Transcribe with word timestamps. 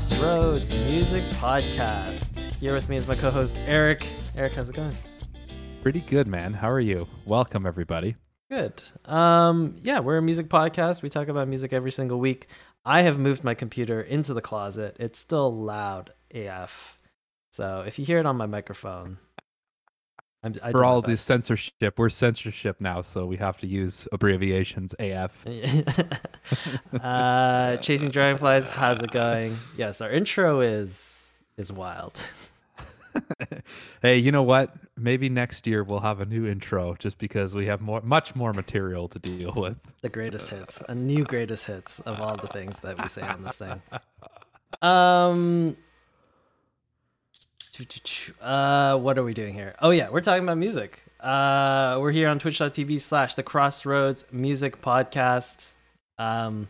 Crossroads 0.00 0.72
Music 0.72 1.22
Podcast. 1.32 2.54
Here 2.54 2.72
with 2.72 2.88
me 2.88 2.96
is 2.96 3.06
my 3.06 3.14
co 3.14 3.30
host, 3.30 3.58
Eric. 3.66 4.06
Eric, 4.34 4.54
how's 4.54 4.70
it 4.70 4.74
going? 4.74 4.96
Pretty 5.82 6.00
good, 6.00 6.26
man. 6.26 6.54
How 6.54 6.70
are 6.70 6.80
you? 6.80 7.06
Welcome, 7.26 7.66
everybody. 7.66 8.16
Good. 8.50 8.82
Um, 9.04 9.76
yeah, 9.82 10.00
we're 10.00 10.16
a 10.16 10.22
music 10.22 10.48
podcast. 10.48 11.02
We 11.02 11.10
talk 11.10 11.28
about 11.28 11.48
music 11.48 11.74
every 11.74 11.90
single 11.90 12.18
week. 12.18 12.46
I 12.82 13.02
have 13.02 13.18
moved 13.18 13.44
my 13.44 13.52
computer 13.52 14.00
into 14.00 14.32
the 14.32 14.40
closet. 14.40 14.96
It's 14.98 15.18
still 15.18 15.54
loud 15.54 16.14
AF. 16.30 16.98
So 17.52 17.84
if 17.86 17.98
you 17.98 18.06
hear 18.06 18.18
it 18.18 18.24
on 18.24 18.38
my 18.38 18.46
microphone, 18.46 19.18
I'm, 20.42 20.54
For 20.54 20.84
all 20.84 21.02
the 21.02 21.16
censorship, 21.18 21.98
we're 21.98 22.08
censorship 22.08 22.80
now, 22.80 23.02
so 23.02 23.26
we 23.26 23.36
have 23.36 23.58
to 23.58 23.66
use 23.66 24.08
abbreviations 24.10 24.94
AF. 24.98 25.46
uh, 27.00 27.76
Chasing 27.76 28.08
Dragonflies, 28.08 28.70
how's 28.70 29.02
it 29.02 29.10
going? 29.10 29.56
Yes, 29.76 30.00
our 30.00 30.10
intro 30.10 30.60
is 30.60 31.34
is 31.58 31.70
wild. 31.70 32.26
hey, 34.02 34.16
you 34.16 34.32
know 34.32 34.42
what? 34.42 34.74
Maybe 34.96 35.28
next 35.28 35.66
year 35.66 35.84
we'll 35.84 36.00
have 36.00 36.20
a 36.20 36.24
new 36.26 36.46
intro 36.46 36.94
just 36.98 37.18
because 37.18 37.54
we 37.54 37.66
have 37.66 37.82
more 37.82 38.00
much 38.00 38.34
more 38.34 38.54
material 38.54 39.08
to 39.08 39.18
deal 39.18 39.52
with. 39.54 39.76
The 40.00 40.08
greatest 40.08 40.48
hits. 40.48 40.82
A 40.88 40.94
new 40.94 41.24
greatest 41.24 41.66
hits 41.66 42.00
of 42.00 42.18
all 42.20 42.36
the 42.38 42.48
things 42.48 42.80
that 42.80 43.00
we 43.02 43.08
say 43.08 43.22
on 43.22 43.42
this 43.42 43.56
thing. 43.56 43.82
Um 44.82 45.76
uh, 48.40 48.98
what 48.98 49.18
are 49.18 49.24
we 49.24 49.34
doing 49.34 49.54
here? 49.54 49.74
Oh 49.80 49.90
yeah, 49.90 50.08
we're 50.10 50.20
talking 50.20 50.44
about 50.44 50.58
music. 50.58 51.02
Uh, 51.20 51.98
we're 52.00 52.12
here 52.12 52.28
on 52.28 52.38
twitch.tv 52.38 53.00
slash 53.00 53.34
the 53.34 53.42
crossroads 53.42 54.24
music 54.32 54.80
podcast. 54.80 55.72
Um, 56.18 56.68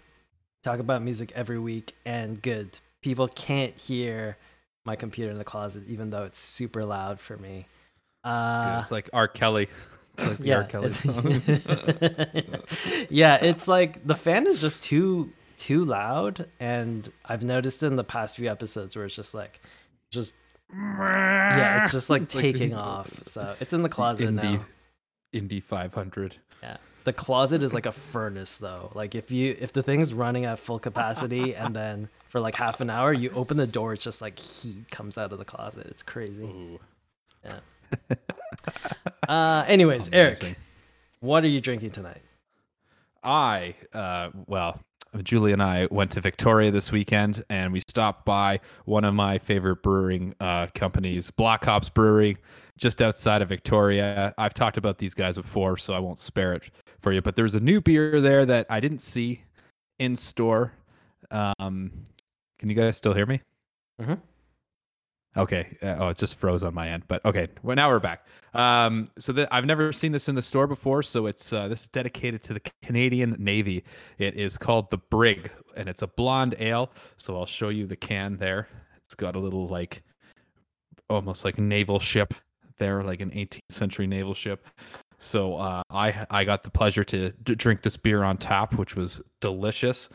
talk 0.63 0.81
about 0.81 1.03
music 1.03 1.33
every 1.35 1.59
week 1.59 1.95
and 2.05 2.41
good. 2.41 2.79
People 3.03 3.29
can't 3.29 3.77
hear 3.77 4.37
my 4.85 4.97
computer 4.97 5.31
in 5.31 5.39
the 5.39 5.45
closet, 5.45 5.85
even 5.87 6.11
though 6.11 6.25
it's 6.25 6.39
super 6.39 6.85
loud 6.85 7.21
for 7.21 7.37
me. 7.37 7.67
Uh, 8.25 8.77
it's, 8.79 8.85
it's 8.85 8.93
like 8.93 9.11
R. 9.13 9.29
Kelly. 9.29 9.69
It's 10.19 10.27
like 10.27 10.39
the 10.39 10.47
yeah, 10.49 10.57
R. 10.57 10.65
Kelly 10.65 10.91
song. 10.91 11.43
yeah, 13.09 13.39
it's 13.41 13.69
like 13.69 14.07
the 14.07 14.17
fan 14.17 14.47
is 14.47 14.59
just 14.59 14.83
too 14.83 15.33
too 15.57 15.85
loud, 15.85 16.47
and 16.59 17.11
I've 17.25 17.43
noticed 17.43 17.83
in 17.83 17.97
the 17.97 18.05
past 18.05 18.37
few 18.37 18.51
episodes 18.51 18.97
where 18.97 19.07
it's 19.07 19.15
just 19.15 19.33
like 19.33 19.61
just 20.11 20.35
yeah, 20.73 21.83
it's 21.83 21.93
just 21.99 22.11
like 22.11 22.29
taking 22.29 22.71
like 22.71 22.81
off. 22.85 23.25
So 23.25 23.55
it's 23.61 23.73
in 23.73 23.83
the 23.83 23.89
closet 23.89 24.29
Indy, 24.29 24.43
now. 24.43 24.65
Indy 25.33 25.61
500. 25.61 26.37
Yeah. 26.63 26.77
The 27.05 27.13
closet 27.13 27.63
is 27.63 27.73
like 27.73 27.87
a 27.87 27.93
furnace 27.93 28.57
though. 28.57 28.91
Like 28.95 29.15
if 29.15 29.31
you 29.31 29.57
if 29.59 29.73
the 29.73 29.83
thing's 29.83 30.13
running 30.13 30.45
at 30.45 30.59
full 30.59 30.79
capacity 30.79 31.55
and 31.57 31.75
then 31.75 32.09
for 32.29 32.41
like 32.41 32.55
half 32.55 32.81
an 32.81 32.91
hour 32.91 33.13
you 33.13 33.31
open 33.31 33.57
the 33.57 33.67
door 33.67 33.93
it's 33.93 34.05
just 34.05 34.21
like 34.21 34.39
heat 34.39 34.91
comes 34.91 35.17
out 35.19 35.33
of 35.33 35.39
the 35.39 35.45
closet. 35.45 35.87
It's 35.89 36.03
crazy. 36.03 36.45
Ooh. 36.45 36.79
Yeah. 37.45 38.17
uh 39.29 39.65
anyways, 39.67 40.09
Amazing. 40.09 40.49
Eric, 40.49 40.59
what 41.21 41.45
are 41.45 41.49
you 41.49 41.61
drinking 41.61 41.91
tonight? 41.91 42.23
I 43.25 43.75
uh 43.93 44.31
well, 44.47 44.81
Julie 45.23 45.53
and 45.53 45.63
I 45.63 45.89
went 45.91 46.13
to 46.13 46.21
Victoria 46.21 46.71
this 46.71 46.93
weekend, 46.93 47.43
and 47.51 47.73
we 47.73 47.81
stopped 47.81 48.25
by 48.25 48.61
one 48.85 49.05
of 49.05 49.13
my 49.15 49.39
favorite 49.39 49.83
brewing 49.83 50.35
uh, 50.41 50.69
companies, 50.75 51.31
Black 51.31 51.65
Hops 51.65 51.89
Brewery, 51.89 52.37
just 52.77 53.03
outside 53.03 53.43
of 53.43 53.49
Victoria. 53.49 54.33
I've 54.39 54.55
talked 54.55 54.77
about 54.77 54.99
these 54.99 55.13
guys 55.13 55.37
before, 55.37 55.77
so 55.77 55.95
I 55.95 55.99
won't 55.99 56.19
spare 56.19 56.53
it 56.53 56.71
for 57.01 57.13
you. 57.13 57.21
But 57.23 57.35
there's 57.35 57.55
a 57.55 57.61
new 57.61 57.81
beer 57.81 58.21
there 58.21 58.47
that 58.47 58.67
I 58.71 58.79
didn't 58.79 59.01
see 59.01 59.43
in 59.99 60.15
store. 60.15 60.73
Um, 61.31 61.91
can 62.59 62.69
you 62.69 62.75
guys 62.75 62.97
still 62.97 63.13
hear 63.13 63.27
me? 63.27 63.41
Mm-hmm. 64.01 64.15
Okay. 65.37 65.77
Uh, 65.83 65.97
oh, 65.99 66.09
it 66.09 66.19
just 66.19 66.37
froze 66.37 66.63
on 66.63 66.75
my 66.75 66.89
end. 66.89 67.05
But 67.09 67.25
okay, 67.25 67.49
well 67.63 67.77
now 67.77 67.89
we're 67.89 68.01
back. 68.01 68.27
Um, 68.55 69.09
so 69.19 69.33
the, 69.33 69.53
I've 69.55 69.65
never 69.65 69.93
seen 69.93 70.13
this 70.13 70.29
in 70.29 70.35
the 70.35 70.43
store 70.43 70.67
before. 70.67 71.03
So 71.03 71.27
it's 71.27 71.53
uh, 71.53 71.69
this 71.69 71.83
is 71.83 71.89
dedicated 71.89 72.43
to 72.45 72.55
the 72.55 72.61
Canadian 72.83 73.37
Navy. 73.39 73.85
It 74.19 74.35
is 74.35 74.59
called 74.59 74.91
the 74.91 74.99
Brig, 74.99 75.51
and 75.77 75.89
it's 75.89 76.03
a 76.03 76.09
blonde 76.09 76.57
ale. 76.59 76.91
So 77.17 77.37
I'll 77.37 77.47
show 77.47 77.69
you 77.69 77.87
the 77.87 77.97
can 77.97 78.37
there. 78.37 78.69
It's 79.05 79.15
got 79.15 79.37
a 79.37 79.39
little 79.39 79.69
like 79.69 80.03
almost 81.09 81.45
like 81.45 81.59
naval 81.59 82.01
ship 82.01 82.35
there, 82.79 83.03
like 83.03 83.21
an 83.21 83.31
18th 83.31 83.61
century 83.69 84.07
naval 84.07 84.35
ship. 84.35 84.67
So 85.19 85.57
uh, 85.57 85.83
I 85.91 86.27
I 86.31 86.45
got 86.45 86.65
the 86.65 86.71
pleasure 86.71 87.05
to, 87.05 87.31
to 87.31 87.55
drink 87.55 87.83
this 87.83 87.97
beer 87.97 88.25
on 88.25 88.37
tap, 88.37 88.75
which 88.75 88.97
was 88.97 89.21
delicious. 89.41 90.09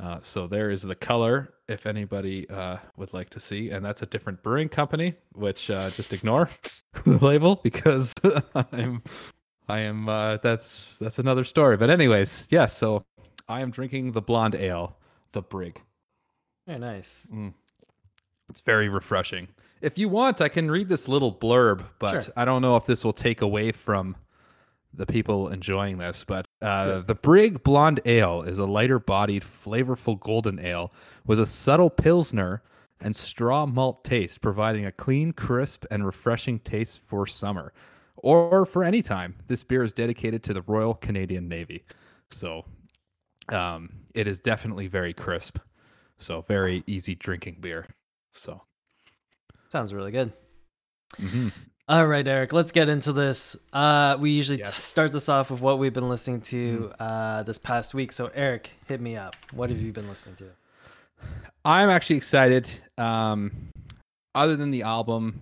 Uh, 0.00 0.18
so 0.22 0.46
there 0.46 0.70
is 0.70 0.82
the 0.82 0.94
color, 0.94 1.54
if 1.66 1.84
anybody 1.84 2.48
uh, 2.50 2.76
would 2.96 3.12
like 3.12 3.28
to 3.30 3.40
see, 3.40 3.70
and 3.70 3.84
that's 3.84 4.02
a 4.02 4.06
different 4.06 4.40
brewing 4.42 4.68
company, 4.68 5.14
which 5.32 5.70
uh, 5.70 5.90
just 5.90 6.12
ignore 6.12 6.48
the 7.04 7.18
label 7.18 7.56
because 7.56 8.14
I'm, 8.54 9.02
I 9.68 9.80
am. 9.80 10.08
Uh, 10.08 10.36
that's 10.36 10.96
that's 10.98 11.18
another 11.18 11.44
story. 11.44 11.76
But 11.76 11.90
anyways, 11.90 12.46
yeah. 12.50 12.66
So 12.66 13.04
I 13.48 13.60
am 13.60 13.70
drinking 13.70 14.12
the 14.12 14.22
blonde 14.22 14.54
ale, 14.54 14.96
the 15.32 15.42
Brig. 15.42 15.80
Very 16.66 16.78
nice. 16.78 17.26
Mm. 17.32 17.52
It's 18.48 18.60
very 18.60 18.88
refreshing. 18.88 19.48
If 19.80 19.98
you 19.98 20.08
want, 20.08 20.40
I 20.40 20.48
can 20.48 20.70
read 20.70 20.88
this 20.88 21.08
little 21.08 21.32
blurb, 21.32 21.84
but 21.98 22.24
sure. 22.24 22.32
I 22.36 22.44
don't 22.44 22.62
know 22.62 22.76
if 22.76 22.86
this 22.86 23.04
will 23.04 23.12
take 23.12 23.42
away 23.42 23.72
from 23.72 24.16
the 24.98 25.06
people 25.06 25.48
enjoying 25.48 25.96
this. 25.96 26.24
But 26.24 26.46
uh, 26.60 26.86
yeah. 26.96 27.02
The 27.06 27.14
Brig 27.14 27.62
Blonde 27.62 28.00
Ale 28.04 28.42
is 28.42 28.58
a 28.58 28.66
lighter 28.66 28.98
bodied, 28.98 29.42
flavorful 29.42 30.20
golden 30.20 30.58
ale 30.58 30.92
with 31.26 31.40
a 31.40 31.46
subtle 31.46 31.88
Pilsner 31.88 32.62
and 33.00 33.14
straw 33.14 33.64
malt 33.64 34.04
taste, 34.04 34.40
providing 34.40 34.84
a 34.86 34.92
clean, 34.92 35.32
crisp, 35.32 35.84
and 35.90 36.04
refreshing 36.04 36.58
taste 36.60 37.00
for 37.00 37.26
summer 37.26 37.72
or 38.16 38.66
for 38.66 38.84
any 38.84 39.00
time. 39.00 39.34
This 39.46 39.64
beer 39.64 39.84
is 39.84 39.92
dedicated 39.92 40.42
to 40.44 40.52
the 40.52 40.62
Royal 40.62 40.94
Canadian 40.94 41.48
Navy. 41.48 41.84
So 42.30 42.64
um, 43.50 43.90
it 44.14 44.26
is 44.26 44.40
definitely 44.40 44.88
very 44.88 45.14
crisp. 45.14 45.58
So 46.18 46.42
very 46.42 46.82
easy 46.88 47.14
drinking 47.14 47.58
beer. 47.60 47.86
So 48.32 48.60
sounds 49.68 49.94
really 49.94 50.10
good. 50.10 50.32
Mm-hmm. 51.20 51.48
All 51.90 52.06
right, 52.06 52.28
Eric, 52.28 52.52
let's 52.52 52.70
get 52.70 52.90
into 52.90 53.14
this. 53.14 53.56
Uh, 53.72 54.18
we 54.20 54.28
usually 54.28 54.58
yes. 54.58 54.74
t- 54.74 54.80
start 54.82 55.10
this 55.10 55.26
off 55.30 55.50
with 55.50 55.62
what 55.62 55.78
we've 55.78 55.94
been 55.94 56.10
listening 56.10 56.42
to 56.42 56.92
mm. 56.92 56.94
uh, 57.00 57.42
this 57.44 57.56
past 57.56 57.94
week. 57.94 58.12
So, 58.12 58.30
Eric, 58.34 58.72
hit 58.86 59.00
me 59.00 59.16
up. 59.16 59.34
What 59.54 59.70
have 59.70 59.80
you 59.80 59.90
been 59.90 60.06
listening 60.06 60.36
to? 60.36 60.50
I'm 61.64 61.88
actually 61.88 62.16
excited. 62.16 62.68
Um, 62.98 63.52
other 64.34 64.54
than 64.54 64.70
the 64.70 64.82
album 64.82 65.40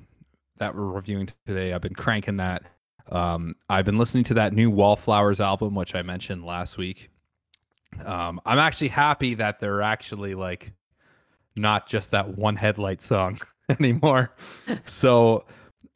that 0.58 0.72
we're 0.72 0.86
reviewing 0.86 1.28
today, 1.46 1.72
I've 1.72 1.80
been 1.80 1.94
cranking 1.94 2.36
that. 2.36 2.62
Um, 3.10 3.56
I've 3.68 3.84
been 3.84 3.98
listening 3.98 4.22
to 4.24 4.34
that 4.34 4.52
new 4.52 4.70
Wallflowers 4.70 5.40
album, 5.40 5.74
which 5.74 5.96
I 5.96 6.02
mentioned 6.02 6.44
last 6.44 6.78
week. 6.78 7.10
Um, 8.04 8.40
I'm 8.46 8.60
actually 8.60 8.88
happy 8.88 9.34
that 9.34 9.58
they're 9.58 9.82
actually 9.82 10.36
like 10.36 10.72
not 11.56 11.88
just 11.88 12.12
that 12.12 12.38
one 12.38 12.54
headlight 12.54 13.02
song 13.02 13.40
anymore. 13.80 14.32
so 14.84 15.44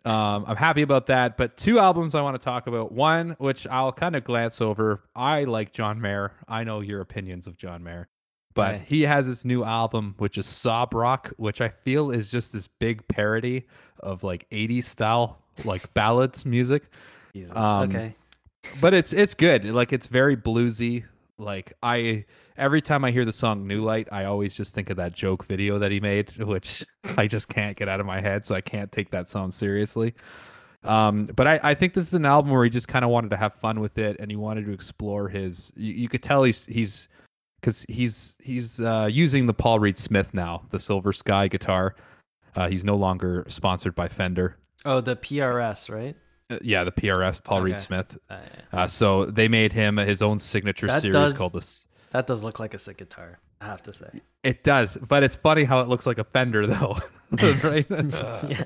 um, 0.04 0.44
I'm 0.46 0.56
happy 0.56 0.82
about 0.82 1.06
that. 1.06 1.36
But 1.36 1.56
two 1.56 1.78
albums 1.78 2.14
I 2.14 2.22
want 2.22 2.40
to 2.40 2.44
talk 2.44 2.66
about. 2.66 2.92
One, 2.92 3.36
which 3.38 3.66
I'll 3.66 3.92
kind 3.92 4.16
of 4.16 4.24
glance 4.24 4.60
over. 4.60 5.02
I 5.14 5.44
like 5.44 5.72
John 5.72 6.00
Mayer. 6.00 6.32
I 6.48 6.64
know 6.64 6.80
your 6.80 7.00
opinions 7.00 7.46
of 7.46 7.56
John 7.56 7.82
Mayer. 7.82 8.08
But 8.54 8.72
right. 8.72 8.80
he 8.80 9.02
has 9.02 9.28
this 9.28 9.44
new 9.44 9.62
album, 9.62 10.14
which 10.18 10.36
is 10.36 10.46
Sob 10.46 10.92
Rock, 10.94 11.32
which 11.36 11.60
I 11.60 11.68
feel 11.68 12.10
is 12.10 12.30
just 12.30 12.52
this 12.52 12.66
big 12.66 13.06
parody 13.06 13.66
of 14.00 14.24
like 14.24 14.48
80s 14.50 14.84
style, 14.84 15.38
like 15.64 15.92
ballads 15.94 16.44
music. 16.44 16.84
Jesus. 17.32 17.56
Um, 17.56 17.88
okay. 17.88 18.14
But 18.80 18.92
it's 18.92 19.12
it's 19.12 19.34
good. 19.34 19.64
Like 19.64 19.92
it's 19.92 20.06
very 20.06 20.36
bluesy. 20.36 21.04
Like 21.38 21.72
I 21.82 22.24
every 22.60 22.82
time 22.82 23.04
I 23.04 23.10
hear 23.10 23.24
the 23.24 23.32
song 23.32 23.66
New 23.66 23.80
Light, 23.80 24.06
I 24.12 24.24
always 24.24 24.54
just 24.54 24.74
think 24.74 24.90
of 24.90 24.96
that 24.98 25.12
joke 25.12 25.44
video 25.44 25.78
that 25.78 25.90
he 25.90 25.98
made, 25.98 26.36
which 26.38 26.84
I 27.16 27.26
just 27.26 27.48
can't 27.48 27.76
get 27.76 27.88
out 27.88 27.98
of 27.98 28.06
my 28.06 28.20
head, 28.20 28.46
so 28.46 28.54
I 28.54 28.60
can't 28.60 28.92
take 28.92 29.10
that 29.10 29.28
song 29.28 29.50
seriously. 29.50 30.14
Um, 30.84 31.26
but 31.36 31.46
I, 31.46 31.60
I 31.62 31.74
think 31.74 31.94
this 31.94 32.06
is 32.06 32.14
an 32.14 32.24
album 32.24 32.52
where 32.52 32.64
he 32.64 32.70
just 32.70 32.88
kind 32.88 33.04
of 33.04 33.10
wanted 33.10 33.30
to 33.30 33.36
have 33.36 33.54
fun 33.54 33.80
with 33.80 33.98
it, 33.98 34.16
and 34.20 34.30
he 34.30 34.36
wanted 34.36 34.66
to 34.66 34.72
explore 34.72 35.28
his. 35.28 35.72
You, 35.76 35.92
you 35.94 36.08
could 36.08 36.22
tell 36.22 36.42
he's 36.42 36.64
he's 36.66 37.08
because 37.60 37.84
he's 37.88 38.36
he's 38.40 38.80
uh, 38.80 39.08
using 39.10 39.46
the 39.46 39.54
Paul 39.54 39.78
Reed 39.80 39.98
Smith 39.98 40.32
now, 40.32 40.62
the 40.70 40.80
Silver 40.80 41.12
Sky 41.12 41.48
guitar. 41.48 41.96
Uh, 42.56 42.68
he's 42.68 42.84
no 42.84 42.96
longer 42.96 43.44
sponsored 43.48 43.94
by 43.94 44.08
Fender. 44.08 44.56
Oh, 44.84 45.00
the 45.00 45.16
PRS, 45.16 45.94
right? 45.94 46.16
Uh, 46.50 46.58
yeah, 46.62 46.82
the 46.82 46.92
PRS, 46.92 47.44
Paul 47.44 47.58
okay. 47.58 47.64
Reed 47.66 47.80
Smith. 47.80 48.18
Uh, 48.28 48.38
yeah. 48.72 48.80
uh, 48.80 48.86
so 48.86 49.26
they 49.26 49.48
made 49.48 49.72
him 49.72 49.98
his 49.98 50.22
own 50.22 50.38
signature 50.38 50.86
that 50.86 51.02
series 51.02 51.14
does, 51.14 51.38
called 51.38 51.52
this. 51.52 51.86
That 52.10 52.26
does 52.26 52.42
look 52.42 52.58
like 52.58 52.74
a 52.74 52.78
sick 52.78 52.98
guitar, 52.98 53.38
I 53.60 53.66
have 53.66 53.82
to 53.84 53.92
say. 53.92 54.10
It 54.42 54.64
does, 54.64 54.96
but 54.96 55.22
it's 55.22 55.36
funny 55.36 55.64
how 55.64 55.80
it 55.80 55.88
looks 55.88 56.06
like 56.06 56.18
a 56.18 56.24
Fender 56.24 56.66
though, 56.66 56.96
right? 57.64 57.86
yeah. 57.90 58.62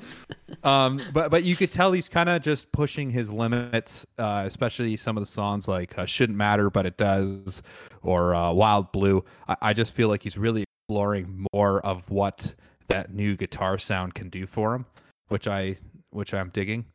Um, 0.62 1.00
but 1.12 1.30
but 1.30 1.44
you 1.44 1.56
could 1.56 1.70
tell 1.70 1.92
he's 1.92 2.08
kind 2.08 2.28
of 2.28 2.40
just 2.40 2.72
pushing 2.72 3.10
his 3.10 3.30
limits, 3.30 4.06
uh, 4.18 4.44
especially 4.46 4.96
some 4.96 5.16
of 5.16 5.22
the 5.22 5.26
songs 5.26 5.68
like 5.68 5.96
uh, 5.98 6.06
"Shouldn't 6.06 6.38
Matter 6.38 6.70
but 6.70 6.86
It 6.86 6.96
Does" 6.96 7.62
or 8.02 8.34
uh, 8.34 8.52
"Wild 8.52 8.92
Blue." 8.92 9.22
I, 9.48 9.56
I 9.60 9.72
just 9.72 9.94
feel 9.94 10.08
like 10.08 10.22
he's 10.22 10.38
really 10.38 10.64
exploring 10.88 11.46
more 11.52 11.80
of 11.80 12.08
what 12.10 12.54
that 12.86 13.12
new 13.12 13.36
guitar 13.36 13.78
sound 13.78 14.14
can 14.14 14.28
do 14.30 14.46
for 14.46 14.74
him, 14.74 14.86
which 15.28 15.48
I 15.48 15.76
which 16.10 16.32
I'm 16.32 16.50
digging. 16.50 16.86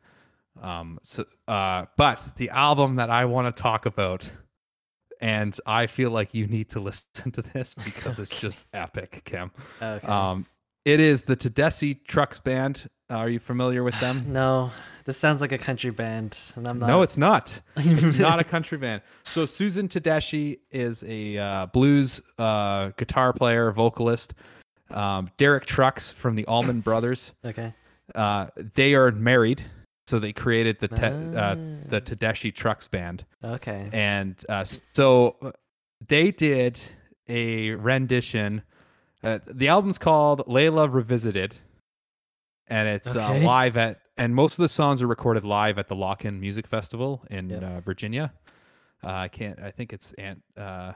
Um, 0.60 0.98
so, 1.02 1.24
uh, 1.48 1.86
but 1.96 2.32
the 2.36 2.50
album 2.50 2.96
that 2.96 3.10
I 3.10 3.24
want 3.24 3.54
to 3.54 3.62
talk 3.62 3.86
about, 3.86 4.28
and 5.20 5.58
I 5.66 5.86
feel 5.86 6.10
like 6.10 6.34
you 6.34 6.46
need 6.46 6.68
to 6.70 6.80
listen 6.88 7.30
to 7.32 7.42
this 7.42 7.74
because 7.74 8.18
it's 8.18 8.40
just 8.40 8.64
epic, 8.72 9.22
Kim. 9.24 9.50
Okay. 9.80 10.06
Um, 10.06 10.46
it 10.84 10.98
is 11.00 11.24
the 11.24 11.36
Tedeschi 11.36 12.04
Trucks 12.06 12.40
Band. 12.40 12.88
Are 13.10 13.28
you 13.28 13.38
familiar 13.38 13.82
with 13.82 13.98
them? 14.00 14.24
no, 14.32 14.70
this 15.04 15.16
sounds 15.16 15.40
like 15.40 15.52
a 15.52 15.58
country 15.58 15.90
band, 15.90 16.38
and 16.56 16.66
I'm 16.66 16.78
not. 16.78 16.86
No, 16.86 17.02
it's 17.02 17.18
not. 17.18 17.60
It's 17.76 18.18
not 18.18 18.38
a 18.38 18.44
country 18.44 18.78
band. 18.78 19.02
So 19.24 19.44
Susan 19.44 19.88
Tedeschi 19.88 20.60
is 20.70 21.04
a 21.06 21.36
uh, 21.38 21.66
blues 21.66 22.20
uh, 22.38 22.90
guitar 22.96 23.32
player, 23.32 23.72
vocalist. 23.72 24.34
Um, 24.90 25.30
Derek 25.36 25.66
Trucks 25.66 26.10
from 26.12 26.34
the 26.34 26.44
Allman 26.46 26.80
Brothers. 26.80 27.32
okay. 27.44 27.72
Uh, 28.14 28.46
they 28.74 28.94
are 28.94 29.12
married, 29.12 29.62
so 30.10 30.18
they 30.18 30.32
created 30.32 30.78
the 30.80 30.88
te- 30.88 31.04
uh, 31.06 31.54
Ah. 31.54 31.54
the 31.88 32.00
Tedeschi 32.00 32.54
Trucks 32.54 32.88
Band, 32.88 33.24
Okay. 33.44 33.88
and 33.92 34.34
uh, 34.48 34.64
so 34.92 35.36
uh, 35.40 35.52
they 36.08 36.30
did 36.32 36.78
a 37.28 37.70
rendition. 37.76 38.62
Uh, 39.22 39.38
the 39.46 39.68
album's 39.68 39.98
called 39.98 40.40
Layla 40.46 40.92
Revisited, 40.92 41.56
and 42.68 42.88
it's 42.88 43.14
uh, 43.14 43.20
Okay. 43.30 43.44
live 43.44 43.76
at. 43.76 44.00
And 44.16 44.34
most 44.34 44.58
of 44.58 44.62
the 44.62 44.68
songs 44.68 45.02
are 45.02 45.06
recorded 45.06 45.44
live 45.44 45.78
at 45.78 45.88
the 45.88 45.94
LOCKN' 45.96 46.38
Music 46.40 46.66
Festival 46.66 47.24
in 47.30 47.48
Yep. 47.48 47.62
uh, 47.62 47.80
Virginia. 47.80 48.34
Uh, 49.02 49.12
I 49.12 49.28
can't. 49.28 49.58
I 49.60 49.70
think 49.70 49.94
it's 49.94 50.12
Ant. 50.14 50.42
Uh, 50.58 50.92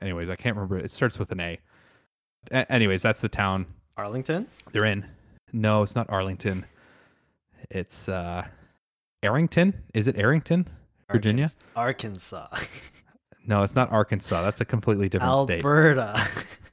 anyways, 0.00 0.30
I 0.30 0.36
can't 0.36 0.54
remember. 0.54 0.78
It 0.78 0.92
starts 0.92 1.18
with 1.18 1.32
an 1.32 1.40
A. 1.40 1.58
A- 2.52 2.70
anyways, 2.70 3.02
that's 3.02 3.20
the 3.20 3.28
town 3.28 3.66
Arlington. 3.96 4.46
they're 4.70 4.84
in. 4.84 5.04
No, 5.52 5.82
it's 5.82 5.96
not 5.96 6.08
Arlington. 6.08 6.64
It's 7.70 8.08
uh 8.08 8.46
Arrington. 9.22 9.74
Is 9.94 10.08
it 10.08 10.16
Arrington? 10.18 10.66
Virginia? 11.10 11.52
Arkansas. 11.76 12.48
No, 13.46 13.62
it's 13.62 13.76
not 13.76 13.90
Arkansas. 13.92 14.42
That's 14.42 14.60
a 14.60 14.64
completely 14.64 15.08
different 15.08 15.40
state. 15.42 15.64
Alberta. 15.64 16.20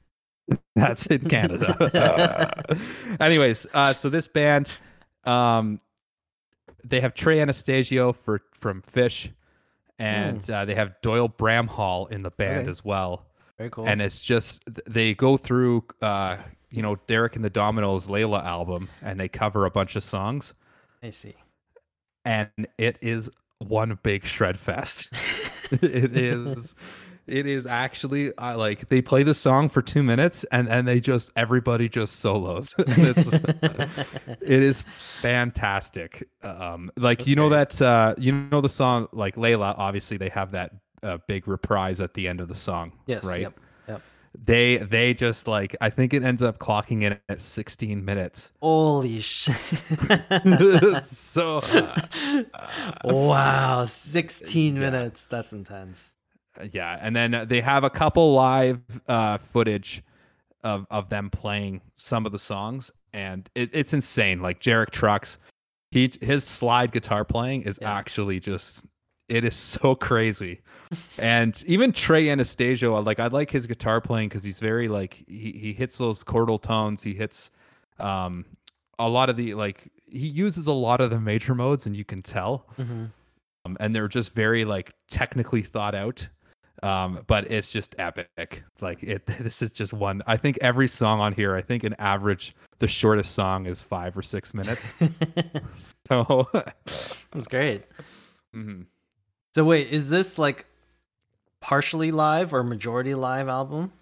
That's 0.76 1.06
in 1.06 1.20
Canada. 1.28 2.52
Anyways, 3.20 3.66
uh, 3.74 3.92
so 3.92 4.10
this 4.10 4.26
band, 4.26 4.72
um, 5.24 5.78
they 6.84 7.00
have 7.00 7.14
Trey 7.14 7.40
Anastasio 7.40 8.12
for 8.12 8.40
from 8.52 8.82
Phish, 8.82 9.30
and 9.98 10.48
uh, 10.50 10.64
they 10.64 10.74
have 10.74 10.94
Doyle 11.00 11.28
Bramhall 11.28 12.10
in 12.10 12.22
the 12.22 12.30
band 12.32 12.62
Okay. 12.62 12.70
as 12.70 12.84
well. 12.84 13.26
Very 13.56 13.70
cool. 13.70 13.86
And 13.88 14.02
it's 14.02 14.20
just 14.20 14.64
they 14.88 15.14
go 15.14 15.36
through, 15.36 15.84
uh, 16.02 16.36
you 16.70 16.82
know, 16.82 16.96
Derek 17.06 17.36
and 17.36 17.44
the 17.44 17.50
Dominos 17.50 18.08
Layla 18.08 18.44
album, 18.44 18.88
and 19.02 19.18
they 19.18 19.28
cover 19.28 19.64
a 19.64 19.70
bunch 19.70 19.94
of 19.94 20.02
songs, 20.02 20.54
I 21.04 21.10
see. 21.10 21.34
and 22.24 22.48
it 22.78 22.96
is 23.02 23.30
one 23.58 23.98
big 24.02 24.24
shred 24.24 24.58
fest. 24.58 25.10
it 25.82 26.16
is. 26.16 26.74
It 27.26 27.46
is 27.46 27.66
actually 27.66 28.36
I 28.38 28.54
like 28.54 28.88
they 28.88 29.00
play 29.00 29.22
the 29.22 29.34
song 29.34 29.68
for 29.68 29.80
two 29.82 30.02
minutes 30.02 30.44
and 30.44 30.68
and 30.68 30.88
they 30.88 31.00
just 31.00 31.30
everybody 31.36 31.88
just 31.88 32.16
solos. 32.20 32.74
it 32.78 34.40
is 34.42 34.82
fantastic. 34.82 36.28
Um, 36.42 36.90
like 36.96 37.18
That's 37.18 37.28
you 37.28 37.36
know 37.36 37.48
great. 37.48 37.70
that 37.70 37.82
uh, 37.82 38.14
you 38.18 38.32
know 38.32 38.60
the 38.60 38.68
song 38.68 39.08
like 39.12 39.36
Layla. 39.36 39.74
Obviously, 39.76 40.16
they 40.16 40.28
have 40.30 40.50
that 40.52 40.72
uh, 41.02 41.18
big 41.28 41.48
reprise 41.48 42.00
at 42.00 42.14
the 42.14 42.28
end 42.28 42.40
of 42.40 42.48
the 42.48 42.54
song. 42.54 42.92
yes. 43.06 43.24
right. 43.24 43.42
Yep. 43.42 43.60
They 44.36 44.78
they 44.78 45.14
just 45.14 45.46
like 45.46 45.76
I 45.80 45.90
think 45.90 46.12
it 46.12 46.22
ends 46.24 46.42
up 46.42 46.58
clocking 46.58 47.02
in 47.02 47.18
at 47.28 47.40
16 47.40 48.04
minutes. 48.04 48.50
Holy 48.60 49.20
shit. 49.20 49.54
so 51.04 51.58
uh, 51.58 52.42
wow. 53.04 53.84
16 53.84 54.74
Yeah. 54.74 54.80
minutes. 54.80 55.24
That's 55.24 55.52
intense. 55.52 56.14
yeah, 56.72 56.98
and 57.00 57.14
then 57.14 57.34
uh, 57.34 57.44
they 57.44 57.60
have 57.60 57.84
a 57.84 57.90
couple 57.90 58.32
live 58.32 58.80
uh, 59.08 59.38
footage 59.38 60.02
of 60.62 60.86
of 60.90 61.08
them 61.08 61.30
playing 61.30 61.80
some 61.94 62.26
of 62.26 62.32
the 62.32 62.38
songs, 62.38 62.90
and 63.12 63.48
it, 63.54 63.70
it's 63.72 63.92
insane. 63.94 64.40
Like 64.40 64.60
Derek 64.60 64.90
Trucks, 64.90 65.38
he 65.90 66.10
his 66.20 66.44
slide 66.44 66.90
guitar 66.92 67.24
playing 67.24 67.62
is 67.62 67.78
Yeah. 67.80 67.92
actually 67.92 68.40
just 68.40 68.84
it 69.28 69.44
is 69.44 69.54
so 69.72 69.94
crazy. 69.94 70.60
and 71.18 71.62
even 71.66 71.92
Trey 71.92 72.28
Anastasio, 72.28 73.00
like 73.00 73.20
I 73.20 73.26
like 73.28 73.50
his 73.50 73.66
guitar 73.66 74.00
playing 74.00 74.28
because 74.28 74.44
he's 74.44 74.60
very 74.60 74.88
like 74.88 75.24
he 75.26 75.52
he 75.52 75.72
hits 75.72 75.98
those 75.98 76.22
chordal 76.24 76.60
tones. 76.60 77.02
He 77.02 77.14
hits 77.14 77.50
um 77.98 78.44
a 78.98 79.08
lot 79.08 79.28
of 79.30 79.36
the 79.36 79.54
like 79.54 79.90
he 80.10 80.26
uses 80.28 80.66
a 80.66 80.72
lot 80.72 81.00
of 81.00 81.10
the 81.10 81.20
major 81.20 81.54
modes, 81.54 81.86
and 81.86 81.96
you 81.96 82.04
can 82.04 82.22
tell 82.22 82.66
hmm 82.76 83.06
um, 83.66 83.76
and 83.80 83.94
they're 83.94 84.08
just 84.08 84.34
very 84.34 84.64
like 84.64 84.92
technically 85.08 85.62
thought 85.62 85.94
out 85.94 86.26
um 86.82 87.20
but 87.26 87.50
it's 87.50 87.72
just 87.72 87.94
epic 87.98 88.62
like 88.80 89.02
it 89.02 89.24
this 89.40 89.62
is 89.62 89.70
just 89.70 89.92
one 89.92 90.22
i 90.26 90.36
think 90.36 90.58
every 90.60 90.88
song 90.88 91.20
on 91.20 91.32
here 91.32 91.54
i 91.56 91.62
think 91.62 91.84
an 91.84 91.94
average 91.98 92.54
the 92.78 92.88
shortest 92.88 93.34
song 93.34 93.66
is 93.66 93.80
five 93.80 94.16
or 94.16 94.22
six 94.22 94.52
minutes 94.52 94.94
so 96.06 96.46
it 96.54 97.34
was 97.34 97.46
great. 97.48 97.84
mhm. 98.54 98.84
So 99.54 99.64
wait, 99.64 99.88
is 99.90 100.10
this 100.10 100.38
like 100.38 100.66
partially 101.60 102.10
live 102.10 102.52
or 102.52 102.62
majority 102.62 103.14
live 103.14 103.48
album? 103.48 103.92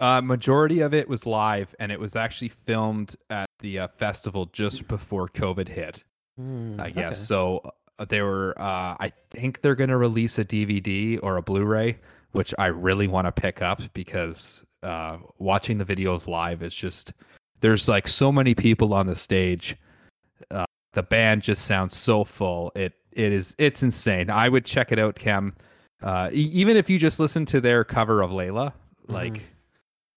uh 0.00 0.20
majority 0.20 0.80
of 0.80 0.92
it 0.92 1.08
was 1.08 1.24
live 1.24 1.72
and 1.78 1.92
it 1.92 2.00
was 2.00 2.16
actually 2.16 2.48
filmed 2.48 3.14
at 3.30 3.48
the 3.60 3.78
uh, 3.78 3.86
festival 3.86 4.46
just 4.46 4.88
before 4.88 5.28
covid 5.28 5.68
hit 5.68 6.02
Hmm, 6.36 6.80
I 6.80 6.84
okay. 6.86 6.92
guess. 6.92 7.18
So 7.26 7.60
uh, 7.98 8.04
they 8.04 8.22
were. 8.22 8.54
Uh, 8.58 8.96
I 8.98 9.12
think 9.30 9.60
they're 9.60 9.74
going 9.74 9.90
to 9.90 9.96
release 9.96 10.38
a 10.38 10.44
DVD 10.44 11.18
or 11.22 11.36
a 11.36 11.42
Blu-ray, 11.42 11.98
which 12.32 12.52
I 12.58 12.66
really 12.66 13.06
want 13.06 13.26
to 13.26 13.32
pick 13.32 13.62
up 13.62 13.80
because 13.92 14.64
uh, 14.82 15.18
watching 15.38 15.78
the 15.78 15.84
videos 15.84 16.26
live 16.26 16.62
is 16.62 16.74
just. 16.74 17.12
There's 17.60 17.88
like 17.88 18.08
so 18.08 18.30
many 18.30 18.54
people 18.54 18.92
on 18.92 19.06
the 19.06 19.14
stage. 19.14 19.76
Uh, 20.50 20.66
the 20.92 21.02
band 21.02 21.42
just 21.42 21.64
sounds 21.64 21.96
so 21.96 22.24
full. 22.24 22.72
It 22.74 22.94
it 23.16 23.32
is 23.32 23.54
it's 23.58 23.82
insane. 23.82 24.30
I 24.30 24.48
would 24.48 24.64
check 24.64 24.92
it 24.92 24.98
out, 24.98 25.14
Cam. 25.16 25.54
Uh, 26.02 26.28
e- 26.32 26.50
even 26.52 26.76
if 26.76 26.90
you 26.90 26.98
just 26.98 27.18
listen 27.20 27.44
to 27.46 27.60
their 27.60 27.84
cover 27.84 28.22
of 28.22 28.30
Layla, 28.30 28.72
like, 29.08 29.34
Mhm. 29.34 29.42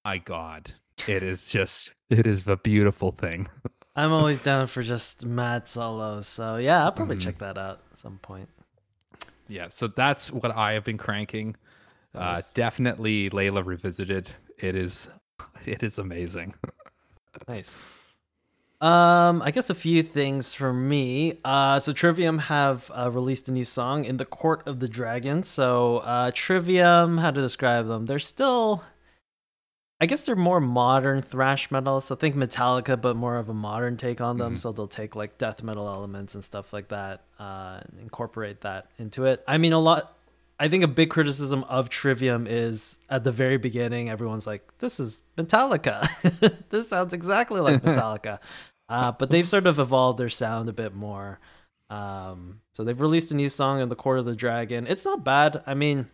my 0.06 0.18
God, 0.20 0.72
it 1.08 1.24
is 1.24 1.48
just 1.48 1.94
it 2.10 2.26
is 2.28 2.48
a 2.48 2.58
beautiful 2.58 3.12
thing. 3.12 3.48
I'm 3.96 4.12
always 4.12 4.40
down 4.40 4.68
for 4.68 4.84
just 4.84 5.26
mad 5.26 5.68
solos. 5.68 6.28
So 6.28 6.58
yeah, 6.58 6.84
I'll 6.84 6.92
probably 6.92 7.16
Mhm. 7.18 7.22
check 7.24 7.38
that 7.40 7.58
out 7.58 7.82
at 7.92 7.98
some 7.98 8.18
point. 8.20 8.50
Yeah, 9.48 9.70
so 9.70 9.88
that's 9.88 10.32
what 10.32 10.56
I 10.56 10.74
have 10.74 10.84
been 10.84 10.98
cranking. 10.98 11.56
Uh, 12.14 12.42
definitely 12.54 13.30
Layla 13.30 13.66
revisited. 13.66 14.30
It 14.60 14.76
is, 14.76 15.10
it 15.66 15.84
is 15.84 16.00
amazing. 16.00 16.54
Nice. 17.48 17.84
Um, 18.80 19.42
I 19.42 19.50
guess 19.52 19.72
a 19.72 19.76
few 19.76 20.04
things 20.04 20.54
for 20.54 20.72
me. 20.72 21.40
Uh, 21.44 21.80
so 21.80 21.94
Trivium 21.94 22.38
have 22.38 22.92
uh, 22.94 23.10
released 23.10 23.50
a 23.50 23.52
new 23.52 23.64
song 23.64 24.06
in 24.06 24.18
the 24.18 24.26
Court 24.26 24.68
of 24.68 24.80
the 24.80 24.88
Dragon. 24.88 25.42
So 25.42 25.98
uh, 26.00 26.30
Trivium, 26.34 27.18
how 27.18 27.32
to 27.32 27.42
describe 27.42 27.88
them? 27.88 28.06
They're 28.06 28.20
still, 28.20 28.84
I 30.00 30.06
guess 30.06 30.28
they're 30.28 30.36
more 30.36 30.60
modern 30.62 31.24
thrash 31.24 31.72
metal. 31.72 32.02
So 32.02 32.14
think 32.14 32.36
Metallica, 32.36 33.02
but 33.02 33.16
more 33.16 33.38
of 33.38 33.50
a 33.50 33.54
modern 33.54 33.98
take 33.98 34.22
on 34.22 34.38
them. 34.38 34.54
Mhm. 34.54 34.60
So 34.60 34.72
they'll 34.72 34.88
take 34.88 35.16
like 35.16 35.40
death 35.40 35.64
metal 35.64 35.88
elements 35.88 36.36
and 36.36 36.44
stuff 36.44 36.72
like 36.72 36.90
that, 36.90 37.24
uh, 37.40 37.80
and 37.82 38.00
incorporate 38.00 38.62
that 38.62 38.92
into 39.00 39.26
it. 39.26 39.44
I 39.48 39.58
mean, 39.58 39.74
a 39.74 39.80
lot. 39.80 40.14
I 40.60 40.70
think 40.70 40.84
a 40.84 40.88
big 40.88 41.12
criticism 41.12 41.64
of 41.66 41.88
Trivium 41.88 42.48
is 42.50 42.98
at 43.12 43.24
the 43.24 43.32
very 43.32 43.58
beginning, 43.58 44.10
everyone's 44.10 44.48
like, 44.48 44.76
"This 44.80 45.00
is 45.00 45.22
Metallica. 45.38 46.02
this 46.70 46.90
sounds 46.90 47.14
exactly 47.14 47.62
like 47.62 47.82
Metallica." 47.84 48.40
Uh, 48.90 49.12
but 49.12 49.30
they've 49.30 49.48
sort 49.48 49.68
of 49.68 49.80
evolved 49.80 50.20
their 50.20 50.30
sound 50.30 50.70
a 50.70 50.74
bit 50.74 50.94
more. 50.94 51.40
Um, 51.90 52.62
so 52.74 52.84
they've 52.84 53.00
released 53.00 53.32
a 53.32 53.36
new 53.36 53.50
song 53.50 53.82
in 53.82 53.90
the 53.90 53.96
Court 53.96 54.20
of 54.20 54.26
the 54.26 54.36
Dragon. 54.36 54.88
It's 54.88 55.06
not 55.06 55.24
bad. 55.24 55.64
I 55.66 55.74
mean, 55.74 56.08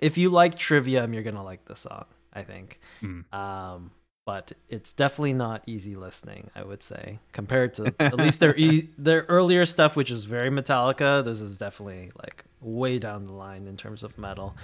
if 0.00 0.18
you 0.18 0.30
like 0.30 0.56
Trivium, 0.56 1.12
you're 1.12 1.22
gonna 1.22 1.44
like 1.44 1.64
the 1.66 1.76
song. 1.76 2.06
I 2.32 2.42
think. 2.42 2.80
Mm. 3.02 3.32
Um, 3.32 3.90
but 4.26 4.52
it's 4.68 4.92
definitely 4.92 5.34
not 5.34 5.62
easy 5.66 5.94
listening. 5.94 6.50
I 6.54 6.64
would 6.64 6.82
say 6.82 7.18
compared 7.32 7.74
to 7.74 7.94
at 7.98 8.16
least 8.16 8.40
their 8.40 8.56
e- 8.56 8.88
their 8.98 9.24
earlier 9.28 9.64
stuff, 9.64 9.96
which 9.96 10.10
is 10.10 10.24
very 10.24 10.50
Metallica. 10.50 11.24
This 11.24 11.40
is 11.40 11.58
definitely 11.58 12.10
like 12.22 12.44
way 12.60 12.98
down 12.98 13.26
the 13.26 13.32
line 13.32 13.66
in 13.66 13.76
terms 13.76 14.02
of 14.02 14.18
metal. 14.18 14.56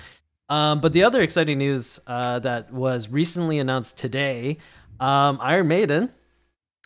Um, 0.48 0.80
but 0.80 0.92
the 0.92 1.04
other 1.04 1.20
exciting 1.20 1.58
news 1.58 2.00
uh, 2.06 2.40
that 2.40 2.72
was 2.72 3.08
recently 3.08 3.60
announced 3.60 3.98
today, 3.98 4.58
um, 4.98 5.38
Iron 5.40 5.68
Maiden 5.68 6.10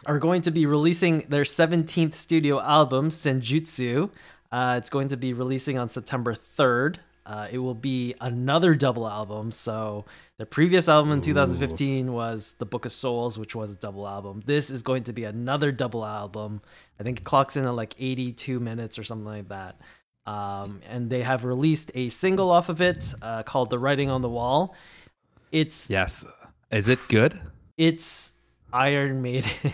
are 0.06 0.18
going 0.18 0.42
to 0.42 0.50
be 0.50 0.66
releasing 0.66 1.20
their 1.28 1.44
17th 1.44 2.14
studio 2.14 2.60
album, 2.60 3.08
Senjutsu. 3.08 4.10
Uh, 4.52 4.74
it's 4.78 4.90
going 4.90 5.08
to 5.08 5.16
be 5.16 5.32
releasing 5.32 5.78
on 5.78 5.88
September 5.88 6.32
3rd. 6.32 6.96
Uh, 7.26 7.48
it 7.50 7.58
will 7.58 7.74
be 7.74 8.14
another 8.20 8.74
double 8.74 9.08
album. 9.08 9.50
So 9.50 10.04
the 10.36 10.44
previous 10.44 10.88
album 10.88 11.12
in 11.12 11.18
Ooh. 11.20 11.22
2015 11.22 12.12
was 12.12 12.52
The 12.58 12.66
Book 12.66 12.84
of 12.84 12.92
Souls, 12.92 13.38
which 13.38 13.54
was 13.54 13.72
a 13.72 13.76
double 13.76 14.06
album. 14.06 14.42
This 14.44 14.68
is 14.68 14.82
going 14.82 15.04
to 15.04 15.12
be 15.12 15.24
another 15.24 15.72
double 15.72 16.04
album. 16.04 16.60
I 17.00 17.02
think 17.02 17.20
it 17.20 17.24
clocks 17.24 17.56
in 17.56 17.64
at 17.64 17.74
like 17.74 17.94
82 17.98 18.60
minutes 18.60 18.98
or 18.98 19.04
something 19.04 19.26
like 19.26 19.48
that. 19.48 19.80
Um, 20.26 20.80
and 20.88 21.08
they 21.08 21.22
have 21.22 21.44
released 21.44 21.92
a 21.94 22.08
single 22.10 22.50
off 22.50 22.68
of 22.68 22.80
it 22.80 23.14
uh, 23.20 23.42
called 23.42 23.68
"The 23.68 23.78
Writing 23.78 24.08
on 24.08 24.22
the 24.22 24.28
Wall." 24.28 24.74
It's 25.52 25.90
Yes. 25.90 26.24
Is 26.70 26.88
it 26.88 26.98
good? 27.08 27.38
it's 27.76 28.33
Iron 28.74 29.22
Maiden. 29.22 29.72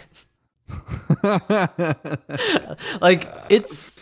like 3.01 3.29
it's 3.49 3.99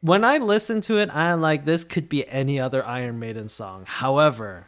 when 0.00 0.24
I 0.24 0.38
listen 0.38 0.80
to 0.82 0.98
it, 0.98 1.14
I'm 1.14 1.40
like, 1.40 1.64
this 1.64 1.84
could 1.84 2.08
be 2.08 2.26
any 2.28 2.60
other 2.60 2.84
Iron 2.84 3.18
Maiden 3.18 3.48
song. 3.48 3.84
However, 3.86 4.66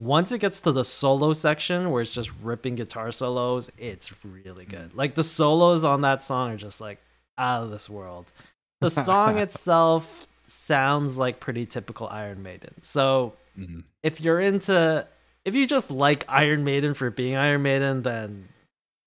once 0.00 0.32
it 0.32 0.40
gets 0.40 0.60
to 0.62 0.72
the 0.72 0.84
solo 0.84 1.32
section 1.32 1.90
where 1.90 2.02
it's 2.02 2.12
just 2.12 2.30
ripping 2.42 2.74
guitar 2.74 3.12
solos, 3.12 3.70
it's 3.78 4.12
really 4.24 4.64
good. 4.64 4.94
Like 4.94 5.14
the 5.14 5.24
solos 5.24 5.84
on 5.84 6.02
that 6.02 6.22
song 6.22 6.52
are 6.52 6.56
just 6.56 6.80
like 6.80 7.00
out 7.38 7.62
of 7.62 7.70
this 7.70 7.88
world. 7.88 8.32
The 8.80 8.90
song 8.90 9.38
itself 9.46 10.26
sounds 10.44 11.18
like 11.18 11.40
pretty 11.40 11.66
typical 11.66 12.08
Iron 12.08 12.42
Maiden. 12.42 12.74
So 12.80 13.34
Mhm. 13.58 13.84
if 14.02 14.20
you're 14.20 14.40
into 14.40 15.06
if 15.46 15.54
you 15.54 15.66
just 15.66 15.90
like 15.90 16.24
Iron 16.28 16.64
Maiden 16.64 16.92
for 16.92 17.10
being 17.10 17.36
Iron 17.36 17.62
Maiden, 17.62 18.02
then 18.02 18.48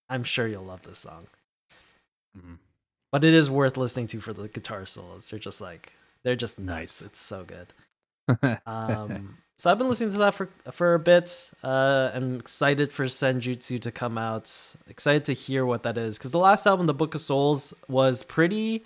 I'm 0.10 0.24
sure 0.24 0.48
you'll 0.48 0.64
love 0.66 0.82
this 0.84 1.00
song. 1.00 1.28
Mhm. 2.38 2.58
But 3.12 3.24
it 3.24 3.34
is 3.34 3.50
worth 3.50 3.78
listening 3.78 4.08
to 4.08 4.22
for 4.22 4.34
the 4.34 4.48
guitar 4.48 4.86
solos. 4.86 5.30
They're 5.30 5.40
just 5.40 5.62
like 5.62 5.94
they're 6.24 6.36
just 6.36 6.60
nice. 6.60 7.02
Nice. 7.02 7.08
It's 7.08 7.20
so 7.20 7.44
good. 7.44 7.74
Um, 8.68 9.38
so 9.58 9.70
I've 9.70 9.78
been 9.78 9.90
listening 9.90 10.12
to 10.12 10.18
that 10.20 10.34
for 10.36 10.50
for 10.72 10.94
a 10.94 11.00
bit. 11.00 11.52
Uh, 11.64 12.12
I'm 12.14 12.36
excited 12.40 12.94
for 12.94 13.06
Senjutsu 13.06 13.80
to 13.82 13.92
come 13.92 14.18
out. 14.18 14.54
Excited 14.88 15.26
to 15.26 15.34
hear 15.34 15.66
what 15.66 15.84
that 15.84 15.98
is 15.98 16.18
because 16.18 16.32
the 16.32 16.38
last 16.40 16.66
album, 16.68 16.86
The 16.86 16.94
Book 16.94 17.16
of 17.16 17.22
Souls, 17.22 17.74
was 17.88 18.24
pretty. 18.24 18.86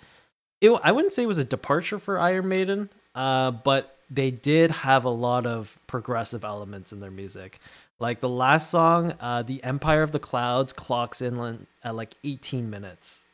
It, 0.60 0.70
I 0.82 0.92
wouldn't 0.92 1.12
say 1.12 1.24
it 1.24 1.26
was 1.26 1.38
a 1.38 1.44
departure 1.44 1.98
for 1.98 2.18
Iron 2.18 2.48
Maiden, 2.48 2.88
uh, 3.14 3.50
but 3.50 3.98
they 4.10 4.30
did 4.30 4.70
have 4.70 5.04
a 5.04 5.10
lot 5.10 5.44
of 5.46 5.78
progressive 5.86 6.42
elements 6.44 6.92
in 6.92 7.00
their 7.00 7.10
music. 7.10 7.58
Like 8.00 8.20
the 8.20 8.28
last 8.28 8.70
song, 8.70 9.14
uh, 9.20 9.42
"The 9.42 9.62
Empire 9.62 10.02
of 10.02 10.10
the 10.12 10.18
Clouds," 10.18 10.72
clocks 10.72 11.22
in 11.22 11.66
at 11.82 11.94
like 11.94 12.14
18 12.24 12.68
minutes. 12.68 13.24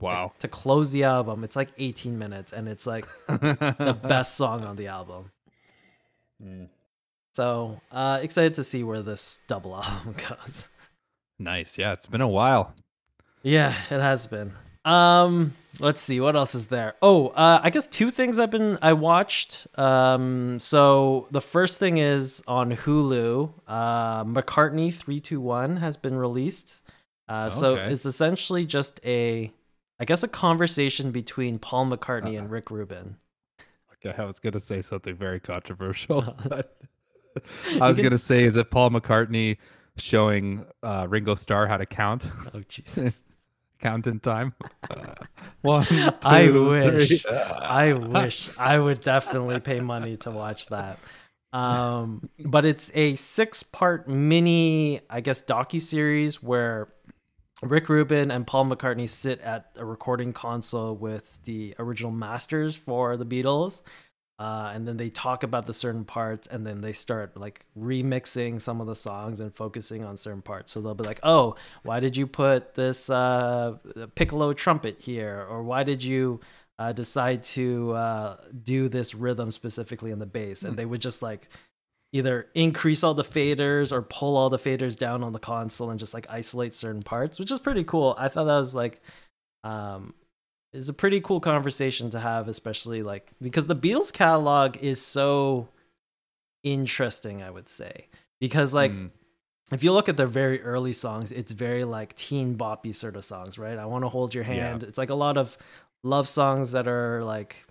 wow. 0.00 0.32
To 0.40 0.48
close 0.48 0.92
the 0.92 1.04
album, 1.04 1.42
it's 1.44 1.56
like 1.56 1.70
18 1.78 2.18
minutes, 2.18 2.52
and 2.52 2.68
it's 2.68 2.86
like 2.86 3.06
the 3.26 3.98
best 4.08 4.36
song 4.36 4.64
on 4.64 4.76
the 4.76 4.88
album. 4.88 5.30
So 7.34 7.80
uh, 7.90 8.18
excited 8.22 8.54
to 8.54 8.64
see 8.64 8.84
where 8.84 9.02
this 9.02 9.40
double 9.48 9.76
album 9.82 10.14
goes. 10.28 10.68
Nice. 11.38 11.78
Yeah, 11.78 11.92
it's 11.92 12.06
been 12.06 12.20
a 12.20 12.28
while. 12.28 12.74
Yeah, 13.42 13.74
it 13.90 14.00
has 14.00 14.26
been. 14.26 14.52
Um, 14.84 15.52
let's 15.78 16.02
see 16.02 16.20
what 16.20 16.34
else 16.34 16.54
is 16.54 16.66
there. 16.66 16.94
Oh, 17.02 17.28
uh, 17.28 17.60
I 17.62 17.70
guess 17.70 17.86
two 17.86 18.10
things 18.10 18.38
I've 18.38 18.50
been 18.50 18.78
I 18.82 18.94
watched. 18.94 19.66
Um, 19.78 20.58
so 20.58 21.28
the 21.30 21.40
first 21.40 21.78
thing 21.78 21.98
is 21.98 22.42
on 22.48 22.72
Hulu. 22.72 23.52
Uh, 23.66 24.24
McCartney 24.24 24.92
three 24.92 25.20
two 25.20 25.40
one 25.40 25.76
has 25.76 25.96
been 25.96 26.16
released. 26.16 26.82
Uh, 27.28 27.48
so 27.50 27.76
it's 27.76 28.04
essentially 28.04 28.66
just 28.66 29.00
a, 29.06 29.50
I 30.00 30.04
guess, 30.04 30.22
a 30.22 30.28
conversation 30.28 31.12
between 31.12 31.58
Paul 31.58 31.86
McCartney 31.86 32.36
and 32.38 32.50
Rick 32.50 32.70
Rubin. 32.70 33.16
Okay, 34.04 34.14
I 34.20 34.26
was 34.26 34.40
gonna 34.40 34.60
say 34.60 34.82
something 34.82 35.14
very 35.14 35.38
controversial. 35.38 36.36
but 36.48 36.76
I 37.80 37.86
was 37.88 37.96
can- 37.96 38.04
gonna 38.04 38.18
say, 38.18 38.42
is 38.42 38.56
it 38.56 38.70
Paul 38.70 38.90
McCartney 38.90 39.58
showing 39.96 40.66
uh, 40.82 41.06
Ringo 41.08 41.36
Starr 41.36 41.66
how 41.68 41.76
to 41.76 41.86
count? 41.86 42.30
Oh 42.52 42.60
Jesus. 42.68 43.22
Count 43.82 44.06
in 44.06 44.20
time. 44.20 44.54
One, 45.62 45.84
I 46.24 46.50
wish. 46.50 47.22
three. 47.22 47.30
I 47.36 47.92
wish 47.92 48.48
I 48.58 48.78
would 48.78 49.02
definitely 49.02 49.60
pay 49.60 49.80
money 49.80 50.16
to 50.18 50.30
watch 50.30 50.68
that. 50.68 50.98
Um, 51.52 52.30
but 52.38 52.64
it's 52.64 52.90
a 52.96 53.14
six-part 53.16 54.08
mini, 54.08 55.00
I 55.10 55.20
guess, 55.20 55.42
docu 55.42 55.82
series 55.82 56.42
where 56.42 56.88
Rick 57.62 57.90
Rubin 57.90 58.30
and 58.30 58.46
Paul 58.46 58.66
McCartney 58.66 59.08
sit 59.08 59.40
at 59.40 59.70
a 59.76 59.84
recording 59.84 60.32
console 60.32 60.94
with 60.96 61.42
the 61.44 61.74
original 61.78 62.10
masters 62.10 62.74
for 62.74 63.16
the 63.18 63.26
Beatles. 63.26 63.82
Uh, 64.38 64.72
and 64.74 64.88
then 64.88 64.96
they 64.96 65.08
talk 65.08 65.42
about 65.42 65.66
the 65.66 65.74
certain 65.74 66.04
parts, 66.04 66.48
and 66.48 66.66
then 66.66 66.80
they 66.80 66.92
start 66.92 67.36
like 67.36 67.64
remixing 67.78 68.60
some 68.60 68.80
of 68.80 68.86
the 68.86 68.94
songs 68.94 69.40
and 69.40 69.54
focusing 69.54 70.04
on 70.04 70.16
certain 70.16 70.42
parts. 70.42 70.72
So 70.72 70.80
they'll 70.80 70.94
be 70.94 71.04
like, 71.04 71.20
"Oh, 71.22 71.54
why 71.82 72.00
did 72.00 72.16
you 72.16 72.26
put 72.26 72.74
this 72.74 73.08
uh, 73.08 73.76
piccolo 74.14 74.52
trumpet 74.52 75.00
here?" 75.00 75.46
Or 75.48 75.62
why 75.62 75.84
did 75.84 76.02
you 76.02 76.40
uh, 76.78 76.92
decide 76.92 77.42
to 77.44 77.92
uh, 77.92 78.36
do 78.64 78.88
this 78.88 79.14
rhythm 79.14 79.50
specifically 79.52 80.10
in 80.10 80.18
the 80.18 80.26
bass? 80.26 80.64
And 80.64 80.76
they 80.76 80.86
would 80.86 81.00
just 81.00 81.22
like 81.22 81.48
either 82.12 82.48
increase 82.54 83.02
all 83.02 83.14
the 83.14 83.24
faders 83.24 83.92
or 83.92 84.02
pull 84.02 84.36
all 84.36 84.50
the 84.50 84.58
faders 84.58 84.96
down 84.96 85.22
on 85.22 85.32
the 85.32 85.38
console 85.38 85.90
and 85.90 86.00
just 86.00 86.14
like 86.14 86.26
isolate 86.28 86.74
certain 86.74 87.02
parts, 87.02 87.38
which 87.38 87.50
is 87.50 87.58
pretty 87.58 87.84
cool. 87.84 88.14
I 88.18 88.28
thought 88.28 88.44
that 88.44 88.58
was 88.58 88.74
like 88.74 89.00
um 89.64 90.14
is 90.72 90.88
a 90.88 90.92
pretty 90.94 91.20
cool 91.20 91.40
conversation 91.40 92.10
to 92.10 92.20
have, 92.20 92.48
especially 92.48 93.02
like 93.02 93.30
because 93.40 93.66
the 93.66 93.76
Beatles 93.76 94.12
catalog 94.12 94.76
is 94.78 95.00
so 95.00 95.68
interesting, 96.62 97.42
I 97.42 97.50
would 97.50 97.68
say. 97.68 98.08
Because 98.40 98.74
like 98.74 98.92
Mm, 98.92 99.10
if 99.70 99.82
you 99.84 99.92
look 99.92 100.08
at 100.08 100.16
their 100.16 100.26
very 100.26 100.60
early 100.62 100.92
songs, 100.92 101.32
it's 101.32 101.52
very 101.52 101.84
like 101.84 102.14
teen 102.16 102.56
boppy 102.56 102.94
sort 102.94 103.16
of 103.16 103.24
songs, 103.24 103.58
right? 103.58 103.78
I 103.78 103.86
want 103.86 104.04
to 104.04 104.08
hold 104.08 104.34
your 104.34 104.44
Yeah. 104.44 104.50
hand. 104.68 104.82
It's 104.82 104.98
like 104.98 105.10
a 105.10 105.14
lot 105.14 105.36
of 105.36 105.56
love 106.02 106.28
songs 106.28 106.72
that 106.72 106.88
are 106.88 107.22
like 107.24 107.64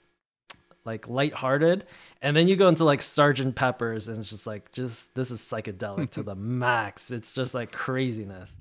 like 0.84 1.08
lighthearted. 1.08 1.86
And 2.24 2.36
then 2.36 2.48
you 2.48 2.55
go 2.55 2.67
into 2.67 2.86
like 2.86 3.01
Sergeant 3.03 3.55
Peppers 3.55 4.08
and 4.08 4.17
it's 4.17 4.29
just 4.31 4.48
like 4.48 4.72
just 4.72 5.13
this 5.13 5.29
is 5.29 5.39
psychedelic 5.41 6.12
to 6.12 6.24
the 6.29 6.36
max. 6.36 7.12
It's 7.12 7.36
just 7.36 7.53
like 7.53 7.72
craziness. 7.72 8.58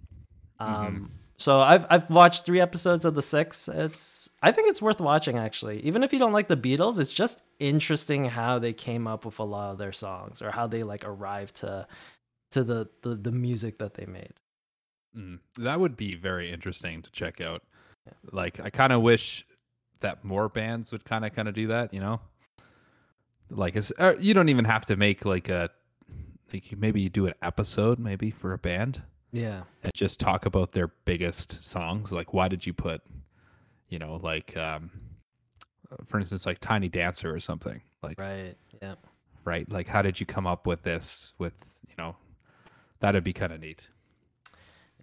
Um 0.59 1.11
so 1.41 1.61
I've 1.63 1.87
I've 1.89 2.11
watched 2.11 2.45
3 2.45 2.61
episodes 2.61 3.07
of 3.07 3.15
the 3.15 3.23
6. 3.23 3.69
It's 3.69 4.29
I 4.43 4.53
think 4.53 4.69
it's 4.69 4.83
worth 4.83 5.01
watching 5.01 5.39
actually. 5.39 5.81
Even 5.81 6.03
if 6.03 6.13
you 6.13 6.19
don't 6.19 6.35
like 6.35 6.49
the 6.49 6.57
Beatles, 6.57 6.99
it's 7.01 7.13
just 7.13 7.43
interesting 7.59 8.27
how 8.27 8.59
they 8.59 8.75
came 8.75 9.07
up 9.07 9.25
with 9.25 9.39
a 9.39 9.45
lot 9.45 9.71
of 9.73 9.79
their 9.79 9.93
songs 9.93 10.43
or 10.43 10.51
how 10.51 10.67
they 10.67 10.83
like 10.83 11.03
arrived 11.05 11.57
to 11.57 11.87
to 12.51 12.63
the 12.63 12.89
the, 13.03 13.15
the 13.15 13.33
music 13.33 13.79
that 13.79 13.95
they 13.95 14.05
made. 14.05 14.35
mm. 15.17 15.39
That 15.57 15.81
would 15.81 15.97
be 15.97 16.15
very 16.15 16.51
interesting 16.51 17.01
to 17.03 17.11
check 17.11 17.41
out. 17.41 17.63
Like, 18.33 18.61
I 18.61 18.71
kind 18.71 18.93
of 18.93 19.03
wish 19.03 19.47
that 20.01 20.25
more 20.25 20.49
bands 20.49 20.93
would 20.93 21.05
kind 21.05 21.25
of 21.25 21.33
kind 21.35 21.49
of 21.49 21.55
do 21.55 21.69
that. 21.69 21.95
You 21.95 22.01
know, 22.01 22.21
like 23.51 23.77
it's, 23.77 23.93
uh, 23.99 24.15
you 24.19 24.35
don't 24.35 24.49
even 24.51 24.65
have 24.67 24.85
to 24.87 24.97
make 24.97 25.25
like 25.25 25.49
a 25.49 25.71
like 26.53 26.71
you- 26.71 26.77
maybe 26.77 27.01
you 27.01 27.09
do 27.09 27.27
an 27.27 27.35
episode 27.43 27.99
maybe 27.99 28.31
for 28.31 28.53
a 28.53 28.59
band 28.59 29.03
Yeah. 29.33 29.63
and 29.83 29.93
just 29.95 30.19
talk 30.21 30.47
about 30.47 30.73
their 30.73 30.89
biggest 31.05 31.63
songs. 31.63 32.11
Like, 32.13 32.33
why 32.35 32.49
did 32.49 32.67
you 32.67 32.73
put, 32.73 33.01
you 33.89 33.99
know, 33.99 34.15
like, 34.23 34.57
um, 34.57 34.91
for 36.05 36.19
instance, 36.19 36.47
like 36.47 36.59
Tiny 36.59 36.89
Dancer 36.89 37.33
or 37.33 37.41
something. 37.41 37.81
Like, 38.03 38.19
Right. 38.19 38.57
Yeah. 38.83 38.95
right? 39.45 39.71
Like, 39.71 39.87
how 39.89 40.03
did 40.03 40.19
you 40.21 40.27
come 40.27 40.47
up 40.47 40.67
with 40.67 40.83
this? 40.83 41.35
With 41.39 41.53
you 41.89 41.95
know, 41.99 42.17
that'd 43.01 43.25
be 43.25 43.33
kind 43.33 43.53
of 43.53 43.61
neat. 43.61 43.89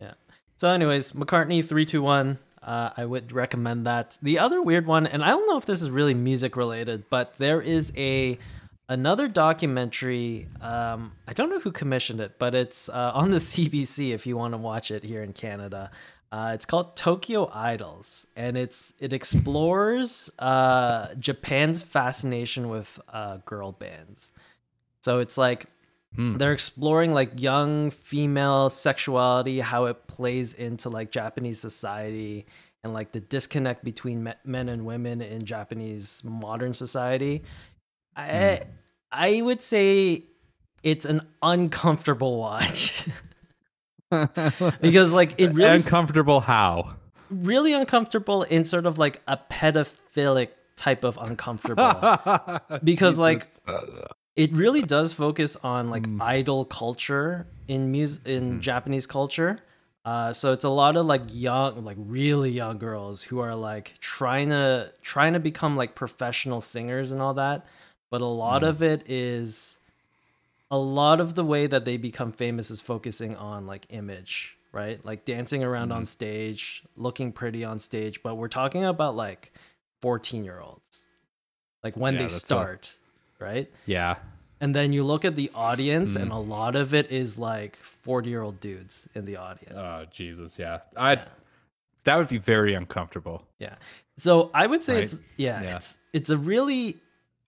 Yeah. 0.01 0.13
So, 0.55 0.69
anyways, 0.69 1.13
McCartney 1.13 1.63
three 1.63 1.85
two 1.85 2.01
one. 2.01 2.39
Uh, 2.63 2.89
I 2.97 3.05
would 3.05 3.31
recommend 3.31 3.85
that. 3.85 4.17
The 4.21 4.39
other 4.39 4.61
weird 4.61 4.85
one, 4.87 5.07
and 5.07 5.23
I 5.23 5.29
don't 5.29 5.47
know 5.47 5.57
if 5.57 5.65
this 5.65 5.81
is 5.81 5.89
really 5.89 6.13
music 6.13 6.57
related, 6.57 7.05
but 7.09 7.35
there 7.35 7.61
is 7.61 7.93
a 7.95 8.37
another 8.89 9.27
documentary. 9.27 10.47
Um, 10.61 11.13
I 11.27 11.33
don't 11.33 11.49
know 11.49 11.59
who 11.59 11.71
commissioned 11.71 12.19
it, 12.19 12.39
but 12.39 12.55
it's 12.55 12.89
uh, 12.89 13.11
on 13.13 13.31
the 13.31 13.37
CBC. 13.51 14.13
If 14.13 14.27
you 14.27 14.37
want 14.37 14.53
to 14.53 14.57
watch 14.57 14.91
it 14.91 15.03
here 15.03 15.23
in 15.23 15.33
Canada, 15.33 15.91
uh, 16.31 16.51
it's 16.53 16.65
called 16.65 16.95
Tokyo 16.95 17.49
Idols, 17.53 18.27
and 18.35 18.57
it's 18.57 18.93
it 18.99 19.13
explores 19.13 20.29
uh, 20.39 21.13
Japan's 21.19 21.81
fascination 21.81 22.69
with 22.69 22.99
uh, 23.09 23.37
girl 23.45 23.71
bands. 23.71 24.31
So 25.01 25.19
it's 25.19 25.37
like 25.37 25.65
Hmm. 26.15 26.37
they're 26.37 26.53
exploring 26.53 27.13
like 27.13 27.41
young 27.41 27.91
female 27.91 28.69
sexuality 28.69 29.59
how 29.59 29.85
it 29.85 30.07
plays 30.07 30.53
into 30.53 30.89
like 30.89 31.11
japanese 31.11 31.59
society 31.59 32.45
and 32.81 32.93
like 32.93 33.11
the 33.11 33.19
disconnect 33.19 33.83
between 33.83 34.23
me- 34.23 34.31
men 34.45 34.69
and 34.69 34.85
women 34.85 35.21
in 35.21 35.43
japanese 35.43 36.23
modern 36.23 36.73
society 36.73 37.43
i 38.17 38.59
i 39.11 39.41
would 39.41 39.61
say 39.61 40.23
it's 40.83 41.05
an 41.05 41.21
uncomfortable 41.41 42.37
watch 42.39 43.07
because 44.81 45.13
like 45.13 45.35
it 45.37 45.53
really 45.53 45.75
uncomfortable. 45.75 46.39
How? 46.39 46.95
really 47.29 47.73
uncomfortable 47.73 48.43
in 48.43 48.63
sort 48.63 48.85
of 48.85 48.97
like 48.97 49.21
a 49.27 49.37
pedophilic 49.51 50.47
type 50.77 51.03
of 51.03 51.17
uncomfortable 51.17 51.99
because 52.83 53.19
like 53.19 53.45
it 54.37 54.51
really 54.53 54.81
does 54.81 55.11
focus 55.11 55.57
on 55.63 55.89
like 55.89 56.03
Mm. 56.03 56.21
idol 56.21 56.63
culture 56.65 57.47
in 57.67 57.91
music 57.91 58.25
in 58.27 58.59
Mm. 58.59 58.61
Japanese 58.61 59.05
culture. 59.07 59.57
Uh, 60.05 60.31
so 60.31 60.53
it's 60.53 60.63
a 60.63 60.69
lot 60.69 60.95
of 60.95 61.05
like 61.05 61.23
young, 61.33 61.83
like 61.83 61.97
really 61.99 62.49
young 62.51 62.77
girls 62.77 63.23
who 63.23 63.39
are 63.39 63.55
like 63.55 63.95
trying 63.99 64.47
to 64.49 64.89
trying 65.01 65.33
to 65.33 65.39
become 65.39 65.75
like 65.75 65.95
professional 65.95 66.61
singers 66.61 67.11
and 67.11 67.19
all 67.21 67.33
that. 67.33 67.65
But 68.09 68.21
a 68.21 68.25
lot 68.25 68.61
Mm. 68.61 68.69
of 68.69 68.81
it 68.81 69.09
is 69.09 69.79
a 70.69 70.77
lot 70.77 71.19
of 71.21 71.35
the 71.35 71.45
way 71.45 71.65
that 71.67 71.85
they 71.85 71.97
become 71.97 72.31
famous 72.31 72.69
is 72.71 72.81
focusing 72.81 73.35
on 73.35 73.65
like 73.67 73.85
image, 73.89 74.57
right? 74.71 75.03
Like 75.05 75.23
dancing 75.25 75.63
around 75.63 75.91
on 75.91 76.03
Mhm. 76.03 76.07
stage, 76.07 76.83
looking 76.95 77.31
pretty 77.31 77.63
on 77.63 77.79
stage. 77.79 78.21
But 78.21 78.35
we're 78.35 78.47
talking 78.49 78.83
about 78.83 79.15
like 79.15 79.53
14 80.01 80.43
year 80.43 80.59
olds, 80.59 81.05
like 81.83 81.95
when 81.95 82.13
Yeah, 82.13 82.17
they 82.19 82.23
that's 82.25 82.35
a- 82.43 82.45
start, 82.45 82.97
right? 83.39 83.71
yeah. 83.85 84.17
And 84.59 84.75
then 84.75 84.91
you 84.91 85.03
look 85.03 85.23
at 85.23 85.35
the 85.35 85.51
audience, 85.53 86.15
and 86.15 86.31
Mm. 86.31 86.35
a 86.35 86.39
lot 86.39 86.75
of 86.75 86.93
it 86.93 87.11
is 87.11 87.37
like 87.37 87.77
40 87.77 88.29
year 88.29 88.41
old 88.41 88.59
dudes 88.59 89.07
in 89.13 89.25
the 89.25 89.35
audience. 89.37 89.75
Oh 89.75 90.05
Jesus, 90.11 90.57
yeah. 90.59 90.79
I 90.95 91.13
Yeah. 91.13 91.25
that 92.05 92.15
would 92.17 92.27
be 92.29 92.37
very 92.39 92.73
uncomfortable. 92.73 93.45
Yeah. 93.59 93.75
So 94.17 94.49
I 94.53 94.65
would 94.67 94.83
say 94.83 94.95
Right? 94.95 95.03
it's 95.03 95.21
yeah, 95.37 95.61
Yeah. 95.61 95.75
it's 95.75 95.97
it's 96.13 96.29
a 96.29 96.37
really 96.37 96.97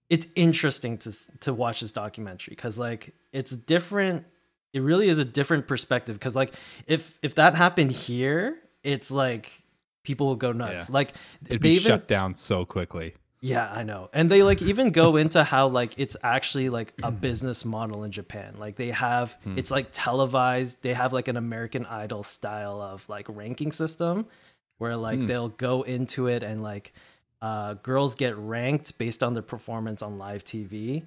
it's 0.10 0.28
interesting 0.36 0.98
to 1.00 1.12
to 1.42 1.54
watch 1.54 1.82
this 1.82 1.92
documentary 1.92 2.56
cuz 2.56 2.78
like 2.80 3.14
it's 3.32 3.52
different 3.52 4.26
it 4.74 4.82
really 4.82 5.10
is 5.10 5.18
a 5.20 5.26
different 5.26 5.68
perspective 5.68 6.20
cuz 6.20 6.36
like 6.36 6.54
if 6.88 7.18
if 7.22 7.36
that 7.36 7.56
happened 7.56 7.92
here, 7.92 8.58
it's 8.84 9.12
like 9.12 9.64
people 10.04 10.28
will 10.28 10.36
go 10.36 10.52
nuts. 10.52 10.90
Yeah. 10.90 10.94
Like 10.94 11.10
It'd 11.46 11.62
they 11.62 11.70
be 11.70 11.70
even 11.76 11.84
shut 11.92 12.08
down 12.08 12.34
so 12.36 12.66
quickly. 12.66 13.16
yeah, 13.42 13.72
I 13.72 13.84
know. 13.84 14.10
And 14.14 14.30
they 14.32 14.44
like 14.44 14.62
even 14.62 14.92
go 14.92 15.16
into 15.22 15.44
how 15.44 15.68
like 15.68 15.94
it's 15.98 16.16
actually 16.24 16.70
like 16.70 16.94
a 17.04 17.12
business 17.28 17.66
model 17.66 18.04
in 18.04 18.12
Japan. 18.12 18.56
Like 18.58 18.76
they 18.78 18.90
have 18.92 19.38
Hmm. 19.44 19.58
it's 19.58 19.72
like 19.72 19.88
televised. 19.92 20.82
They 20.84 20.94
have 20.94 21.14
like 21.14 21.28
an 21.28 21.38
American 21.38 21.86
Idol 21.86 22.24
style 22.24 22.82
of 22.82 23.08
like 23.10 23.26
ranking 23.30 23.72
system 23.72 24.26
where 24.78 24.96
like 24.96 25.20
Hmm. 25.20 25.28
they'll 25.28 25.50
go 25.50 25.82
into 25.84 26.28
it 26.28 26.42
and 26.44 26.62
like 26.64 26.94
uh 27.42 27.76
girls 27.76 28.16
get 28.16 28.38
ranked 28.38 28.98
based 28.98 29.24
on 29.24 29.34
their 29.34 29.44
performance 29.44 30.02
on 30.02 30.18
live 30.18 30.44
TV. 30.44 31.06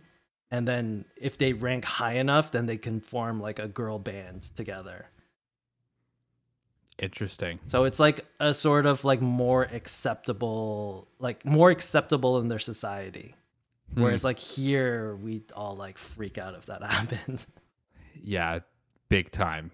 And 0.50 0.68
then 0.68 1.06
if 1.16 1.38
they 1.38 1.54
rank 1.54 1.84
high 1.84 2.14
enough, 2.14 2.50
then 2.50 2.66
they 2.66 2.76
can 2.76 3.00
form 3.00 3.40
like 3.40 3.58
a 3.58 3.68
girl 3.68 3.98
band 3.98 4.42
together. 4.54 5.06
Interesting. 6.98 7.58
So 7.66 7.84
it's 7.84 7.98
like 7.98 8.24
a 8.38 8.52
sort 8.52 8.84
of 8.84 9.04
like 9.04 9.22
more 9.22 9.64
acceptable, 9.64 11.08
like 11.18 11.44
more 11.44 11.70
acceptable 11.70 12.38
in 12.38 12.48
their 12.48 12.58
society. 12.58 13.34
Hmm. 13.94 14.02
Whereas 14.02 14.24
like 14.24 14.38
here, 14.38 15.16
we 15.16 15.42
all 15.56 15.74
like 15.74 15.96
freak 15.96 16.38
out 16.38 16.54
if 16.54 16.66
that 16.66 16.82
happens. 16.88 17.46
Yeah, 18.22 18.60
big 19.08 19.30
time. 19.32 19.70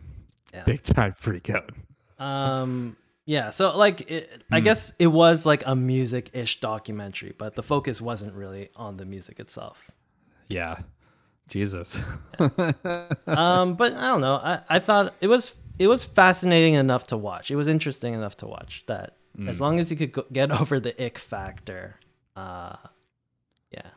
Yeah. 0.55 0.65
Big 0.65 0.83
time 0.83 1.15
freak 1.19 1.50
out. 1.50 1.73
Um, 2.19 2.97
yeah. 3.28 3.50
So 3.50 3.76
like, 3.76 4.11
it, 4.11 4.42
I 4.50 4.58
Hmm. 4.58 4.64
guess 4.64 4.94
it 4.99 5.08
was 5.08 5.44
like 5.44 5.62
a 5.66 5.76
music-ish 5.76 6.61
documentary, 6.61 7.35
but 7.37 7.54
the 7.54 7.62
focus 7.62 8.00
wasn't 8.00 8.32
really 8.35 8.70
on 8.75 8.97
the 8.97 9.04
music 9.04 9.38
itself. 9.38 9.90
Yeah. 10.49 10.80
Jesus. 11.49 12.00
Um, 13.26 13.75
but 13.75 13.92
I 13.94 14.06
don't 14.11 14.20
know. 14.23 14.37
I, 14.42 14.61
I 14.68 14.78
thought 14.78 15.14
it 15.20 15.28
was 15.28 15.54
it 15.78 15.87
was 15.87 16.04
fascinating 16.04 16.75
enough 16.75 17.06
to 17.08 17.16
watch. 17.16 17.50
It 17.50 17.56
was 17.56 17.68
interesting 17.68 18.14
enough 18.14 18.37
to 18.38 18.47
watch 18.47 18.85
that 18.87 19.16
Hmm. 19.37 19.49
as 19.49 19.61
long 19.61 19.78
as 19.78 19.90
you 19.90 19.97
could 19.97 20.12
go, 20.12 20.25
get 20.32 20.50
over 20.60 20.80
the 20.80 20.95
ick 21.04 21.19
factor. 21.19 21.97
Uh, 22.34 22.76
yeah. 23.71 23.91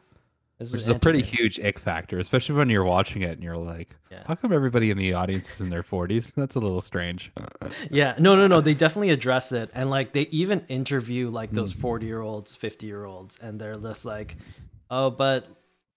This 0.61 0.71
Which 0.73 0.77
was 0.81 0.83
is 0.83 0.89
a 0.89 0.99
pretty 0.99 1.23
huge 1.23 1.59
ick 1.59 1.79
factor, 1.79 2.19
especially 2.19 2.53
when 2.53 2.69
you're 2.69 2.83
watching 2.83 3.23
it 3.23 3.31
and 3.31 3.41
you're 3.43 3.57
like, 3.57 3.95
Yeah. 4.11 4.21
how 4.27 4.35
come 4.35 4.53
everybody 4.53 4.91
in 4.91 4.97
the 4.99 5.11
audience 5.13 5.55
is 5.55 5.61
in 5.61 5.71
their 5.71 5.81
40s? 5.81 6.33
That's 6.37 6.55
a 6.55 6.59
little 6.59 6.81
strange. 6.81 7.31
Yeah, 7.89 8.13
no, 8.19 8.35
no, 8.35 8.45
no. 8.45 8.61
They 8.61 8.75
definitely 8.75 9.09
address 9.09 9.51
it, 9.51 9.71
and 9.73 9.89
like 9.89 10.13
they 10.13 10.23
even 10.29 10.63
interview 10.67 11.29
like 11.31 11.49
Hmm. 11.49 11.55
those 11.55 11.73
forty 11.73 12.05
year 12.05 12.21
olds, 12.21 12.55
fifty 12.55 12.85
year 12.85 13.05
olds, 13.05 13.39
and 13.41 13.59
they're 13.59 13.75
just 13.77 14.05
like, 14.05 14.37
"Oh, 14.91 15.09
but 15.09 15.47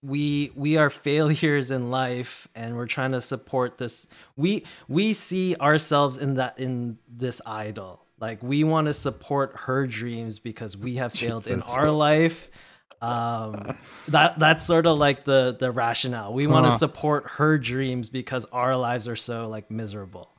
we 0.03 0.51
we 0.55 0.77
are 0.79 0.89
failures 0.91 1.71
in 1.71 1.91
life, 1.91 2.49
and 2.55 2.77
we're 2.77 2.87
trying 2.87 3.13
to 3.13 3.21
support 3.21 3.77
this. 3.79 4.07
We 4.37 4.65
we 4.89 5.13
see 5.13 5.57
ourselves 5.57 6.17
in 6.17 6.35
that 6.35 6.59
in 6.59 6.99
this 7.09 7.41
idol. 7.45 8.05
Like 8.21 8.43
we 8.43 8.65
want 8.65 8.87
to 8.87 8.95
support 8.95 9.53
her 9.67 9.87
dreams 9.87 10.39
because 10.39 10.77
we 10.77 10.95
have 10.97 11.13
failed 11.13 11.47
in 11.49 11.61
our 11.63 11.91
life." 11.91 12.51
Um, 13.05 13.77
that 14.09 14.39
that's 14.39 14.63
sort 14.65 14.87
of 14.87 14.99
like 14.99 15.25
the 15.25 15.57
the 15.59 15.71
rationale. 15.71 16.33
We 16.33 16.47
want 16.47 16.67
to 16.67 16.71
Huh. 16.71 16.79
support 16.79 17.25
her 17.33 17.59
dreams 17.59 18.09
because 18.09 18.45
our 18.53 18.77
lives 18.77 19.09
are 19.09 19.17
so 19.17 19.49
like 19.49 19.71
miserable. 19.71 20.31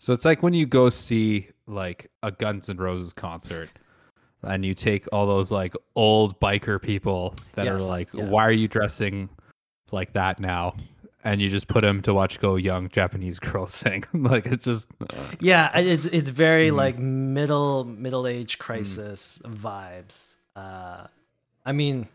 So 0.00 0.12
it's 0.12 0.24
like 0.24 0.42
when 0.42 0.52
you 0.54 0.66
go 0.66 0.88
see 0.88 1.48
like 1.66 2.10
a 2.22 2.32
Guns 2.32 2.68
N' 2.68 2.76
Roses 2.76 3.12
concert 3.12 3.70
and 4.42 4.64
you 4.64 4.74
take 4.74 5.06
all 5.12 5.26
those 5.26 5.52
like 5.52 5.74
old 5.94 6.38
biker 6.40 6.82
people 6.82 7.34
that 7.54 7.68
are 7.68 7.78
like, 7.78 8.08
yeah. 8.12 8.24
why 8.24 8.44
are 8.44 8.50
you 8.52 8.66
dressing 8.66 9.28
like 9.92 10.12
that 10.14 10.40
now? 10.40 10.74
And 11.24 11.40
you 11.40 11.48
just 11.48 11.68
put 11.68 11.82
them 11.82 12.02
to 12.02 12.12
watch 12.12 12.40
go 12.40 12.56
young 12.56 12.88
Japanese 12.88 13.38
girls 13.48 13.72
sing. 13.72 14.02
like 14.12 14.46
it's 14.46 14.64
just 14.64 14.88
Yeah, 15.38 15.70
it's 15.78 16.06
it's 16.06 16.30
very 16.30 16.70
Mm. 16.70 16.76
like 16.76 16.98
middle 16.98 17.84
middle 17.84 18.26
age 18.26 18.58
crisis 18.58 19.40
vibes. 19.44 20.34
Uh, 20.56 21.06
I 21.64 21.72
mean, 21.72 22.08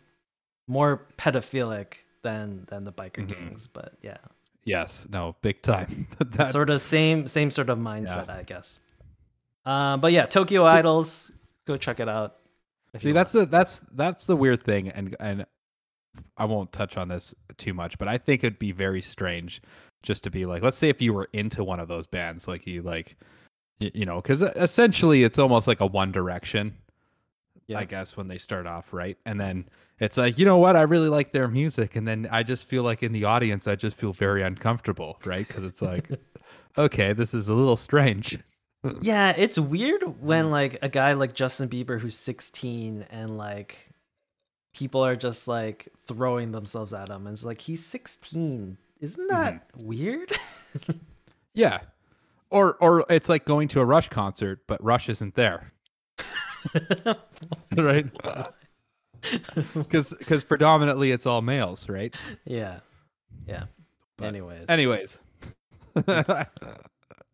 more 0.67 1.05
pedophilic 1.17 1.99
than 2.23 2.65
than 2.69 2.83
the 2.83 2.91
biker 2.91 3.25
Mhm. 3.25 3.29
gangs, 3.29 3.67
but 3.67 3.93
yeah, 4.01 4.17
yes, 4.65 5.07
no, 5.09 5.35
big 5.41 5.61
time. 5.61 6.07
that, 6.19 6.51
sort 6.51 6.69
of 6.69 6.81
same 6.81 7.27
same 7.27 7.49
sort 7.51 7.69
of 7.69 7.77
mindset, 7.77 8.29
I 8.29 8.43
guess. 8.43 8.79
Uh, 9.65 9.97
but 9.97 10.11
yeah, 10.11 10.25
Tokyo 10.25 10.63
Idols, 10.63 11.31
go 11.65 11.77
check 11.77 11.99
it 11.99 12.09
out. 12.09 12.37
See, 12.97 13.11
that's 13.11 13.31
the 13.33 13.45
that's 13.45 13.79
that's 13.93 14.25
the 14.27 14.35
weird 14.35 14.63
thing, 14.63 14.89
and 14.89 15.15
and 15.19 15.45
I 16.37 16.45
won't 16.45 16.71
touch 16.71 16.97
on 16.97 17.09
this 17.09 17.33
too 17.57 17.73
much, 17.73 17.97
but 17.97 18.07
I 18.07 18.17
think 18.17 18.43
it'd 18.43 18.59
be 18.59 18.71
very 18.71 19.01
strange 19.01 19.61
just 20.03 20.23
to 20.23 20.29
be 20.31 20.45
like, 20.45 20.63
let's 20.63 20.77
say 20.77 20.89
if 20.89 21.01
you 21.01 21.13
were 21.13 21.27
into 21.33 21.63
one 21.63 21.79
of 21.79 21.87
those 21.87 22.07
bands, 22.07 22.47
like 22.47 22.65
you 22.65 22.81
like, 22.81 23.15
you 23.79 24.05
know, 24.05 24.21
because 24.21 24.41
essentially 24.41 25.23
it's 25.23 25.37
almost 25.37 25.67
like 25.67 25.79
a 25.81 25.85
One 25.85 26.11
Direction, 26.11 26.75
Yeah. 27.67 27.79
I 27.79 27.85
guess, 27.85 28.15
when 28.15 28.27
they 28.27 28.37
start 28.37 28.65
off, 28.65 28.93
right? 28.93 29.17
And 29.25 29.39
then 29.39 29.67
it's 29.99 30.17
like, 30.17 30.37
you 30.37 30.45
know 30.45 30.57
what, 30.57 30.75
I 30.75 30.83
really 30.83 31.09
like 31.09 31.31
their 31.33 31.47
music, 31.47 31.95
and 31.95 32.07
then 32.07 32.27
I 32.31 32.43
just 32.43 32.67
feel 32.67 32.83
like 32.83 33.03
in 33.03 33.11
the 33.11 33.25
audience, 33.25 33.67
I 33.67 33.75
just 33.75 33.97
feel 33.97 34.13
very 34.13 34.41
uncomfortable, 34.41 35.19
right? 35.25 35.47
Because 35.47 35.63
it's 35.63 35.81
like, 35.81 36.09
okay, 36.77 37.13
this 37.13 37.33
is 37.33 37.49
a 37.49 37.53
little 37.53 37.77
strange. 37.77 38.39
Yeah, 39.01 39.33
it's 39.35 39.59
weird 39.59 40.03
when 40.21 40.45
mm. 40.45 40.51
like 40.51 40.77
a 40.81 40.87
guy 40.87 41.11
like 41.13 41.33
Justin 41.33 41.67
Bieber 41.67 41.99
who's 41.99 42.15
16 42.15 43.05
and 43.09 43.35
like 43.35 43.89
people 44.73 45.03
are 45.03 45.17
just 45.17 45.45
like 45.45 45.89
throwing 46.05 46.53
themselves 46.53 46.93
at 46.93 47.09
him 47.09 47.25
and 47.27 47.33
it's 47.33 47.43
like 47.43 47.59
he's 47.59 47.85
16. 47.85 48.77
Isn't 49.01 49.27
that 49.27 49.73
mm-hmm. 49.73 49.87
weird? 49.87 50.31
Yeah. 51.57 51.79
Or 52.51 52.75
or 52.75 53.03
it's 53.09 53.27
like 53.27 53.43
going 53.43 53.67
to 53.69 53.81
a 53.81 53.85
Rush 53.85 54.09
concert, 54.09 54.61
but 54.67 54.81
Rush 54.81 55.09
isn't 55.09 55.33
there. 55.33 55.73
right? 57.77 58.05
Cuz 59.89 60.13
cuz 60.25 60.43
predominantly 60.43 61.11
it's 61.11 61.25
all 61.25 61.41
males, 61.41 61.89
right? 61.89 62.15
Yeah. 62.45 62.79
Yeah. 63.47 63.63
But 64.17 64.25
Anyways. 64.27 64.65
Anyways. 64.69 65.19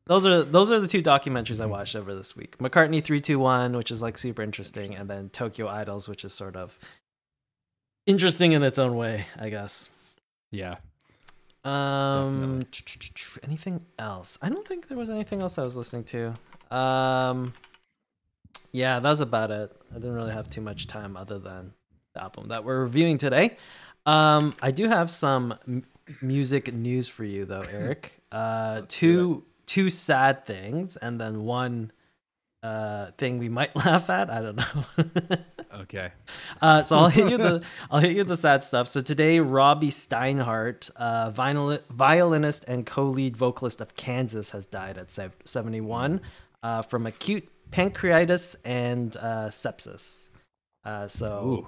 Those 0.05 0.25
are 0.25 0.43
those 0.43 0.69
are 0.69 0.81
the 0.81 0.87
two 0.87 1.01
documentaries 1.01 1.61
I 1.61 1.65
watched 1.65 1.95
over 1.95 2.13
this 2.13 2.35
week. 2.35 2.57
McCartney 2.57 3.01
321, 3.01 3.77
which 3.77 3.89
is 3.89 4.01
like 4.01 4.17
super 4.17 4.41
interesting, 4.41 4.95
and 4.95 5.09
then 5.09 5.29
Tokyo 5.29 5.69
Idols, 5.69 6.09
which 6.09 6.25
is 6.25 6.33
sort 6.33 6.57
of 6.57 6.77
interesting 8.05 8.51
in 8.51 8.63
its 8.63 8.77
own 8.77 8.97
way, 8.97 9.25
I 9.39 9.49
guess. 9.49 9.89
yeah. 10.51 10.75
Um 11.63 12.63
anything 13.43 13.85
else? 13.97 14.37
I 14.41 14.49
don't 14.49 14.67
think 14.67 14.89
there 14.89 14.97
was 14.97 15.09
anything 15.09 15.39
else 15.39 15.57
I 15.57 15.63
was 15.63 15.77
listening 15.77 16.03
to. 16.05 16.33
Um 16.69 17.53
yeah, 18.73 18.99
that's 18.99 19.21
about 19.21 19.51
it. 19.51 19.71
I 19.91 19.95
didn't 19.95 20.13
really 20.15 20.33
have 20.33 20.49
too 20.49 20.61
much 20.61 20.87
time 20.87 21.15
other 21.15 21.39
than 21.39 21.73
the 22.13 22.23
album 22.23 22.49
that 22.49 22.65
we're 22.65 22.81
reviewing 22.81 23.17
today. 23.17 23.55
Um 24.05 24.53
I 24.61 24.71
do 24.71 24.89
have 24.89 25.09
some 25.09 25.55
m- 25.67 25.83
music 26.21 26.73
news 26.73 27.07
for 27.07 27.23
you 27.23 27.45
though, 27.45 27.61
Eric. 27.71 28.19
Uh 28.31 28.81
two 28.89 29.45
two 29.65 29.89
sad 29.89 30.45
things 30.45 30.97
and 30.97 31.21
then 31.21 31.43
one 31.45 31.91
uh 32.61 33.11
thing 33.17 33.39
we 33.39 33.47
might 33.49 33.73
laugh 33.85 34.09
at. 34.09 34.29
I 34.29 34.41
don't 34.41 34.57
know. 34.57 35.37
Okay. 35.73 36.11
Uh, 36.61 36.83
so 36.83 36.95
I'll 36.97 37.07
hit 37.09 37.31
you 37.31 37.37
the 37.37 37.63
I'll 37.91 37.99
hit 37.99 38.15
you 38.15 38.23
the 38.23 38.37
sad 38.37 38.63
stuff. 38.63 38.87
So 38.87 39.01
today, 39.01 39.39
Robbie 39.39 39.89
Steinhardt, 39.89 40.91
uh, 40.95 41.31
vinyl, 41.31 41.81
violinist 41.89 42.65
and 42.69 42.85
co-lead 42.85 43.35
vocalist 43.35 43.81
of 43.81 43.95
Kansas, 43.95 44.51
has 44.51 44.67
died 44.67 44.99
at 44.99 45.11
71 45.11 46.21
uh, 46.61 46.83
from 46.83 47.07
acute 47.07 47.49
pancreatitis 47.73 48.55
and 48.63 49.15
uh, 49.17 49.47
sepsis. 49.49 50.27
Uh, 50.85 51.07
so 51.07 51.65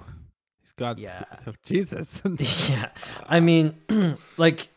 he's 0.62 0.72
got 0.72 0.98
Yeah. 0.98 1.20
yeah. 1.46 1.52
Jesus. 1.64 2.22
yeah, 2.70 2.90
I 3.26 3.40
mean, 3.40 3.74
like 4.36 4.68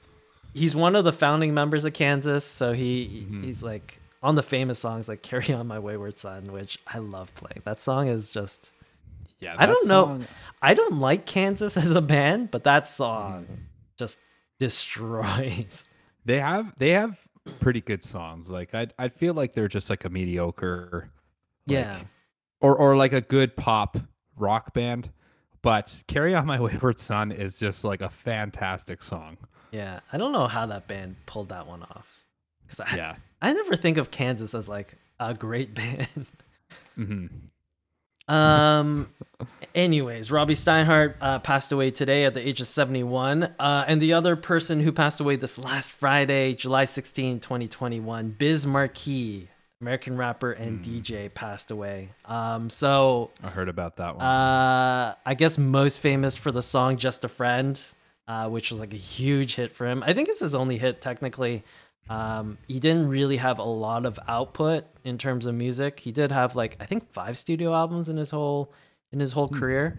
he's 0.53 0.75
one 0.75 0.95
of 0.95 1.03
the 1.05 1.11
founding 1.13 1.53
members 1.53 1.85
of 1.85 1.93
Kansas, 1.93 2.43
so 2.45 2.73
he 2.73 3.25
Mhm. 3.29 3.43
he's 3.43 3.61
like 3.63 3.99
on 4.23 4.35
the 4.35 4.43
famous 4.43 4.79
songs 4.79 5.07
like 5.07 5.21
"Carry 5.21 5.53
On 5.53 5.67
My 5.67 5.79
Wayward 5.79 6.17
Son," 6.17 6.51
which 6.51 6.79
I 6.87 6.97
love 6.97 7.33
playing. 7.35 7.61
That 7.65 7.81
song 7.81 8.07
is 8.07 8.31
just 8.31 8.73
yeah, 9.39 9.55
I 9.57 9.65
don't 9.65 9.87
that 9.87 9.93
know. 9.93 10.19
I 10.61 10.73
don't 10.73 10.99
like 10.99 11.25
Kansas 11.25 11.77
as 11.85 11.95
a 11.95 12.01
band, 12.01 12.51
but 12.51 12.63
that 12.63 12.87
song 12.87 13.45
Mm. 13.49 13.57
just 13.97 14.17
destroys. 14.59 15.85
They 16.25 16.39
have 16.39 16.73
they 16.77 16.91
have 16.91 17.17
pretty 17.59 17.81
good 17.81 18.03
songs. 18.03 18.49
Like 18.49 18.73
I 18.75 18.87
I 18.97 19.07
feel 19.09 19.33
like 19.33 19.53
they're 19.53 19.67
just 19.67 19.89
like 19.89 20.05
a 20.05 20.09
mediocre 20.09 21.09
like, 21.69 21.85
yeah, 21.85 21.99
or 22.61 22.75
or 22.77 22.95
like 22.97 23.13
a 23.13 23.21
good 23.21 23.55
pop 23.55 23.97
rock 24.37 24.73
band. 24.73 25.11
But 25.61 26.03
Carry 26.07 26.33
On 26.35 26.45
My 26.45 26.59
Wayward 26.61 26.99
Son 26.99 27.31
is 27.31 27.57
just 27.59 27.83
like 27.83 28.01
a 28.01 28.09
fantastic 28.09 29.01
song. 29.01 29.37
yeah. 29.71 29.99
I 30.13 30.17
don't 30.17 30.31
know 30.31 30.47
how 30.47 30.65
that 30.67 30.87
band 30.87 31.15
pulled 31.25 31.49
that 31.49 31.67
one 31.67 31.83
off. 31.83 32.25
Cause 32.69 32.79
I, 32.79 32.95
Yeah. 32.95 33.15
I 33.41 33.53
never 33.53 33.75
think 33.75 33.97
of 33.97 34.09
Kansas 34.11 34.53
as 34.53 34.69
like 34.69 34.95
a 35.19 35.33
great 35.33 35.73
band. 35.75 36.27
hmm 36.95 37.25
Um. 38.33 39.09
anyways, 39.75 40.31
Robbie 40.31 40.53
Steinhardt 40.53 41.15
uh, 41.21 41.39
passed 41.39 41.71
away 41.71 41.91
today 41.91 42.25
at 42.25 42.33
the 42.33 42.47
age 42.47 42.61
of 42.61 42.67
71. 42.67 43.43
Uh, 43.59 43.85
and 43.87 44.01
the 44.01 44.13
other 44.13 44.35
person 44.35 44.79
who 44.79 44.91
passed 44.91 45.19
away 45.19 45.35
this 45.35 45.57
last 45.57 45.91
Friday, 45.91 46.53
July 46.53 46.85
16, 46.85 47.39
2021, 47.39 48.29
Biz 48.37 48.67
Markie, 48.67 49.49
American 49.81 50.17
rapper 50.17 50.51
and 50.51 50.83
DJ, 50.83 51.33
passed 51.33 51.71
away. 51.71 52.09
Um. 52.25 52.69
So 52.69 53.31
I 53.43 53.49
heard 53.49 53.69
about 53.69 53.97
that 53.97 54.15
one. 54.15 54.25
uh, 54.25 55.15
I 55.25 55.33
guess 55.35 55.57
most 55.57 55.99
famous 55.99 56.35
for 56.35 56.51
the 56.51 56.61
song 56.61 56.97
"Just 56.97 57.23
a 57.23 57.29
Friend," 57.29 57.81
uh, 58.27 58.49
which 58.49 58.71
was 58.71 58.79
like 58.79 58.93
a 58.93 58.97
huge 58.97 59.55
hit 59.55 59.71
for 59.71 59.87
him. 59.87 60.03
I 60.05 60.13
think 60.13 60.27
it's 60.29 60.41
his 60.41 60.53
only 60.53 60.77
hit 60.77 60.99
technically. 61.01 61.63
Um, 62.09 62.57
he 62.67 62.79
didn't 62.79 63.07
really 63.07 63.37
have 63.37 63.59
a 63.59 63.63
lot 63.63 64.05
of 64.05 64.19
output 64.27 64.85
in 65.03 65.17
terms 65.17 65.45
of 65.45 65.53
music. 65.55 65.99
He 65.99 66.11
did 66.11 66.31
have 66.31 66.55
like 66.55 66.75
I 66.81 66.85
think 66.85 67.05
five 67.11 67.37
studio 67.37 67.73
albums 67.73 68.09
in 68.09 68.17
his 68.17 68.31
whole 68.31 68.73
in 69.13 69.19
his 69.19 69.31
whole 69.31 69.47
career, 69.47 69.97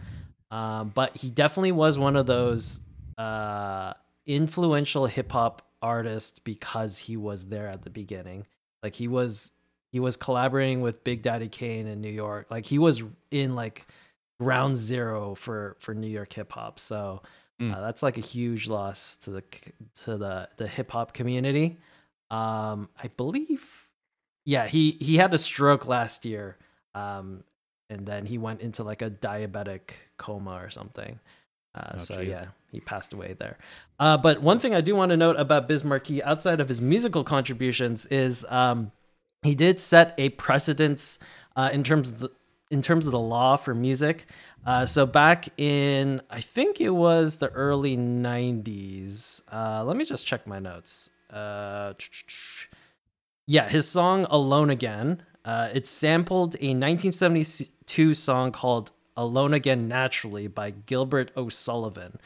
um, 0.50 0.90
but 0.94 1.16
he 1.16 1.30
definitely 1.30 1.72
was 1.72 1.98
one 1.98 2.16
of 2.16 2.26
those 2.26 2.80
uh, 3.16 3.94
influential 4.26 5.06
hip 5.06 5.32
hop 5.32 5.62
artists 5.80 6.38
because 6.38 6.98
he 6.98 7.16
was 7.16 7.46
there 7.46 7.68
at 7.68 7.82
the 7.82 7.90
beginning. 7.90 8.44
Like 8.82 8.94
he 8.94 9.08
was 9.08 9.52
he 9.92 10.00
was 10.00 10.16
collaborating 10.16 10.80
with 10.80 11.02
Big 11.04 11.22
Daddy 11.22 11.48
Kane 11.48 11.86
in 11.86 12.00
New 12.00 12.10
York. 12.10 12.46
Like 12.50 12.66
he 12.66 12.78
was 12.78 13.02
in 13.30 13.54
like 13.54 13.86
ground 14.38 14.76
zero 14.76 15.34
for 15.34 15.76
for 15.80 15.94
New 15.94 16.08
York 16.08 16.32
hip 16.32 16.52
hop. 16.52 16.78
So 16.78 17.22
Mm. 17.60 17.76
uh, 17.76 17.80
that's 17.82 18.02
like 18.02 18.16
a 18.16 18.22
huge 18.22 18.68
loss 18.68 19.16
to 19.16 19.30
the 19.32 19.44
to 20.04 20.16
the 20.16 20.48
the 20.56 20.66
hip 20.66 20.90
hop 20.92 21.12
community. 21.12 21.76
Um, 22.30 22.88
I 23.02 23.08
believe, 23.16 23.90
yeah, 24.46 24.66
he 24.66 24.92
he 24.92 25.16
had 25.18 25.34
a 25.34 25.38
stroke 25.38 25.86
last 25.86 26.24
year, 26.24 26.56
um, 26.94 27.44
and 27.90 28.06
then 28.06 28.24
he 28.24 28.38
went 28.38 28.62
into 28.62 28.82
like 28.82 29.02
a 29.02 29.10
diabetic 29.10 29.90
coma 30.16 30.52
or 30.52 30.70
something. 30.70 31.20
Uh, 31.74 31.90
Oh, 31.94 31.98
so 31.98 32.16
jeez. 32.16 32.28
yeah, 32.28 32.44
he 32.72 32.80
passed 32.80 33.12
away 33.12 33.34
there. 33.38 33.58
Uh, 33.98 34.16
but 34.16 34.40
one 34.40 34.58
thing 34.58 34.74
I 34.74 34.80
do 34.80 34.96
want 34.96 35.10
to 35.10 35.16
note 35.18 35.36
about 35.38 35.68
Biz 35.68 35.84
Markie, 35.84 36.22
outside 36.22 36.60
of 36.60 36.68
his 36.70 36.80
musical 36.80 37.24
contributions, 37.24 38.06
is 38.06 38.46
um, 38.48 38.90
he 39.42 39.54
did 39.54 39.80
set 39.80 40.14
a 40.18 40.30
precedence 40.30 41.18
uh, 41.56 41.70
in 41.72 41.82
terms 41.82 42.10
of 42.12 42.18
the, 42.20 42.30
in 42.70 42.82
terms 42.82 43.06
of 43.06 43.12
the 43.12 43.18
law 43.18 43.56
for 43.56 43.74
music. 43.74 44.26
Uh, 44.64 44.86
so 44.86 45.06
back 45.06 45.48
in 45.58 46.20
I 46.30 46.40
think 46.40 46.80
it 46.80 46.90
was 46.90 47.38
the 47.38 47.48
early 47.50 47.96
'90s. 47.96 49.42
Uh, 49.52 49.84
let 49.84 49.96
me 49.96 50.04
just 50.04 50.26
check 50.26 50.46
my 50.46 50.58
notes. 50.58 51.10
Uh, 51.30 51.94
yeah, 53.46 53.68
his 53.68 53.88
song 53.88 54.26
"Alone 54.30 54.70
Again." 54.70 55.22
Uh, 55.42 55.70
it 55.72 55.86
sampled 55.86 56.54
a 56.56 56.76
1972 56.76 58.14
song 58.14 58.52
called 58.52 58.92
"Alone 59.16 59.54
Again 59.54 59.88
Naturally" 59.88 60.46
by 60.46 60.70
Gilbert 60.70 61.30
O'Sullivan. 61.36 62.18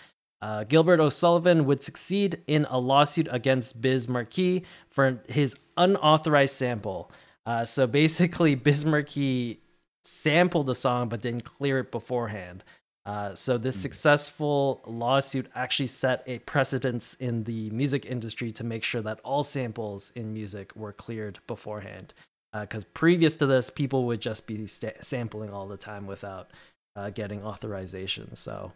Uh, 0.45 0.63
Gilbert 0.63 1.01
O'Sullivan 1.01 1.65
would 1.65 1.83
succeed 1.83 2.43
in 2.47 2.67
a 2.69 2.79
lawsuit 2.79 3.29
against 3.31 3.81
Biz 3.81 4.11
Markie 4.11 4.65
for 4.91 5.23
his 5.27 5.57
unauthorized 5.79 6.55
sample. 6.55 7.11
Uh, 7.47 7.65
so 7.65 7.87
basically, 7.87 8.55
Biz 8.67 8.85
Markie 8.85 9.61
sampled 10.03 10.67
the 10.67 10.75
song 10.75 11.09
but 11.09 11.23
didn't 11.23 11.45
clear 11.45 11.79
it 11.79 11.91
beforehand. 11.91 12.63
Uh, 13.07 13.35
so 13.35 13.57
this 13.57 13.75
successful 13.75 14.83
lawsuit 14.87 15.49
actually 15.55 15.87
set 15.87 16.23
a 16.27 16.41
precedence 16.41 17.15
in 17.15 17.45
the 17.45 17.71
music 17.71 18.05
industry 18.05 18.51
to 18.51 18.65
make 18.65 18.85
sure 18.85 19.01
that 19.01 19.21
all 19.21 19.45
samples 19.45 20.13
in 20.15 20.35
music 20.35 20.77
were 20.77 20.93
cleared 20.93 21.39
beforehand. 21.47 22.13
Because 22.53 22.85
previous 22.85 23.39
to 23.39 23.47
this, 23.47 23.71
people 23.71 24.05
would 24.05 24.21
just 24.21 24.47
be 24.47 24.67
sta- 24.67 25.01
sampling 25.01 25.51
all 25.51 25.67
the 25.67 25.79
time 25.79 26.07
without 26.07 26.51
uh, 26.97 27.09
getting 27.09 27.43
authorization. 27.43 28.37
So, 28.37 28.73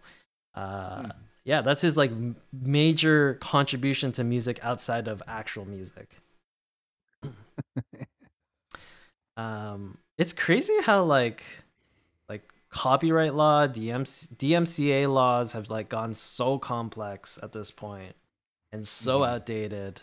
uh, 0.55 1.03
Hmm. 1.03 1.11
Yeah, 1.49 1.63
that's 1.63 1.81
his 1.81 1.97
like 1.97 2.13
major 2.53 3.39
contribution 3.41 4.13
to 4.13 4.23
music 4.23 4.59
outside 4.63 5.09
of 5.09 5.23
actual 5.27 5.65
music. 5.65 6.19
um, 9.39 9.97
it's 10.19 10.35
crazy 10.35 10.75
how 10.83 11.05
like 11.05 11.43
like 12.29 12.53
copyright 12.69 13.35
law, 13.35 13.67
DMC, 13.67 14.37
DMCA 14.37 15.11
laws 15.11 15.53
have 15.53 15.71
like 15.71 15.89
gone 15.89 16.13
so 16.13 16.59
complex 16.59 17.39
at 17.43 17.53
this 17.53 17.71
point 17.71 18.15
and 18.71 18.87
so 18.87 19.21
Mhm. 19.21 19.29
outdated. 19.29 20.03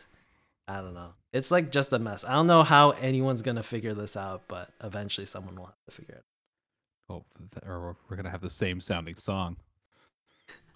I 0.67 0.77
don't 0.77 0.95
know. 0.95 1.13
It's 1.31 1.51
like 1.51 1.71
just 1.71 1.93
a 1.93 1.99
mess. 1.99 2.23
I 2.25 2.33
don't 2.33 2.47
know 2.47 2.63
how 2.63 2.89
anyone's 2.91 3.43
gonna 3.43 3.61
figure 3.61 3.93
this 3.93 4.17
out, 4.17 4.47
but 4.47 4.71
eventually 4.83 5.25
someone 5.27 5.55
will 5.55 5.67
have 5.67 5.85
to 5.89 5.91
figure 5.91 6.15
it. 6.15 6.25
oh, 7.07 7.23
or 7.67 7.95
we're 8.09 8.15
gonna 8.15 8.31
have 8.31 8.41
the 8.41 8.49
same 8.49 8.81
sounding 8.81 9.13
song 9.15 9.55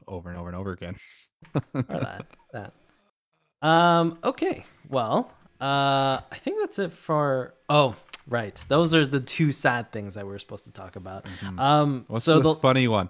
over 0.10 0.30
and 0.30 0.38
over 0.38 0.50
and 0.50 0.58
over 0.58 0.72
again. 0.72 0.96
Or 1.74 1.82
that. 1.84 2.26
that. 2.54 2.74
Um. 3.62 4.18
Okay. 4.24 4.66
Well. 4.90 5.32
Uh. 5.62 6.20
I 6.32 6.36
think 6.36 6.58
that's 6.60 6.80
it 6.80 6.92
for. 6.92 7.54
Oh. 7.70 7.96
Right. 8.28 8.64
Those 8.68 8.94
are 8.94 9.08
the 9.08 9.22
two 9.22 9.52
sad 9.52 9.92
things 9.92 10.14
that 10.14 10.28
we 10.28 10.34
are 10.36 10.38
supposed 10.40 10.66
to 10.66 10.72
talk 10.72 10.96
about. 10.96 11.26
Mhm. 11.26 11.60
Um. 11.60 12.06
What's 12.08 12.26
so 12.26 12.40
the, 12.42 12.54
funny 12.54 12.88
one? 12.88 13.10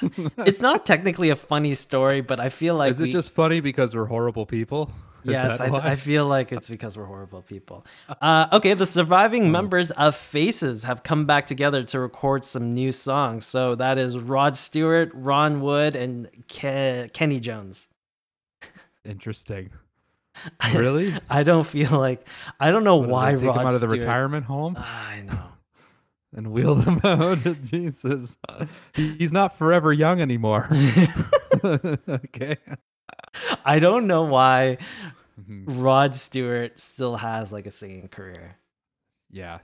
it's 0.38 0.60
not 0.60 0.84
technically 0.84 1.30
a 1.30 1.36
funny 1.36 1.74
story, 1.74 2.20
but 2.20 2.40
I 2.40 2.48
feel 2.48 2.74
like 2.74 2.90
Is 2.92 3.00
it 3.00 3.04
we- 3.04 3.10
just 3.10 3.30
funny 3.32 3.60
because 3.60 3.94
we're 3.94 4.06
horrible 4.06 4.44
people? 4.46 4.90
Yes. 5.32 5.60
I, 5.60 5.66
I 5.66 5.96
feel 5.96 6.26
like 6.26 6.52
it's 6.52 6.68
because 6.68 6.96
we're 6.96 7.04
horrible 7.04 7.42
people. 7.42 7.84
Uh, 8.20 8.48
okay, 8.52 8.74
the 8.74 8.86
surviving 8.86 9.50
members 9.50 9.90
of 9.90 10.14
Faces 10.16 10.84
have 10.84 11.02
come 11.02 11.26
back 11.26 11.46
together 11.46 11.82
to 11.84 12.00
record 12.00 12.44
some 12.44 12.72
new 12.72 12.92
songs. 12.92 13.46
So 13.46 13.74
that 13.76 13.98
is 13.98 14.18
Rod 14.18 14.56
Stewart, 14.56 15.10
Ron 15.14 15.60
Wood, 15.60 15.96
and 15.96 16.28
Ke- 16.48 17.12
Kenny 17.12 17.40
Jones. 17.40 17.88
Interesting. 19.04 19.70
Really? 20.74 21.14
I 21.30 21.44
don't 21.44 21.64
feel 21.66 21.98
like 21.98 22.28
I 22.60 22.70
don't 22.70 22.84
know 22.84 22.96
What, 22.96 23.08
why 23.08 23.32
take 23.36 23.44
Rod 23.44 23.52
him 23.54 23.58
out 23.60 23.66
of 23.68 23.72
the 23.72 23.78
Stewart- 23.88 23.92
retirement 24.00 24.44
home 24.44 24.76
I 24.76 25.22
know. 25.22 25.48
and 26.36 26.52
wheel 26.52 26.74
them 26.74 27.00
out. 27.04 27.38
Jesus, 27.64 28.36
he's 28.92 29.32
not 29.32 29.56
forever 29.56 29.94
young 29.94 30.20
anymore. 30.20 30.68
okay. 31.64 32.58
I 33.64 33.78
don't 33.78 34.06
know 34.06 34.24
why. 34.24 34.76
Mm-hmm. 35.40 35.80
Rod 35.82 36.14
Stewart 36.14 36.78
still 36.80 37.16
has 37.16 37.52
like 37.52 37.66
a 37.66 37.70
singing 37.70 38.08
career. 38.08 38.56
Yeah, 39.30 39.58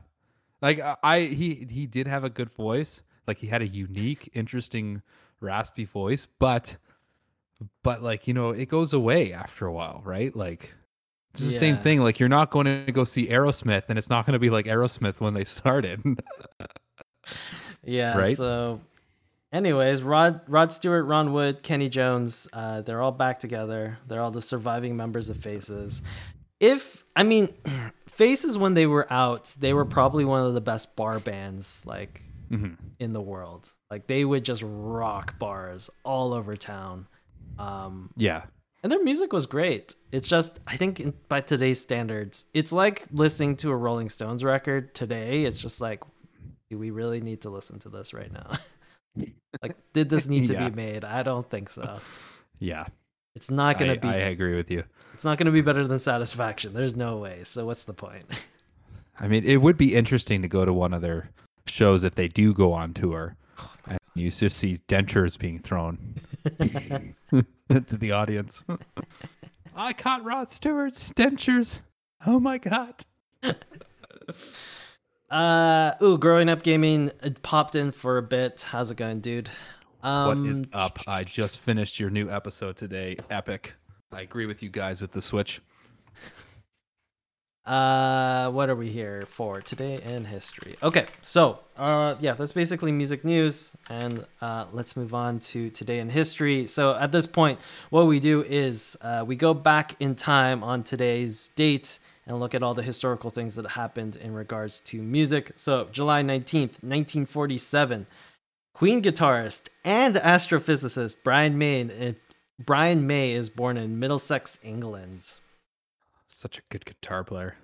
like 0.61 0.81
I- 1.03 1.21
he 1.23 1.67
he 1.71 1.87
did 1.87 2.07
have 2.07 2.25
a 2.25 2.31
good 2.31 2.51
voice. 2.51 3.03
Like 3.27 3.39
he 3.39 3.47
had 3.47 3.63
a 3.63 3.67
unique, 3.67 4.31
interesting, 4.35 5.01
raspy 5.41 5.85
voice, 5.85 6.27
but 6.39 6.77
but 7.83 8.03
like 8.03 8.27
you 8.27 8.35
know 8.35 8.51
it 8.51 8.69
goes 8.69 8.93
away 8.93 9.33
after 9.33 9.67
a 9.67 9.73
while, 9.73 10.03
right? 10.05 10.35
Like 10.35 10.75
it's 11.33 11.45
the 11.47 11.53
same 11.53 11.77
thing. 11.79 12.01
Like 12.03 12.21
you're 12.21 12.29
not 12.29 12.51
going 12.51 12.67
to 12.85 12.93
go 12.93 13.05
see 13.05 13.29
Aerosmith, 13.29 13.85
and 13.89 13.97
it's 13.97 14.11
not 14.11 14.27
going 14.27 14.35
to 14.35 14.39
be 14.39 14.51
like 14.51 14.67
Aerosmith 14.67 15.21
when 15.21 15.33
they 15.35 15.45
started. 15.45 16.03
Yeah. 17.85 18.17
Right? 18.17 18.37
So, 18.37 18.81
anyways, 19.53 20.03
Rod 20.03 20.41
Rod 20.49 20.73
Stewart, 20.73 21.05
Ron 21.07 21.33
Wood, 21.33 21.63
Kenny 21.63 21.89
Jones, 21.89 22.49
uh, 22.53 22.83
they're 22.83 23.03
all 23.03 23.13
back 23.13 23.39
together. 23.39 23.99
They're 24.07 24.21
all 24.21 24.31
the 24.31 24.43
surviving 24.43 24.97
members 24.97 25.31
of 25.31 25.37
Faces. 25.37 26.03
If 26.61 27.05
I 27.17 27.23
mean, 27.23 27.49
Faces 28.09 28.59
when 28.59 28.75
they 28.75 28.87
were 28.87 29.11
out, 29.13 29.55
they 29.59 29.73
were 29.73 29.85
probably 29.87 30.25
one 30.25 30.45
of 30.45 30.55
the 30.55 30.61
best 30.61 30.97
bar 30.97 31.19
bands 31.19 31.83
like 31.87 32.23
Mhm. 32.51 32.77
in 32.99 33.13
the 33.15 33.21
world. 33.23 33.73
Like 33.91 34.07
they 34.07 34.25
would 34.25 34.45
just 34.45 34.63
rock 34.67 35.39
bars 35.39 35.89
all 36.05 36.35
over 36.35 36.55
town. 36.57 37.07
Um, 37.59 38.11
Yeah, 38.17 38.43
and 38.83 38.93
their 38.93 39.03
music 39.03 39.33
was 39.33 39.47
great. 39.47 39.95
It's 40.11 40.29
just, 40.29 40.61
I 40.67 40.77
think, 40.77 41.01
in, 41.01 41.15
by 41.29 41.41
today's 41.41 41.81
standards, 41.81 42.45
it's 42.53 42.73
like 42.73 43.07
listening 43.11 43.57
to 43.57 43.71
a 43.71 43.77
Rolling 43.77 44.11
Stones 44.11 44.45
record 44.45 44.95
today. 44.95 45.45
It's 45.45 45.63
just 45.63 45.81
like, 45.81 46.03
do 46.69 46.77
we 46.79 46.91
really 46.91 47.21
need 47.23 47.43
to 47.43 47.51
listen 47.51 47.79
to 47.81 47.89
this 47.89 48.13
right 48.13 48.31
now? 48.33 48.51
Like, 49.63 49.77
did 49.93 50.09
this 50.09 50.27
need 50.27 50.47
to 50.49 50.55
Yeah. 50.55 50.69
be 50.71 50.75
made? 50.77 51.05
I 51.05 51.23
don't 51.23 51.49
think 51.49 51.69
so. 51.71 52.01
Yeah, 52.59 52.87
It's 53.35 53.51
not 53.51 53.79
gonna 53.79 53.93
I, 53.93 53.97
be. 53.99 54.09
I 54.09 54.15
agree 54.15 54.57
with 54.57 54.71
you. 54.71 54.85
It's 55.15 55.25
not 55.25 55.37
gonna 55.39 55.51
be 55.51 55.61
better 55.61 55.87
than 55.87 55.99
Satisfaction. 55.99 56.73
There's 56.75 56.97
no 56.97 57.19
way. 57.19 57.45
So 57.45 57.67
what's 57.67 57.85
the 57.85 57.93
point? 57.95 58.25
I 59.21 59.29
mean, 59.29 59.45
it 59.45 59.59
would 59.59 59.77
be 59.77 59.95
interesting 59.95 60.41
to 60.43 60.49
go 60.49 60.65
to 60.65 60.73
one 60.73 60.95
of 60.95 61.03
their 61.03 61.29
shows 61.67 62.03
if 62.05 62.15
they 62.15 62.29
do 62.29 62.55
go 62.55 62.73
on 62.73 62.95
tour, 62.95 63.37
oh 63.59 63.75
and 63.87 63.99
you 64.15 64.31
just 64.31 64.57
see 64.57 64.79
dentures 64.89 65.39
being 65.39 65.59
thrown 65.59 66.15
to 67.31 67.45
the 67.69 68.11
audience. 68.13 68.65
I 69.77 69.93
caught 69.93 70.25
Rod 70.25 70.49
Stewart's 70.49 71.13
dentures. 71.13 71.83
Oh 72.27 72.41
my 72.41 72.59
god! 72.59 73.05
Uh, 75.33 75.95
ooh, 76.03 76.19
growing 76.19 76.51
up 76.51 76.63
gaming 76.63 77.11
it 77.23 77.41
popped 77.41 77.75
in 77.75 77.91
for 77.91 78.19
a 78.19 78.23
bit. 78.23 78.67
How's 78.69 78.91
it 78.91 78.99
going, 78.99 79.21
dude? 79.21 79.49
Um, 80.03 80.45
what 80.45 80.51
is 80.51 80.63
up? 80.75 80.99
I 81.09 81.25
just 81.25 81.61
finished 81.61 81.99
your 81.99 82.11
new 82.11 82.29
episode 82.29 82.77
today. 82.77 83.17
Epic. 83.31 83.73
I 84.13 84.21
agree 84.21 84.45
with 84.45 84.63
you 84.63 84.69
guys 84.69 85.01
with 85.01 85.13
the 85.13 85.23
Switch. 85.23 85.63
Uh, 87.65 88.51
what 88.51 88.69
are 88.69 88.77
we 88.77 88.91
here 88.91 89.23
for 89.23 89.63
today 89.63 90.03
in 90.03 90.27
history? 90.27 90.77
Okay, 90.83 91.07
so 91.23 91.61
uh, 91.79 92.17
yeah, 92.21 92.35
that's 92.35 92.53
basically 92.53 92.93
music 92.93 93.25
news, 93.25 93.73
and 93.89 94.27
uh, 94.43 94.67
let's 94.73 94.99
move 94.99 95.15
on 95.15 95.39
to 95.39 95.71
today 95.71 96.01
in 96.01 96.11
history. 96.11 96.67
So 96.67 96.95
at 96.95 97.11
this 97.11 97.27
point, 97.27 97.59
what 97.89 98.07
we 98.07 98.21
do 98.21 98.43
is 98.43 98.99
uh, 99.01 99.25
we 99.27 99.37
go 99.37 99.55
back 99.55 99.95
in 99.99 100.15
time 100.15 100.63
on 100.63 100.83
today's 100.83 101.49
date 101.51 102.01
and 102.27 102.39
look 102.39 102.55
at 102.55 102.63
all 102.63 102.75
the 102.75 102.83
historical 102.83 103.31
things 103.31 103.57
that 103.57 103.71
happened 103.71 104.17
in 104.17 104.33
regards 104.33 104.81
to 104.81 105.03
music. 105.03 105.53
So 105.57 105.89
July 105.91 106.23
nineteenth, 106.23 106.83
nineteen 106.83 107.27
forty-seven, 107.27 108.07
Queen 108.75 109.03
guitarist 109.03 109.69
and 109.85 110.15
astrophysicist 110.17 111.17
Brian 111.25 111.59
May. 111.59 111.83
uh, 111.83 112.13
Brian 112.59 113.07
May 113.07 113.33
is 113.33 113.49
born 113.51 113.77
in 113.77 113.99
Middlesex, 113.99 114.59
England. 114.63 115.23
Such 116.29 116.59
a 116.59 116.63
good 116.71 116.85
guitar 116.85 117.25
player. 117.25 117.57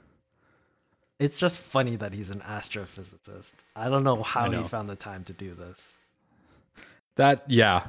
It's 1.18 1.40
just 1.40 1.58
funny 1.58 1.96
that 1.96 2.14
he's 2.14 2.30
an 2.30 2.40
astrophysicist. 2.40 3.54
I 3.74 3.88
don't 3.88 4.04
know 4.04 4.22
how 4.22 4.46
know. 4.46 4.62
he 4.62 4.68
found 4.68 4.88
the 4.88 4.96
time 4.96 5.24
to 5.24 5.32
do 5.32 5.54
this. 5.54 5.96
That 7.16 7.44
yeah, 7.48 7.84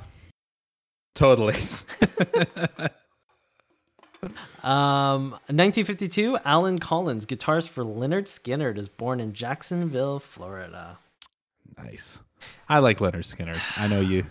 totally. 1.13 1.55
Um, 4.63 5.31
1952, 5.47 6.37
Allen 6.45 6.79
Collins, 6.79 7.25
guitarist 7.25 7.69
for 7.69 7.83
Lynyrd 7.83 8.25
Skynyrd, 8.25 8.77
is 8.77 8.89
born 8.89 9.19
in 9.19 9.33
Jacksonville, 9.33 10.19
Florida. 10.19 10.97
nice. 11.77 12.19
I 12.67 12.79
like 12.79 12.99
Lynyrd 12.99 13.23
Skynyrd. 13.35 13.59
I 13.77 13.87
know 13.87 14.01
you. 14.01 14.25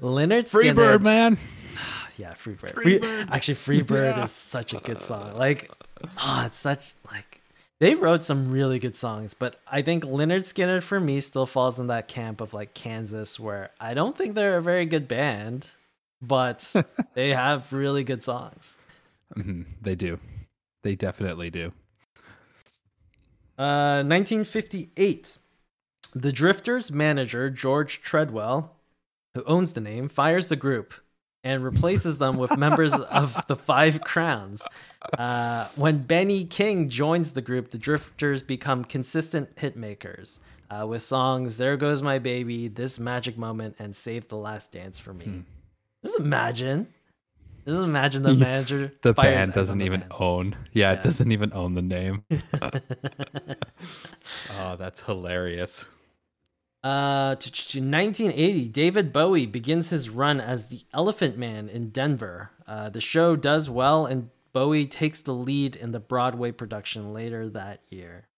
Lynyrd 0.00 0.44
Skynyrd, 0.44 0.74
Freebird, 0.74 1.02
man. 1.02 1.38
yeah, 2.16 2.32
Freebird. 2.34 2.72
Free, 2.74 2.98
Freebird. 2.98 3.28
actually, 3.30 3.54
Freebird 3.54 4.14
Yeah. 4.16 4.24
is 4.24 4.30
such 4.32 4.74
a 4.74 4.78
good 4.78 5.00
song. 5.02 5.36
Like, 5.36 5.70
oh, 6.22 6.42
it's 6.46 6.58
such 6.58 6.94
like 7.10 7.40
they 7.78 7.94
wrote 7.94 8.24
some 8.24 8.50
really 8.50 8.78
good 8.78 8.96
songs, 8.96 9.34
but 9.34 9.60
I 9.70 9.82
think 9.82 10.04
Lynyrd 10.04 10.40
Skynyrd 10.42 10.82
for 10.82 10.98
me 11.00 11.20
still 11.20 11.46
falls 11.46 11.78
in 11.80 11.86
that 11.88 12.08
camp 12.08 12.40
of 12.40 12.52
like 12.54 12.74
Kansas, 12.74 13.38
where 13.40 13.70
I 13.80 13.94
don't 13.94 14.16
think 14.16 14.34
they're 14.34 14.58
a 14.58 14.62
very 14.62 14.86
good 14.86 15.08
band, 15.08 15.70
but 16.22 16.74
they 17.14 17.30
have 17.30 17.72
really 17.72 18.04
good 18.04 18.22
songs. 18.24 18.76
hmm 19.34 19.62
They 19.82 19.94
do. 19.94 20.18
They 20.82 20.94
definitely 20.94 21.50
do. 21.50 21.72
Uh, 23.58 24.04
1958. 24.04 25.38
The 26.14 26.32
Drifters 26.32 26.90
manager, 26.92 27.50
George 27.50 28.00
Treadwell, 28.00 28.76
who 29.34 29.42
owns 29.44 29.72
the 29.72 29.80
name, 29.80 30.08
fires 30.08 30.48
the 30.48 30.56
group 30.56 30.94
and 31.44 31.62
replaces 31.62 32.18
them 32.18 32.36
with 32.36 32.56
members 32.56 32.92
of 33.10 33.46
the 33.46 33.56
Five 33.56 34.00
Crowns. 34.00 34.66
Uh, 35.18 35.68
when 35.76 36.02
Benny 36.02 36.44
King 36.44 36.88
joins 36.88 37.32
the 37.32 37.42
group, 37.42 37.70
the 37.70 37.78
Drifters 37.78 38.42
become 38.42 38.84
consistent 38.84 39.54
hitmakers 39.56 40.40
uh, 40.70 40.86
with 40.86 41.02
songs 41.02 41.58
There 41.58 41.76
Goes 41.76 42.02
My 42.02 42.18
Baby, 42.18 42.68
This 42.68 42.98
Magic 42.98 43.36
Moment, 43.36 43.76
and 43.78 43.94
Save 43.94 44.28
the 44.28 44.36
Last 44.36 44.72
Dance 44.72 44.98
for 44.98 45.12
Me. 45.14 45.44
Just 46.04 46.20
imagine. 46.20 46.86
Just 47.66 47.80
imagine 47.80 48.22
the 48.22 48.34
manager. 48.34 48.92
The 49.02 49.12
fires 49.14 49.46
band 49.46 49.52
doesn't 49.54 49.80
even 49.82 50.00
band. 50.00 50.12
own. 50.20 50.56
Yeah, 50.72 50.92
Yeah. 50.92 50.98
it 50.98 51.02
doesn't 51.02 51.32
even 51.32 51.52
own 51.52 51.74
the 51.74 51.82
name. 51.82 52.24
oh, 54.58 54.76
that's 54.76 55.02
hilarious. 55.02 55.84
Uh, 56.84 57.34
to, 57.34 57.50
to 57.50 57.80
1980, 57.80 58.68
David 58.68 59.12
Bowie 59.12 59.46
begins 59.46 59.90
his 59.90 60.08
run 60.08 60.40
as 60.40 60.68
the 60.68 60.82
Elephant 60.94 61.36
Man 61.36 61.68
in 61.68 61.90
Denver. 61.90 62.50
Uh, 62.66 62.88
the 62.88 63.00
show 63.00 63.34
does 63.34 63.68
well, 63.68 64.06
and 64.06 64.30
Bowie 64.52 64.86
takes 64.86 65.22
the 65.22 65.32
lead 65.34 65.74
in 65.74 65.90
the 65.90 65.98
Broadway 65.98 66.52
production 66.52 67.12
later 67.12 67.48
that 67.48 67.80
year. 67.90 68.28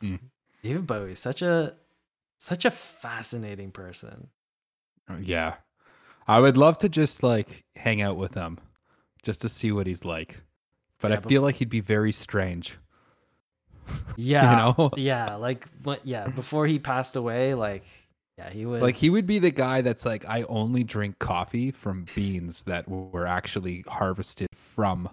Hmm. 0.00 0.16
David 0.64 0.86
Bowie, 0.88 1.14
such 1.14 1.42
a 1.42 1.74
such 2.38 2.64
a 2.64 2.70
fascinating 2.70 3.70
person. 3.70 4.28
Uh, 5.08 5.18
Yeah. 5.22 5.54
I 6.30 6.38
would 6.38 6.56
love 6.56 6.78
to 6.78 6.88
just 6.88 7.24
like 7.24 7.64
hang 7.74 8.02
out 8.02 8.16
with 8.16 8.34
him 8.34 8.58
just 9.24 9.40
to 9.42 9.48
see 9.48 9.72
what 9.72 9.88
he's 9.88 10.04
like. 10.04 10.38
But 11.00 11.10
Yeah, 11.10 11.16
I 11.16 11.20
feel 11.20 11.42
like 11.42 11.56
he'd 11.56 11.68
be 11.68 11.80
very 11.80 12.12
strange. 12.12 12.78
Yeah, 14.16 14.50
you 14.50 14.74
know? 14.78 14.90
yeah, 14.96 15.34
like 15.34 15.66
what? 15.82 16.06
Yeah, 16.06 16.28
before 16.28 16.64
he 16.64 16.78
passed 16.78 17.16
away, 17.16 17.54
like 17.54 17.82
yeah, 18.38 18.48
he 18.48 18.64
was 18.64 18.80
Like 18.80 18.94
he 18.94 19.10
would 19.10 19.26
be 19.26 19.40
the 19.40 19.50
guy 19.50 19.80
that's 19.80 20.06
like 20.06 20.24
I 20.28 20.44
only 20.44 20.84
drink 20.84 21.18
coffee 21.18 21.72
from 21.72 22.06
beans 22.14 22.62
that 22.62 22.88
were 22.88 23.26
actually 23.26 23.82
harvested 23.88 24.46
from 24.54 25.08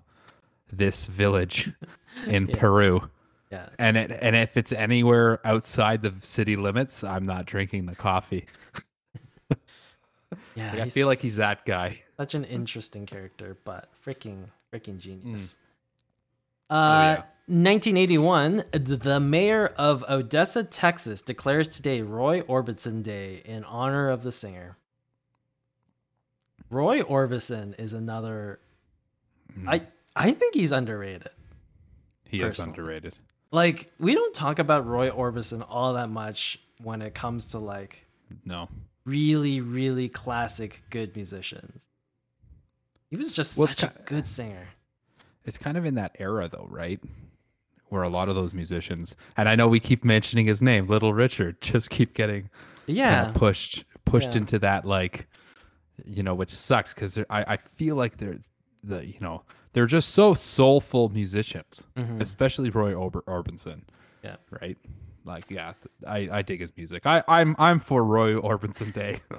this 0.71 1.08
village 1.08 1.71
in 2.27 2.45
Yeah. 2.47 2.56
Peru. 2.60 3.10
Yeah, 3.51 3.69
And 3.80 3.97
it, 3.97 4.12
and 4.21 4.36
if 4.36 4.58
it's 4.58 4.73
anywhere 4.73 5.39
outside 5.47 6.03
the 6.03 6.13
city 6.19 6.56
limits, 6.58 7.03
I'm 7.03 7.23
not 7.23 7.45
drinking 7.45 7.88
the 7.88 7.95
coffee. 7.95 8.45
yeah. 10.56 10.72
Like, 10.72 10.82
I 10.82 10.90
feel 10.90 11.08
like 11.08 11.20
he's 11.20 11.38
that 11.38 11.66
guy. 11.66 12.02
such 12.18 12.36
an 12.36 12.44
interesting 12.46 13.06
character, 13.06 13.58
but 13.63 13.90
freaking 14.06 14.48
freaking 14.74 14.98
genius. 14.98 15.58
Oh, 16.70 16.76
Uh, 16.76 17.16
yeah. 17.20 17.24
1981, 17.50 18.63
th- 18.74 19.00
the 19.00 19.20
mayor 19.22 19.68
of 19.78 20.04
Odessa, 20.10 20.66
Texas, 20.66 21.22
declares 21.22 21.70
today 21.70 22.02
Roy 22.02 22.42
Orbison 22.42 23.02
Day 23.04 23.42
in 23.46 23.63
honor 23.63 24.10
of 24.10 24.24
the 24.24 24.34
singer. 24.34 24.76
Roy 26.70 27.02
Orbison 27.02 27.80
is 27.80 27.94
another. 27.94 28.60
Mm. 29.58 29.70
I 29.70 29.88
I 30.16 30.32
think 30.32 30.56
he's 30.56 30.72
underrated. 30.72 31.30
He 32.26 32.42
is 32.42 32.60
underrated. 32.60 33.18
Like 33.52 33.90
we 34.00 34.13
don't 34.13 34.34
talk 34.34 34.60
about 34.60 34.86
Roy 34.86 35.10
Orbison 35.10 35.66
all 35.70 35.94
that 35.94 36.10
much 36.10 36.60
when 36.84 37.02
it 37.02 37.13
comes 37.16 37.46
to 37.46 37.60
like 37.60 38.06
No. 38.44 38.68
Really 39.08 39.62
really 39.62 40.10
classic 40.10 40.84
good 40.89 41.15
musicians. 41.15 41.88
He 43.10 43.15
was 43.15 43.32
just 43.32 43.58
Well, 43.58 43.67
such 43.70 43.84
a 43.84 43.93
good 44.06 44.28
singer. 44.28 44.67
It's 45.46 45.58
kind 45.58 45.78
of 45.78 45.86
in 45.86 45.96
that 45.96 46.15
era 46.20 46.50
though, 46.52 46.67
right? 46.70 47.00
Where 47.89 48.04
a 48.04 48.10
lot 48.10 48.28
of 48.28 48.36
those 48.36 48.54
musicians, 48.54 49.15
and 49.38 49.48
I 49.48 49.56
know 49.56 49.70
we 49.70 49.80
keep 49.80 50.04
mentioning 50.04 50.46
his 50.46 50.62
name, 50.62 50.88
Little 50.88 51.13
Richard, 51.13 51.62
just 51.62 51.89
keep 51.89 52.13
getting 52.13 52.50
Yeah. 52.86 53.24
kind 53.24 53.30
of 53.30 53.36
pushed 53.36 53.86
pushed 54.06 54.32
Yeah. 54.34 54.39
into 54.39 54.60
that 54.60 54.86
like 54.86 55.28
you 56.06 56.22
know 56.22 56.36
which 56.36 56.54
sucks 56.54 56.93
because 56.93 57.17
I, 57.17 57.43
I 57.54 57.58
feel 57.58 57.96
like 57.96 58.17
they're 58.17 58.39
the 58.84 59.06
you 59.08 59.20
know 59.20 59.43
they're 59.74 59.86
just 59.88 60.10
so 60.10 60.34
soulful 60.34 61.10
musicians 61.10 61.84
Mhm. 61.98 62.22
especially 62.22 62.70
roy 62.70 62.93
Orb- 62.93 63.26
orbison 63.26 63.82
Yeah. 64.24 64.36
right 64.62 64.78
like 65.28 65.44
yeah 65.50 65.74
i 66.08 66.30
i 66.32 66.42
dig 66.42 66.60
his 66.60 66.72
music 66.76 67.06
i 67.06 67.24
i'm 67.28 67.56
i'm 67.60 67.80
for 67.80 68.04
roy 68.04 68.34
orbison 68.36 68.92
day 68.94 69.20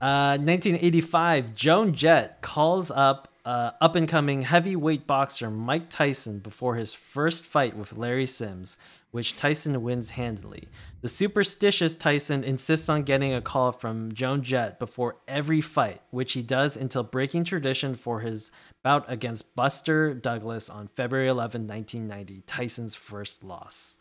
Uh, 0.00 0.40
1985, 0.40 1.54
Joan 1.54 1.92
Jett 1.92 2.40
calls 2.40 2.90
up 2.90 3.28
uh, 3.44 3.72
up 3.80 3.96
and 3.96 4.08
coming 4.08 4.42
heavyweight 4.42 5.06
boxer 5.06 5.50
Mike 5.50 5.90
Tyson 5.90 6.38
before 6.38 6.76
his 6.76 6.94
first 6.94 7.44
fight 7.44 7.76
with 7.76 7.96
Larry 7.96 8.24
Sims, 8.24 8.78
which 9.10 9.36
Tyson 9.36 9.82
wins 9.82 10.10
handily. 10.10 10.68
The 11.02 11.08
superstitious 11.08 11.96
Tyson 11.96 12.44
insists 12.44 12.88
on 12.88 13.02
getting 13.02 13.34
a 13.34 13.42
call 13.42 13.72
from 13.72 14.12
Joan 14.12 14.42
Jett 14.42 14.78
before 14.78 15.16
every 15.28 15.60
fight, 15.60 16.00
which 16.10 16.32
he 16.32 16.42
does 16.42 16.76
until 16.76 17.02
breaking 17.02 17.44
tradition 17.44 17.94
for 17.94 18.20
his 18.20 18.50
bout 18.82 19.04
against 19.10 19.54
Buster 19.54 20.14
Douglas 20.14 20.70
on 20.70 20.86
February 20.86 21.28
11, 21.28 21.66
1990, 21.66 22.42
Tyson's 22.46 22.94
first 22.94 23.44
loss. 23.44 23.96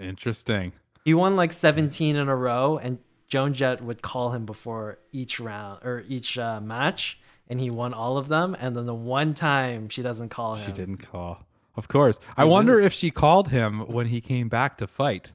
Interesting 0.00 0.72
He 1.04 1.14
won 1.14 1.36
like 1.36 1.52
17 1.52 2.16
in 2.16 2.28
a 2.28 2.36
row, 2.36 2.78
and 2.78 2.98
Joan 3.28 3.52
Jett 3.52 3.82
would 3.82 4.02
call 4.02 4.30
him 4.30 4.44
before 4.46 4.98
each 5.12 5.38
round 5.40 5.84
or 5.84 6.02
each 6.08 6.38
uh, 6.38 6.60
match, 6.60 7.18
and 7.48 7.60
he 7.60 7.70
won 7.70 7.92
all 7.94 8.16
of 8.18 8.28
them. 8.28 8.56
And 8.58 8.76
then 8.76 8.86
the 8.86 8.94
one 8.94 9.34
time 9.34 9.88
she 9.88 10.02
doesn't 10.02 10.28
call 10.30 10.54
him, 10.56 10.66
she 10.66 10.72
didn't 10.72 10.98
call 10.98 11.44
of 11.76 11.86
course 11.86 12.18
i 12.36 12.42
He 12.44 12.50
wonder 12.50 12.72
loses- 12.72 12.86
if 12.86 12.92
she 12.92 13.10
called 13.10 13.48
him 13.50 13.80
when 13.92 14.06
he 14.06 14.20
came 14.20 14.48
back 14.48 14.78
to 14.78 14.86
fight. 14.86 15.32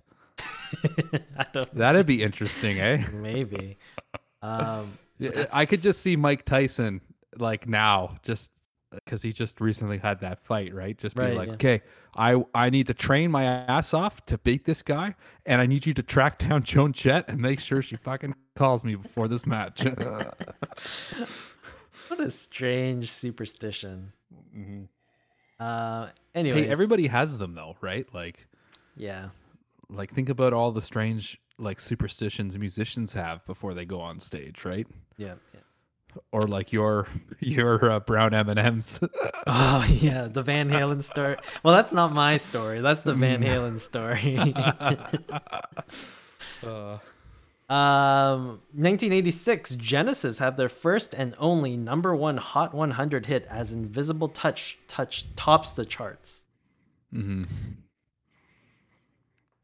That'd 1.74 2.06
be 2.06 2.22
interesting, 2.24 2.80
eh? 2.80 3.06
Maybe. 3.14 3.78
Um, 4.42 4.98
I 5.54 5.66
could 5.66 5.82
just 5.82 6.02
see 6.02 6.16
Mike 6.16 6.46
Tyson 6.46 7.00
like 7.38 7.68
now, 7.68 8.18
just 8.24 8.52
because 9.06 9.22
he 9.22 9.32
just 9.34 9.60
recently 9.62 9.98
had 9.98 10.20
that 10.22 10.40
fight, 10.44 10.74
right? 10.74 10.98
Just 10.98 11.16
be 11.16 11.22
Right, 11.24 11.36
like, 11.38 11.48
yeah. 11.50 11.54
okay, 11.56 11.82
I 12.16 12.44
I 12.54 12.70
need 12.70 12.88
to 12.88 12.94
train 12.94 13.32
my 13.32 13.44
ass 13.44 13.94
off 13.94 14.26
to 14.28 14.38
beat 14.40 14.66
this 14.66 14.82
guy, 14.82 15.16
and 15.46 15.62
I 15.62 15.66
need 15.66 15.86
you 15.86 15.94
to 15.96 16.04
track 16.04 16.38
down 16.40 16.64
Joan 16.64 16.94
Jett 16.94 17.26
and 17.28 17.40
make 17.40 17.60
sure 17.60 17.82
she 17.82 17.96
fucking 17.96 18.36
calls 18.56 18.84
me 18.84 18.96
before 18.96 19.28
this 19.28 19.46
match. 19.46 19.84
what 22.08 22.20
a 22.20 22.30
strange 22.30 23.10
superstition. 23.10 24.12
Mhm. 24.56 24.88
Uh, 25.60 26.10
anyways, 26.36 26.66
Hey, 26.66 26.72
everybody 26.72 27.08
has 27.08 27.38
them 27.38 27.56
though, 27.56 27.76
right? 27.82 28.08
Like, 28.14 28.48
Yeah. 28.96 29.30
like 29.90 30.12
think 30.12 30.30
about 30.30 30.54
all 30.54 30.72
the 30.72 30.82
strange 30.82 31.40
like 31.60 31.80
superstitions 31.80 32.58
musicians 32.58 33.14
have 33.14 33.46
before 33.46 33.74
they 33.74 33.86
go 33.86 34.00
on 34.02 34.20
stage, 34.20 34.66
right? 34.66 34.88
Yeah. 35.18 35.36
Or 36.32 36.42
like 36.42 36.72
your 36.74 37.08
your 37.40 37.92
uh, 37.92 38.00
brown 38.00 38.34
M 38.34 38.50
and 38.50 38.60
M's. 38.60 39.00
Oh 39.46 39.86
yeah, 39.90 40.28
the 40.32 40.42
Van 40.42 40.70
Halen 40.70 41.04
story. 41.04 41.36
Well, 41.64 41.76
that's 41.76 41.92
not 41.92 42.14
my 42.14 42.38
story. 42.38 42.80
That's 42.80 43.02
the 43.02 43.14
Van 43.14 43.42
Mm. 43.42 43.48
Halen 43.48 43.80
story. 43.80 44.54
Uh, 46.64 46.98
um, 47.74 48.62
1986, 48.72 49.76
Genesis 49.76 50.40
had 50.40 50.56
their 50.56 50.70
first 50.70 51.14
and 51.14 51.36
only 51.38 51.76
number 51.76 52.16
one 52.16 52.38
Hot 52.38 52.74
100 52.74 53.26
hit 53.26 53.46
as 53.50 53.74
"Invisible 53.74 54.30
Touch" 54.30 54.78
touch 54.88 55.26
tops 55.36 55.74
the 55.74 55.86
charts. 55.86 56.46
Mm-hmm. 57.14 57.44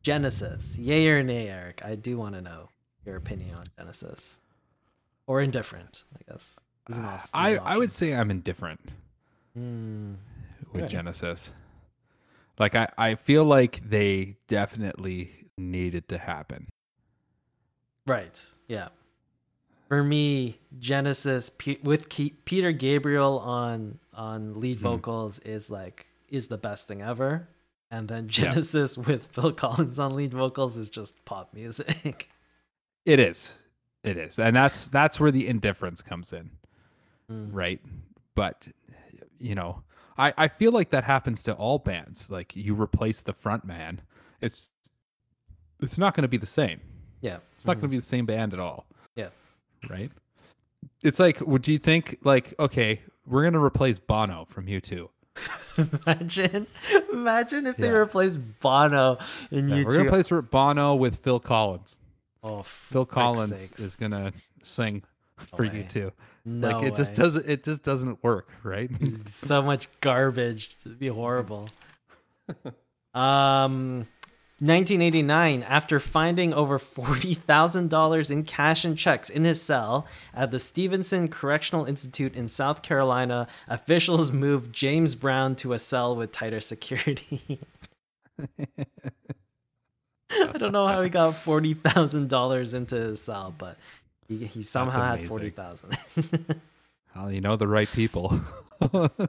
Genesis, 0.04 0.78
yay 0.78 1.08
or 1.10 1.24
nay, 1.24 1.50
Eric? 1.50 1.82
I 1.86 1.96
do 1.96 2.18
want 2.18 2.36
to 2.36 2.42
know 2.42 2.70
your 3.06 3.16
opinion 3.16 3.56
on 3.56 3.64
Genesis, 3.78 4.40
or 5.30 5.42
indifferent, 5.42 6.06
I 6.16 6.32
guess. 6.32 6.60
Is 6.90 6.98
is 6.98 7.30
I 7.36 7.56
I 7.58 7.78
would 7.78 7.92
say 7.92 8.16
I'm 8.16 8.32
indifferent. 8.32 8.80
Hmm. 9.54 10.14
with 10.74 10.84
Okay. 10.84 10.92
Genesis. 10.92 11.52
Like 12.58 12.76
I, 12.76 12.90
I 12.98 13.16
feel 13.16 13.46
like 13.46 13.80
they 13.88 14.38
definitely 14.48 15.32
needed 15.58 16.08
to 16.10 16.18
happen. 16.18 16.68
Right. 18.08 18.44
Yeah. 18.68 18.90
For 19.88 20.04
me, 20.04 20.60
Genesis 20.80 21.50
P- 21.52 21.80
with 21.84 22.10
Ke- 22.10 22.34
Peter 22.46 22.72
Gabriel 22.72 23.40
on 23.40 24.00
on 24.14 24.60
lead 24.60 24.78
Mhm. 24.78 24.82
vocals 24.82 25.40
is 25.40 25.70
like 25.70 26.08
is 26.28 26.48
the 26.48 26.58
best 26.58 26.88
thing 26.88 27.02
ever, 27.02 27.48
and 27.92 28.08
then 28.08 28.28
Genesis 28.28 28.98
with 29.08 29.28
Phil 29.28 29.52
Collins 29.52 30.00
on 30.00 30.16
lead 30.16 30.34
vocals 30.34 30.76
is 30.78 30.90
just 30.90 31.24
pop 31.26 31.54
music. 31.54 32.30
It 33.06 33.20
is. 33.20 33.54
It 34.04 34.18
is. 34.18 34.40
And 34.40 34.56
that's 34.56 34.88
that's 34.90 35.20
where 35.20 35.32
the 35.32 35.48
indifference 35.48 36.02
comes 36.02 36.34
in, 36.34 36.50
Mm. 37.32 37.50
right? 37.52 37.82
But 38.36 38.68
you 39.40 39.56
know, 39.56 39.84
I 40.18 40.34
I 40.38 40.48
feel 40.48 40.72
like 40.72 40.90
that 40.92 41.04
happens 41.04 41.44
to 41.44 41.54
all 41.54 41.80
bands. 41.80 42.30
Like 42.32 42.56
you 42.56 42.74
replace 42.74 43.24
the 43.24 43.34
front 43.34 43.66
man, 43.66 44.02
it's 44.42 44.72
it's 45.82 45.98
not 45.98 46.16
going 46.16 46.24
to 46.24 46.28
be 46.30 46.38
the 46.38 46.46
same. 46.46 46.80
Yeah. 47.22 47.38
It's 47.56 47.66
not 47.68 47.76
going 47.76 47.84
to 47.84 47.88
be 47.90 47.98
the 48.00 48.06
same 48.06 48.26
band 48.26 48.54
at 48.54 48.60
all. 48.60 48.86
Yeah. 49.16 49.30
Right? 49.90 50.12
It's 51.04 51.20
like 51.20 51.42
would 51.42 51.68
you 51.68 51.78
think 51.78 52.18
like 52.24 52.54
okay, 52.60 53.02
we're 53.26 53.42
going 53.44 53.54
to 53.54 53.64
replace 53.64 54.00
Bono 54.00 54.46
from 54.50 54.66
U2. 54.68 55.10
imagine, 56.06 56.68
imagine 57.14 57.68
if 57.68 57.78
they 57.78 57.88
Yeah. 57.88 57.94
replaced 57.94 58.40
Bono 58.60 59.18
in 59.52 59.70
Yeah, 59.70 59.76
you 59.78 59.86
we're 59.86 59.92
going 59.92 60.06
to 60.06 60.10
replace 60.10 60.48
Bono 60.50 60.96
with 60.96 61.18
Phil 61.18 61.40
Collins. 61.40 62.00
Oh, 62.44 62.64
Phil 62.64 63.06
Collins 63.06 63.56
sakes. 63.56 63.80
is 63.80 63.96
gonna 63.96 64.32
sing 64.64 65.04
for 65.38 65.64
U2. 65.64 66.12
no 66.46 66.70
like 66.70 66.88
it 66.88 66.96
just 66.96 67.16
doesn't 67.16 67.46
it 67.48 67.64
just 67.64 67.84
doesn't 67.84 68.24
work, 68.24 68.50
right? 68.64 68.90
so 69.28 69.62
much 69.62 69.88
garbage 70.02 70.78
to 70.78 70.90
be 70.90 71.08
horrible. 71.08 71.70
um 73.14 74.06
1989 74.62 75.64
after 75.64 76.02
finding 76.02 76.54
over 76.54 76.78
$40,000 76.78 78.30
in 78.30 78.44
cash 78.44 78.84
and 78.84 78.98
checks 78.98 79.30
in 79.30 79.46
his 79.46 79.62
cell 79.62 80.06
at 80.34 80.52
the 80.52 80.60
Stevenson 80.60 81.30
Correctional 81.30 81.86
Institute 81.86 82.36
in 82.36 82.50
South 82.50 82.82
Carolina, 82.82 83.48
officials 83.70 84.32
moved 84.34 84.74
James 84.74 85.16
Brown 85.16 85.56
to 85.58 85.72
a 85.72 85.80
cell 85.80 86.14
with 86.14 86.34
tighter 86.34 86.60
security. 86.60 87.60
I 90.54 90.58
don't 90.58 90.72
know 90.72 90.88
how 90.88 91.02
he 91.02 91.10
got 91.10 91.34
$40,000 91.34 92.74
into 92.74 92.96
his 92.96 93.22
cell, 93.22 93.54
but 93.58 93.78
he, 94.28 94.46
he 94.46 94.62
somehow 94.62 95.16
had 95.16 95.28
40,000. 95.28 95.98
well, 97.16 97.32
you 97.32 97.42
know 97.42 97.56
the 97.56 97.68
right 97.68 97.90
people. 97.90 98.40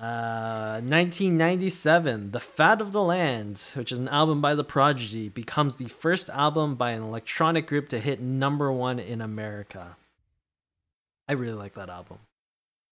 Uh, 0.00 0.80
1997, 0.80 2.30
The 2.30 2.40
Fat 2.40 2.80
of 2.80 2.92
the 2.92 3.02
Land, 3.02 3.72
which 3.74 3.92
is 3.92 3.98
an 3.98 4.08
album 4.08 4.40
by 4.40 4.54
The 4.54 4.64
Prodigy, 4.64 5.28
becomes 5.28 5.74
the 5.74 5.88
first 5.88 6.30
album 6.30 6.74
by 6.74 6.92
an 6.92 7.02
electronic 7.02 7.66
group 7.66 7.90
to 7.90 7.98
hit 7.98 8.18
number 8.18 8.72
one 8.72 8.98
in 8.98 9.20
America. 9.20 9.98
I 11.28 11.34
really 11.34 11.52
like 11.52 11.74
that 11.74 11.90
album. 11.90 12.18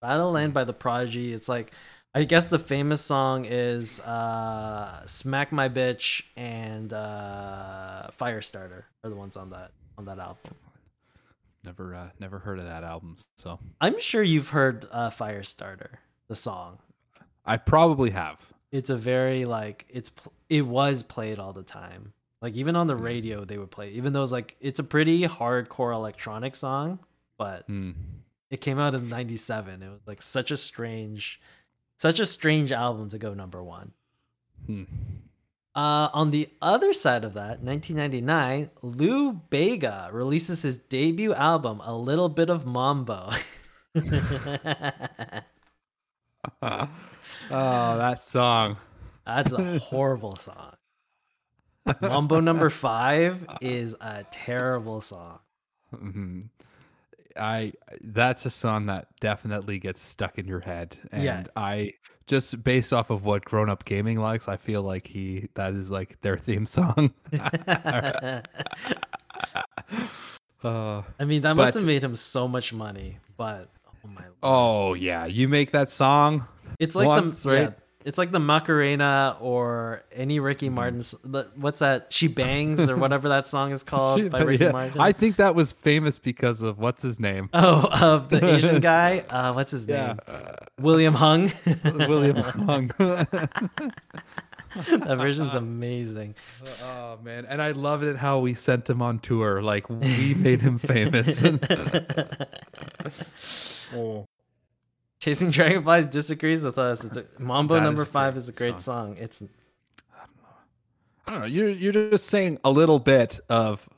Fat 0.02 0.16
of 0.16 0.20
the 0.20 0.28
Land 0.28 0.52
by 0.52 0.64
The 0.64 0.74
Prodigy. 0.74 1.32
It's 1.32 1.48
like, 1.48 1.72
I 2.18 2.24
guess 2.24 2.50
the 2.50 2.58
famous 2.58 3.00
song 3.00 3.44
is 3.44 4.00
uh, 4.00 5.04
"Smack 5.06 5.52
My 5.52 5.68
Bitch" 5.68 6.22
and 6.36 6.92
uh, 6.92 8.08
"Firestarter" 8.18 8.84
are 9.04 9.10
the 9.10 9.16
ones 9.16 9.36
on 9.36 9.50
that 9.50 9.70
on 9.96 10.04
that 10.06 10.18
album. 10.18 10.54
never 11.64 11.94
uh, 11.94 12.08
never 12.18 12.38
heard 12.40 12.58
of 12.58 12.64
that 12.66 12.82
album, 12.84 13.16
so 13.36 13.58
I'm 13.80 13.98
sure 14.00 14.22
you've 14.22 14.48
heard 14.50 14.86
uh, 14.90 15.10
"Firestarter," 15.10 15.98
the 16.28 16.36
song. 16.36 16.78
I 17.46 17.56
probably 17.56 18.10
have. 18.10 18.38
it's 18.72 18.90
a 18.90 18.96
very 18.96 19.44
like 19.44 19.86
it's 19.88 20.10
pl- 20.10 20.32
it 20.48 20.62
was 20.66 21.02
played 21.02 21.38
all 21.38 21.52
the 21.54 21.62
time 21.62 22.12
like 22.42 22.54
even 22.54 22.76
on 22.76 22.86
the 22.86 22.94
radio 22.96 23.44
they 23.44 23.56
would 23.56 23.70
play 23.70 23.88
even 23.92 24.12
though 24.12 24.22
it's 24.22 24.30
like 24.32 24.54
it's 24.60 24.78
a 24.78 24.84
pretty 24.84 25.22
hardcore 25.22 25.94
electronic 25.94 26.54
song 26.54 26.98
but 27.38 27.64
Hmm. 27.66 27.92
it 28.50 28.60
came 28.60 28.78
out 28.78 28.94
in 28.94 29.08
97 29.08 29.82
it 29.82 29.88
was 29.88 30.00
like 30.06 30.20
such 30.20 30.50
a 30.50 30.56
strange 30.58 31.40
such 31.98 32.18
a 32.18 32.24
strange 32.26 32.72
album 32.72 33.10
to 33.10 33.18
go 33.18 33.34
number 33.34 33.62
one 33.62 33.92
Hmm. 34.66 34.84
uh, 35.74 36.08
on 36.14 36.30
the 36.30 36.48
other 36.62 36.92
side 36.94 37.24
of 37.24 37.34
that 37.34 37.60
1999 37.62 38.70
lou 38.82 39.34
bega 39.50 40.08
releases 40.12 40.62
his 40.62 40.78
debut 40.78 41.34
album 41.34 41.80
a 41.84 41.94
little 41.94 42.28
bit 42.30 42.48
of 42.50 42.64
mambo 42.64 43.28
oh, 46.62 46.88
that 47.50 48.22
song. 48.22 48.76
That's 49.26 49.52
a 49.52 49.78
horrible 49.78 50.36
song. 50.36 50.74
Mambo 52.00 52.40
number 52.40 52.70
five 52.70 53.46
is 53.60 53.94
a 54.00 54.24
terrible 54.30 55.00
song. 55.00 55.40
Mhm. 55.94 56.48
I 57.38 57.72
that's 58.02 58.44
a 58.46 58.50
song 58.50 58.86
that 58.86 59.08
definitely 59.20 59.78
gets 59.78 60.00
stuck 60.02 60.38
in 60.38 60.46
your 60.46 60.60
head, 60.60 60.96
and 61.12 61.22
Yeah. 61.22 61.44
I 61.56 61.92
just 62.26 62.62
based 62.62 62.92
off 62.92 63.08
of 63.10 63.24
what 63.24 63.44
Grown 63.44 63.70
Up 63.70 63.84
Gaming 63.86 64.18
likes, 64.20 64.48
I 64.48 64.56
feel 64.56 64.82
like 64.82 65.06
he 65.06 65.48
that 65.54 65.72
is 65.74 65.90
like 65.90 66.20
their 66.20 66.36
theme 66.46 66.66
song. 66.66 67.12
uh, 70.64 71.02
I 71.18 71.24
mean, 71.24 71.42
that 71.42 71.54
must 71.56 71.74
But- 71.74 71.80
have 71.80 71.86
made 71.86 72.02
him 72.04 72.14
so 72.14 72.48
much 72.48 72.72
money, 72.72 73.18
but 73.36 73.68
oh 74.04 74.08
my, 74.08 74.22
oh 74.42 74.94
yeah, 74.94 75.26
you 75.26 75.48
make 75.48 75.70
that 75.72 75.90
song. 75.90 76.46
it's 76.78 76.94
like 76.94 77.06
once, 77.06 77.42
the 77.42 77.50
right? 77.50 77.60
yeah, 77.62 77.70
it's 78.08 78.16
like 78.16 78.32
the 78.32 78.40
Macarena 78.40 79.36
or 79.38 80.02
any 80.12 80.38
Mm-hmm. 80.38 80.44
Ricky 80.46 80.68
Martin's. 80.70 81.14
What's 81.56 81.80
that? 81.80 82.06
She 82.10 82.26
bangs 82.26 82.88
or 82.88 82.96
whatever 82.96 83.28
that 83.28 83.46
song 83.46 83.72
is 83.72 83.82
called 83.84 84.20
Shit, 84.20 84.32
by 84.32 84.40
Ricky 84.42 84.64
yeah, 84.64 84.72
Martin. 84.72 84.98
I 85.00 85.12
think 85.12 85.36
that 85.36 85.54
was 85.54 85.72
famous 85.72 86.18
because 86.18 86.62
of 86.62 86.78
what's 86.78 87.02
his 87.02 87.20
name? 87.20 87.50
oh, 87.52 87.86
of 87.92 88.30
the 88.30 88.42
Asian 88.42 88.80
guy. 88.94 89.24
Uh, 89.28 89.52
what's 89.52 89.72
his 89.72 89.86
Yeah, 89.86 90.14
name? 90.26 90.40
William 90.80 91.12
Hung. 91.12 91.50
William 91.84 92.36
Hung. 92.36 92.86
that 92.98 95.16
version's 95.18 95.54
amazing. 95.54 96.34
oh 96.84 97.18
man, 97.22 97.44
and 97.44 97.60
I 97.60 97.72
loved 97.72 98.04
it 98.04 98.16
how 98.16 98.38
we 98.38 98.54
sent 98.54 98.88
him 98.88 99.02
on 99.02 99.18
tour. 99.18 99.60
Like 99.60 99.90
we 99.90 100.34
made 100.34 100.62
him 100.62 100.78
famous. 100.78 101.44
oh. 103.94 104.24
Chasing 105.20 105.50
Dragonflies 105.50 106.06
disagrees 106.06 106.62
with 106.62 106.78
us. 106.78 107.04
It's 107.04 107.16
a, 107.16 107.42
Mambo 107.42 107.74
That 107.74 107.82
number 107.82 108.04
five 108.04 108.36
is 108.36 108.48
a 108.48 108.52
great 108.52 108.80
song. 108.80 109.16
It's 109.18 109.42
I 109.42 109.46
don't 110.20 110.36
know. 110.36 110.48
I 111.26 111.30
don't 111.32 111.40
know. 111.40 111.46
You're 111.46 111.68
you're 111.68 111.92
just 112.10 112.26
saying 112.26 112.58
a 112.64 112.70
little 112.70 112.98
bit 113.00 113.40
of 113.48 113.88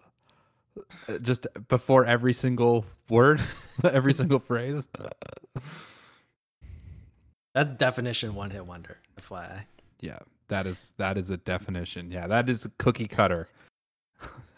uh, 1.08 1.18
just 1.18 1.46
before 1.68 2.06
every 2.06 2.32
single 2.32 2.84
word, 3.08 3.42
every 3.84 4.14
single 4.14 4.38
phrase. 4.38 4.88
that 7.54 7.78
definition 7.78 8.34
one 8.34 8.50
hit 8.50 8.64
wonder. 8.64 8.98
FYI. 9.20 9.62
Yeah, 10.00 10.18
That 10.48 10.66
is 10.66 10.94
that 10.96 11.18
is 11.18 11.28
a 11.28 11.36
definition. 11.36 12.10
Yeah, 12.10 12.26
that 12.26 12.48
is 12.48 12.64
a 12.64 12.70
cookie 12.78 13.08
cutter. 13.08 13.48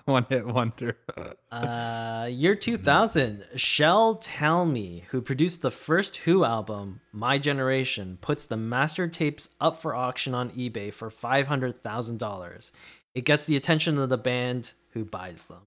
One 0.04 0.26
hit 0.28 0.46
wonder. 0.46 0.96
Uh, 1.50 2.28
year 2.30 2.54
2000, 2.56 3.44
Shel 3.56 4.16
Talmy, 4.16 5.04
who 5.04 5.20
produced 5.22 5.62
the 5.62 5.70
first 5.70 6.16
Who 6.18 6.44
album, 6.44 7.00
My 7.12 7.38
Generation, 7.38 8.18
puts 8.20 8.46
the 8.46 8.56
master 8.56 9.06
tapes 9.06 9.48
up 9.60 9.76
for 9.76 9.94
auction 9.94 10.34
on 10.34 10.50
eBay 10.50 10.92
for 10.92 11.08
$500,000. 11.08 12.72
It 13.14 13.24
gets 13.24 13.46
the 13.46 13.56
attention 13.56 13.98
of 13.98 14.08
the 14.08 14.18
band 14.18 14.72
who 14.90 15.04
buys 15.04 15.44
them. 15.46 15.66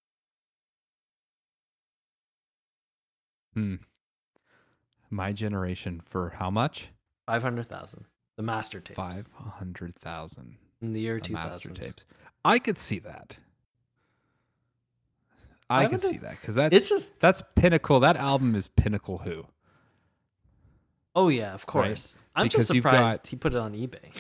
Hmm. 3.54 3.76
My 5.10 5.32
generation 5.32 6.02
for 6.04 6.32
how 6.32 6.50
much? 6.50 6.90
500,000. 7.28 8.06
The 8.38 8.44
master 8.44 8.82
tapes. 8.82 8.98
Five 8.98 9.30
hundred 9.58 9.96
thousand. 9.96 10.58
In 10.82 10.92
the 10.92 11.00
year 11.00 11.16
The 11.16 11.30
2000. 11.30 11.50
master 11.52 11.70
tapes. 11.70 12.06
I 12.44 12.60
could 12.60 12.78
see 12.78 13.00
that. 13.00 13.38
I 15.70 15.88
can 15.88 15.97
see 15.97 16.18
that 16.18 16.39
because 16.39 16.55
that's 16.55 16.76
It's 16.76 16.89
just, 16.89 17.20
that's 17.20 17.41
pinnacle. 17.55 17.99
That 18.01 18.18
album 18.18 18.53
is 18.55 18.68
pinnacle. 18.68 19.18
Who? 19.20 19.43
oh 21.16 21.30
yeah, 21.30 21.53
of 21.53 21.66
course. 21.66 22.16
I'm 22.36 22.49
just 22.49 22.68
Because 22.68 22.76
you've 22.76 22.84
surprised 22.84 23.22
got- 23.24 23.28
he 23.28 23.36
put 23.38 23.53
it 23.53 23.59
on 23.59 23.74
eBay. 23.74 24.11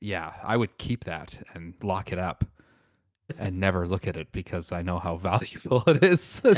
Yeah, 0.00 0.32
I 0.42 0.56
would 0.56 0.78
keep 0.78 1.04
that 1.04 1.38
and 1.54 1.74
lock 1.82 2.12
it 2.12 2.18
up 2.18 2.44
and 3.38 3.58
never 3.60 3.86
look 3.86 4.06
at 4.08 4.16
it 4.16 4.32
because 4.32 4.72
I 4.72 4.82
know 4.82 4.98
how 4.98 5.16
valuable 5.30 5.82
it 5.86 6.02
is. 6.02 6.42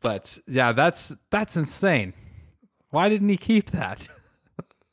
But 0.00 0.38
yeah, 0.46 0.72
that's 0.72 1.12
that's 1.30 1.56
insane. 1.56 2.12
Why 2.90 3.08
didn't 3.08 3.28
he 3.30 3.36
keep 3.38 3.70
that? 3.70 4.06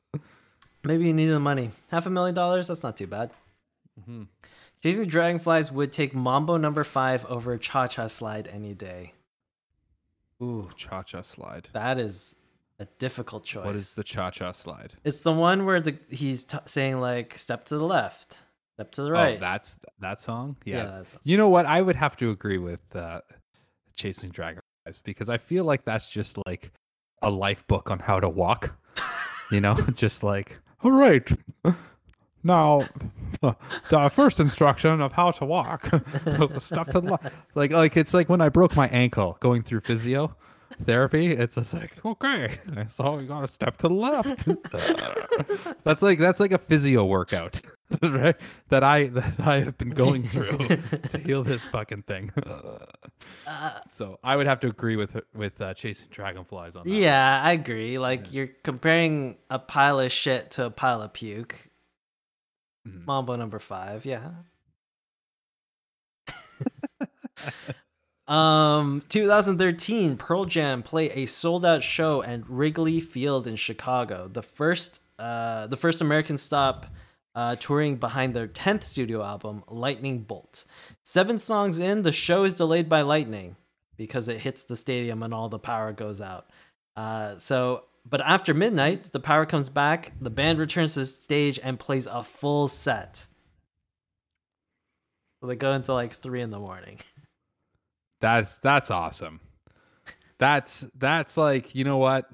Maybe 0.84 1.06
he 1.06 1.14
needed 1.14 1.36
the 1.36 1.40
money. 1.40 1.72
Half 1.92 2.06
a 2.06 2.10
million 2.10 2.34
dollars? 2.34 2.68
That's 2.70 2.82
not 2.82 2.96
too 2.98 3.08
bad. 3.08 3.30
Mhm. 4.10 4.28
Chasing 4.84 5.08
Dragonflies 5.08 5.72
would 5.72 5.92
take 5.92 6.14
Mambo 6.16 6.58
number 6.58 6.84
five 6.84 7.26
over 7.26 7.58
Cha 7.58 7.88
Cha 7.88 8.08
Slide 8.08 8.48
any 8.48 8.74
day. 8.74 9.14
Ooh, 10.42 10.70
Cha 10.76 11.04
cha 11.04 11.22
slide. 11.22 11.70
that 11.74 12.00
is 12.00 12.36
a 12.80 12.86
difficult 12.98 13.44
choice. 13.46 13.64
What 13.64 13.76
is 13.76 13.94
the 13.94 14.04
cha 14.04 14.32
cha 14.32 14.52
slide? 14.54 14.94
It's 15.04 15.22
the 15.22 15.32
one 15.32 15.68
where 15.68 15.80
the 15.80 15.96
he's 16.10 16.46
t- 16.46 16.58
saying 16.66 17.00
like 17.00 17.38
step 17.38 17.66
to 17.66 17.78
the 17.78 17.86
left, 17.86 18.40
step 18.74 18.92
to 18.94 19.04
the 19.04 19.12
right. 19.12 19.38
Oh, 19.38 19.40
that's 19.40 19.80
that 20.00 20.20
song. 20.20 20.56
yeah. 20.66 20.78
Yeah. 20.78 20.84
that's 20.86 21.16
You 21.24 21.38
know 21.38 21.48
what? 21.50 21.68
I 21.68 21.84
would 21.84 21.96
have 21.96 22.18
to 22.18 22.32
agree 22.32 22.58
with 22.58 22.82
uh, 22.96 23.22
Chasing 23.96 24.32
Dragonflies 24.32 25.00
because 25.04 25.30
I 25.30 25.38
feel 25.38 25.64
like 25.64 25.86
that's 25.86 26.10
just 26.10 26.40
like 26.48 26.72
a 27.22 27.30
life 27.30 27.68
book 27.68 27.92
on 27.92 28.00
how 28.00 28.20
to 28.20 28.28
walk. 28.28 28.74
You 29.52 29.60
know, 29.62 29.76
just 29.94 30.24
like 30.24 30.58
all 30.84 30.90
right. 30.92 31.30
Now, 32.44 32.82
the 33.42 34.12
first 34.12 34.40
instruction 34.40 35.02
of 35.02 35.12
how 35.12 35.32
to 35.32 35.46
walk. 35.46 35.86
Step 36.60 36.88
to 36.90 37.02
the. 37.02 37.32
Like, 37.56 37.72
like 37.72 37.98
it's 37.98 38.14
like 38.14 38.30
when 38.30 38.42
I 38.42 38.50
broke 38.50 38.76
my 38.76 38.88
ankle 38.90 39.38
going 39.40 39.64
through 39.64 39.82
physio 39.82 40.36
therapy. 40.86 41.28
It's 41.28 41.56
just 41.56 41.74
like 41.74 42.04
okay, 42.06 42.58
so 42.88 43.16
we 43.16 43.26
got 43.26 43.42
to 43.42 43.48
step 43.48 43.78
to 43.78 43.88
the 43.88 43.94
left. 43.94 44.48
that's 45.84 46.02
like 46.02 46.20
that's 46.20 46.40
like 46.40 46.52
a 46.52 46.58
physio 46.58 47.06
workout, 47.06 47.62
right? 48.02 48.36
That 48.70 48.84
I 48.84 49.08
that 49.08 49.40
I 49.40 49.60
have 49.60 49.78
been 49.78 49.92
going 49.92 50.24
through 50.24 50.58
to 50.58 51.18
heal 51.18 51.44
this 51.44 51.66
fucking 51.66 52.04
thing. 52.04 52.32
so 53.90 54.20
I 54.24 54.36
would 54.36 54.48
have 54.48 54.60
to 54.62 54.68
agree 54.68 54.96
with 54.96 55.20
with 55.34 55.60
uh, 55.62 55.74
chasing 55.74 56.08
dragonflies 56.12 56.76
on 56.76 56.84
that. 56.88 56.94
yeah, 56.94 57.42
I 57.44 57.54
agree. 57.54 57.98
Like 57.98 58.34
you're 58.34 58.50
comparing 58.64 59.38
a 59.50 59.60
pile 59.60 60.00
of 60.00 60.12
shit 60.12 60.52
to 60.52 60.66
a 60.66 60.72
pile 60.72 61.02
of 61.02 61.14
puke. 61.14 61.68
Mhm. 62.88 63.06
Mambo 63.06 63.36
number 63.36 63.60
five, 63.60 64.06
yeah. 64.06 64.32
um, 68.28 69.04
2013, 69.10 70.18
Pearl 70.18 70.46
Jam 70.46 70.84
play 70.84 71.10
a 71.12 71.26
sold 71.26 71.66
out 71.66 71.84
show 71.84 72.24
at 72.24 72.48
Wrigley 72.50 73.00
Field 73.00 73.48
in 73.48 73.56
Chicago. 73.56 74.28
The 74.28 74.44
first, 74.44 75.02
uh, 75.20 75.68
the 75.68 75.78
first 75.78 76.02
American 76.02 76.38
stop, 76.38 76.88
uh, 77.36 77.56
touring 77.56 77.98
behind 77.98 78.36
their 78.36 78.48
10th 78.48 78.84
studio 78.84 79.24
album, 79.24 79.64
Lightning 79.68 80.20
Bolt. 80.20 80.66
Seven 81.04 81.38
songs 81.38 81.80
in, 81.80 82.02
the 82.02 82.12
show 82.12 82.44
is 82.44 82.56
delayed 82.56 82.90
by 82.90 83.02
lightning 83.02 83.56
because 83.96 84.28
it 84.28 84.40
hits 84.40 84.64
the 84.64 84.76
stadium 84.76 85.24
and 85.24 85.34
all 85.34 85.50
the 85.50 85.60
power 85.60 85.94
goes 85.94 86.20
out. 86.20 86.50
Uh, 86.96 87.38
so, 87.38 87.86
but 88.06 88.22
after 88.22 88.54
midnight, 88.54 89.04
the 89.12 89.20
power 89.20 89.46
comes 89.46 89.70
back. 89.70 90.12
The 90.20 90.30
band 90.30 90.60
returns 90.60 90.96
to 90.96 91.02
the 91.02 91.06
stage 91.06 91.60
and 91.64 91.80
plays 91.80 92.08
a 92.08 92.24
full 92.24 92.68
set. 92.68 93.28
So 95.40 95.48
they 95.48 95.56
go 95.56 95.72
until 95.72 95.96
like 95.96 96.14
three 96.14 96.42
in 96.42 96.52
the 96.52 96.60
morning. 96.60 97.00
That's 98.22 98.60
that's 98.60 98.92
awesome. 98.92 99.40
That's 100.38 100.86
that's 101.00 101.38
like 101.38 101.74
you 101.74 101.84
know 101.84 101.98
what. 101.98 102.30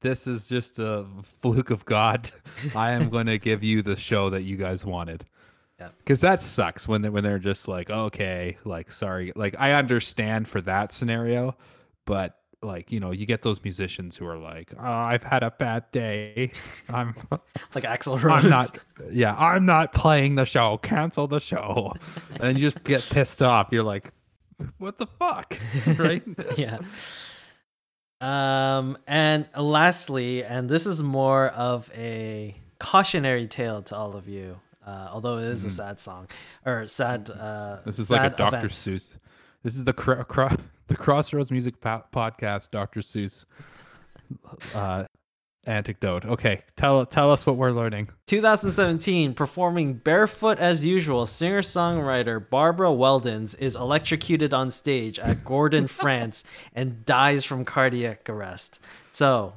This 0.00 0.26
is 0.26 0.48
just 0.48 0.78
a 0.78 1.04
fluke 1.42 1.68
of 1.68 1.84
God. 1.84 2.30
I 2.74 2.92
am 2.92 3.10
going 3.10 3.26
to 3.26 3.36
give 3.36 3.62
you 3.62 3.82
the 3.82 3.96
show 3.96 4.30
that 4.30 4.44
you 4.44 4.56
guys 4.56 4.82
wanted. 4.82 5.26
Yeah. 5.78 5.88
Because 5.98 6.22
that 6.22 6.40
sucks 6.40 6.88
when 6.88 7.02
they, 7.02 7.10
when 7.10 7.22
they're 7.22 7.38
just 7.38 7.68
like, 7.68 7.90
okay, 7.90 8.56
like 8.64 8.90
sorry, 8.90 9.30
like 9.36 9.54
I 9.58 9.72
understand 9.72 10.48
for 10.48 10.62
that 10.62 10.90
scenario, 10.90 11.54
but 12.06 12.39
like 12.62 12.92
you 12.92 13.00
know, 13.00 13.10
you 13.10 13.26
get 13.26 13.42
those 13.42 13.62
musicians 13.64 14.16
who 14.16 14.26
are 14.26 14.36
like, 14.36 14.72
oh, 14.78 14.82
I've 14.84 15.22
had 15.22 15.42
a 15.42 15.50
bad 15.50 15.90
day. 15.92 16.52
I'm 16.92 17.14
Like 17.74 17.84
Axl 17.84 18.22
Rose. 18.22 18.44
I'm 18.44 18.50
not. 18.50 18.78
Yeah, 19.10 19.34
I'm 19.36 19.64
not 19.64 19.92
playing 19.92 20.34
the 20.34 20.44
show. 20.44 20.78
Cancel 20.78 21.26
the 21.26 21.40
show. 21.40 21.94
and 22.40 22.58
you 22.58 22.70
just 22.70 22.84
get 22.84 23.06
pissed 23.10 23.42
off. 23.42 23.68
You're 23.72 23.82
like, 23.82 24.12
what 24.78 24.98
the 24.98 25.06
fuck, 25.06 25.58
right? 25.98 26.22
yeah. 26.56 26.78
Um, 28.20 28.98
and 29.06 29.48
lastly, 29.56 30.44
and 30.44 30.68
this 30.68 30.84
is 30.84 31.02
more 31.02 31.46
of 31.48 31.90
a 31.96 32.54
cautionary 32.78 33.46
tale 33.46 33.80
to 33.84 33.96
all 33.96 34.14
of 34.14 34.28
you, 34.28 34.60
uh, 34.86 35.08
although 35.10 35.38
it 35.38 35.46
is 35.46 35.64
a 35.64 35.70
sad 35.70 36.00
song 36.00 36.28
or 36.66 36.86
sad. 36.86 37.30
Uh, 37.30 37.78
this 37.86 37.98
is 37.98 38.10
like 38.10 38.32
a 38.34 38.36
Dr. 38.36 38.56
event. 38.56 38.72
Seuss. 38.72 39.16
This 39.62 39.76
is 39.76 39.84
the 39.84 39.92
cro- 39.94 40.24
cro- 40.24 40.56
the 40.90 40.96
Crossroads 40.96 41.50
Music 41.50 41.80
po- 41.80 42.04
Podcast. 42.12 42.72
Dr. 42.72 43.00
Seuss 43.00 43.46
uh, 44.74 45.04
anecdote. 45.64 46.24
Okay, 46.24 46.62
tell 46.76 47.06
tell 47.06 47.30
us 47.30 47.46
what 47.46 47.56
we're 47.56 47.70
learning. 47.70 48.08
2017, 48.26 49.34
performing 49.34 49.94
barefoot 49.94 50.58
as 50.58 50.84
usual, 50.84 51.26
singer 51.26 51.62
songwriter 51.62 52.50
Barbara 52.50 52.88
Weldens 52.88 53.56
is 53.58 53.76
electrocuted 53.76 54.52
on 54.52 54.70
stage 54.70 55.18
at 55.20 55.44
Gourdon, 55.44 55.86
France, 55.88 56.42
and 56.74 57.06
dies 57.06 57.44
from 57.44 57.64
cardiac 57.64 58.28
arrest. 58.28 58.82
So, 59.12 59.54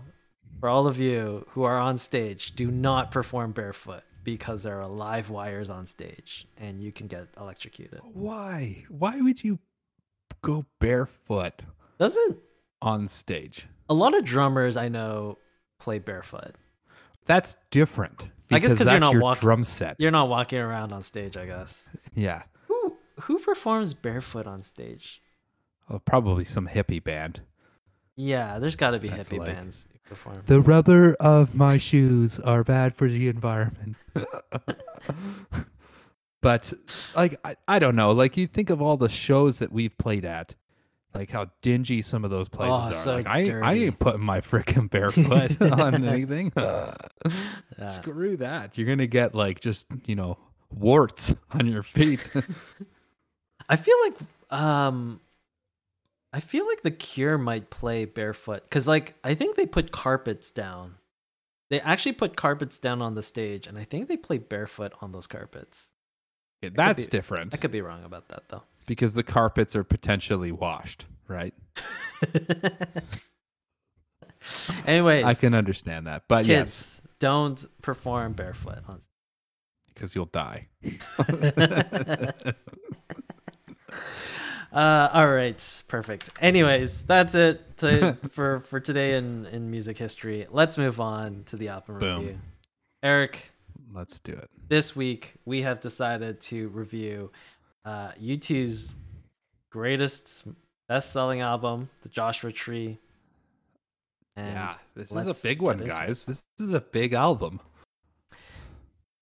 for 0.60 0.70
all 0.70 0.86
of 0.86 1.00
you 1.00 1.46
who 1.50 1.64
are 1.64 1.80
on 1.80 1.98
stage, 1.98 2.56
do 2.56 2.70
not 2.70 3.10
perform 3.12 3.54
barefoot 3.54 4.04
because 4.24 4.64
there 4.64 4.80
are 4.80 4.88
live 4.88 5.32
wires 5.32 5.70
on 5.70 5.86
stage 5.86 6.48
and 6.58 6.82
you 6.82 6.92
can 6.92 7.08
get 7.08 7.28
electrocuted. 7.38 8.00
Why? 8.14 8.86
Why 8.88 9.20
would 9.20 9.44
you 9.44 9.60
go 10.44 10.66
barefoot 10.80 11.64
Doesn't 11.98 12.38
on 12.84 13.08
stage? 13.08 13.66
a 13.90 13.94
lot 13.96 14.14
of 14.16 14.24
drummers 14.24 14.78
I 14.78 14.90
know 14.90 15.40
play 15.80 15.98
barefoot? 16.00 16.56
That's 17.26 17.56
different. 17.72 18.28
I 18.52 18.60
guess 18.60 18.78
'cause 18.78 18.92
you're 18.92 19.00
not 19.00 19.14
your 19.14 19.22
walk- 19.24 19.40
drum 19.40 19.64
set. 19.64 19.96
You're 19.98 20.12
not 20.12 20.30
walking 20.30 20.60
around 20.60 20.92
on 20.94 21.02
stage, 21.02 21.36
I 21.38 21.46
guess. 21.48 21.90
Yeah, 22.14 22.44
Who 22.68 22.96
who 23.22 23.40
performs 23.40 23.94
barefoot 23.96 24.46
on 24.46 24.62
stage? 24.62 25.22
oh, 25.90 26.00
probably 26.00 26.44
some 26.46 26.68
hippie 26.68 27.04
band. 27.04 27.42
Yeah, 28.16 28.60
there's 28.60 28.76
got 28.76 28.92
to 28.92 29.00
be 29.00 29.10
That's 29.10 29.30
hippie 29.30 29.40
like- 29.40 29.56
bands 29.56 29.88
who 29.92 29.98
perform. 30.10 30.42
The 30.46 30.62
rubber 30.62 31.16
of 31.20 31.56
my 31.56 31.78
shoes 31.80 32.40
are 32.40 32.64
bad 32.64 32.94
for 32.96 33.10
the 33.10 33.28
environment. 33.30 33.96
but 36.44 36.72
like 37.16 37.40
I, 37.44 37.56
I 37.68 37.80
don't 37.80 37.96
know, 37.96 38.12
like 38.12 38.38
you 38.38 38.46
think 38.46 38.70
of 38.70 38.82
all 38.82 38.98
the 38.98 39.10
shows 39.10 39.60
that 39.60 39.72
we've 39.72 39.98
played 39.98 40.26
at, 40.26 40.54
like 41.16 41.32
how 41.32 41.48
dingy 41.62 42.02
some 42.04 42.24
of 42.24 42.30
those 42.32 42.50
places 42.50 42.72
Oh, 42.72 42.76
are. 42.90 42.94
so 42.94 43.16
like 43.16 43.28
I 43.28 43.46
I 43.62 43.74
ain't 43.74 43.98
putting 44.00 44.22
my 44.22 44.42
freaking 44.42 44.90
barefoot 44.90 45.60
on 45.72 46.06
anything. 46.06 46.52
Yeah. 47.80 47.88
Screw 47.88 48.38
that. 48.38 48.78
You're 48.78 48.88
gonna 48.88 49.08
get 49.08 49.34
like 49.34 49.60
just, 49.60 49.88
you 50.06 50.16
know, 50.16 50.38
warts 50.70 51.34
on 51.52 51.66
your 51.66 51.82
feet. 51.84 52.20
I 53.70 53.76
feel 53.78 53.96
like 54.04 54.16
um 54.52 55.20
I 56.32 56.40
feel 56.40 56.68
like 56.68 56.82
the 56.82 56.92
Cure 56.92 57.38
might 57.38 57.70
play 57.70 58.06
barefoot 58.06 58.70
cuz 58.70 58.88
like 58.88 59.16
I 59.24 59.34
think 59.34 59.56
they 59.56 59.66
put 59.66 59.92
carpets 59.92 60.52
down. 60.52 60.96
They 61.70 61.80
actually 61.82 62.14
put 62.14 62.36
carpets 62.36 62.78
down 62.78 63.02
on 63.02 63.16
the 63.16 63.24
stage 63.24 63.66
and 63.68 63.78
I 63.78 63.84
think 63.86 64.08
they 64.08 64.18
play 64.18 64.38
barefoot 64.38 64.94
on 65.02 65.12
those 65.12 65.26
carpets. 65.28 65.93
That's 66.70 67.06
be- 67.06 67.10
different 67.10 67.54
I 67.54 67.58
could 67.58 67.72
be 67.72 67.82
wrong 67.82 68.04
about 68.04 68.30
that 68.30 68.48
though. 68.50 68.64
because 68.86 69.14
the 69.14 69.24
carpets 69.24 69.76
are 69.76 69.84
potentially 69.84 70.52
washed, 70.52 71.06
right? 71.28 71.54
Anyways, 74.86 75.24
I 75.24 75.34
can 75.34 75.54
understand 75.54 76.08
that. 76.08 76.24
But 76.28 76.46
kids, 76.46 76.50
yes. 76.50 77.02
don't 77.20 77.66
perform 77.82 78.34
barefoot 78.34 78.80
on 78.88 79.00
because 79.94 80.16
you'll 80.16 80.26
die. 80.26 80.68
uh, 84.74 85.10
all 85.14 85.32
right, 85.32 85.84
perfect. 85.88 86.30
Anyways, 86.42 87.04
that's 87.04 87.36
it 87.36 87.78
to, 87.78 88.14
for 88.32 88.60
for 88.62 88.80
today 88.80 89.16
in 89.16 89.46
in 89.48 89.72
music 89.72 89.98
history. 89.98 90.46
Let's 90.50 90.78
move 90.78 91.00
on 91.00 91.44
to 91.46 91.56
the 91.56 91.70
album 91.70 92.00
Boom. 92.00 92.20
review. 92.20 92.40
Eric, 93.02 93.52
Let's 93.94 94.20
do 94.20 94.32
it. 94.32 94.50
This 94.74 94.96
week 94.96 95.36
we 95.46 95.62
have 95.62 95.80
decided 95.80 96.42
to 96.42 96.68
review 96.70 97.30
uh, 97.86 98.12
U2's 98.20 98.96
greatest 99.70 100.48
best-selling 100.90 101.42
album, 101.42 101.88
The 102.02 102.10
Joshua 102.10 102.52
Tree. 102.52 102.98
And 104.36 104.56
yeah, 104.56 104.74
this 104.96 105.12
is 105.12 105.44
a 105.44 105.48
big 105.48 105.62
one, 105.62 105.78
guys. 105.78 106.26
This 106.26 106.44
is 106.60 106.74
a 106.74 106.82
big 106.82 107.14
album. 107.14 107.60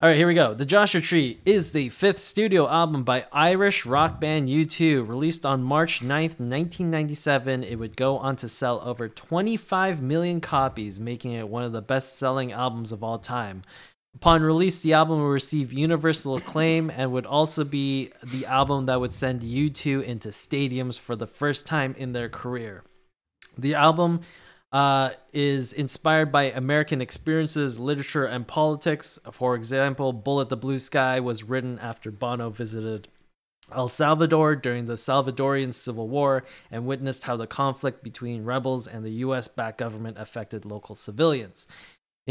All 0.01 0.09
right, 0.09 0.15
here 0.15 0.25
we 0.25 0.35
go. 0.35 0.53
The 0.53 0.65
Joshua 0.65 1.01
Tree 1.01 1.41
is 1.45 1.73
the 1.73 1.89
fifth 1.89 2.19
studio 2.19 2.67
album 2.69 3.03
by 3.03 3.25
Irish 3.33 3.85
rock 3.85 4.21
band 4.21 4.47
U2. 4.47 5.05
Released 5.05 5.45
on 5.45 5.61
March 5.61 5.99
9th, 5.99 6.39
1997, 6.39 7.65
it 7.65 7.75
would 7.75 7.97
go 7.97 8.17
on 8.17 8.37
to 8.37 8.47
sell 8.47 8.81
over 8.85 9.09
25 9.09 10.01
million 10.01 10.39
copies, 10.39 10.99
making 10.99 11.33
it 11.33 11.49
one 11.49 11.63
of 11.63 11.73
the 11.73 11.81
best 11.81 12.17
selling 12.17 12.53
albums 12.53 12.93
of 12.93 13.03
all 13.03 13.19
time. 13.19 13.63
Upon 14.15 14.41
release, 14.41 14.81
the 14.81 14.93
album 14.93 15.19
will 15.19 15.29
receive 15.29 15.73
universal 15.73 16.35
acclaim 16.35 16.89
and 16.89 17.11
would 17.11 17.25
also 17.25 17.63
be 17.63 18.11
the 18.23 18.45
album 18.45 18.85
that 18.85 18.99
would 18.99 19.13
send 19.13 19.41
U2 19.41 20.03
into 20.03 20.29
stadiums 20.29 20.99
for 20.99 21.15
the 21.15 21.27
first 21.27 21.65
time 21.65 21.95
in 21.97 22.11
their 22.11 22.29
career. 22.29 22.83
The 23.57 23.75
album 23.75 24.21
uh, 24.71 25.11
is 25.33 25.73
inspired 25.73 26.31
by 26.31 26.43
American 26.43 27.01
experiences, 27.01 27.79
literature, 27.79 28.25
and 28.25 28.47
politics. 28.47 29.19
For 29.31 29.55
example, 29.55 30.13
Bullet 30.13 30.49
the 30.49 30.57
Blue 30.57 30.79
Sky 30.79 31.19
was 31.19 31.43
written 31.43 31.79
after 31.79 32.11
Bono 32.11 32.49
visited 32.49 33.07
El 33.73 33.87
Salvador 33.87 34.55
during 34.55 34.85
the 34.85 34.97
Salvadorian 34.97 35.73
Civil 35.73 36.09
War 36.09 36.43
and 36.69 36.85
witnessed 36.85 37.23
how 37.23 37.37
the 37.37 37.47
conflict 37.47 38.03
between 38.03 38.43
rebels 38.43 38.87
and 38.87 39.03
the 39.03 39.11
US 39.25 39.47
backed 39.47 39.77
government 39.77 40.17
affected 40.17 40.65
local 40.65 40.95
civilians. 40.95 41.67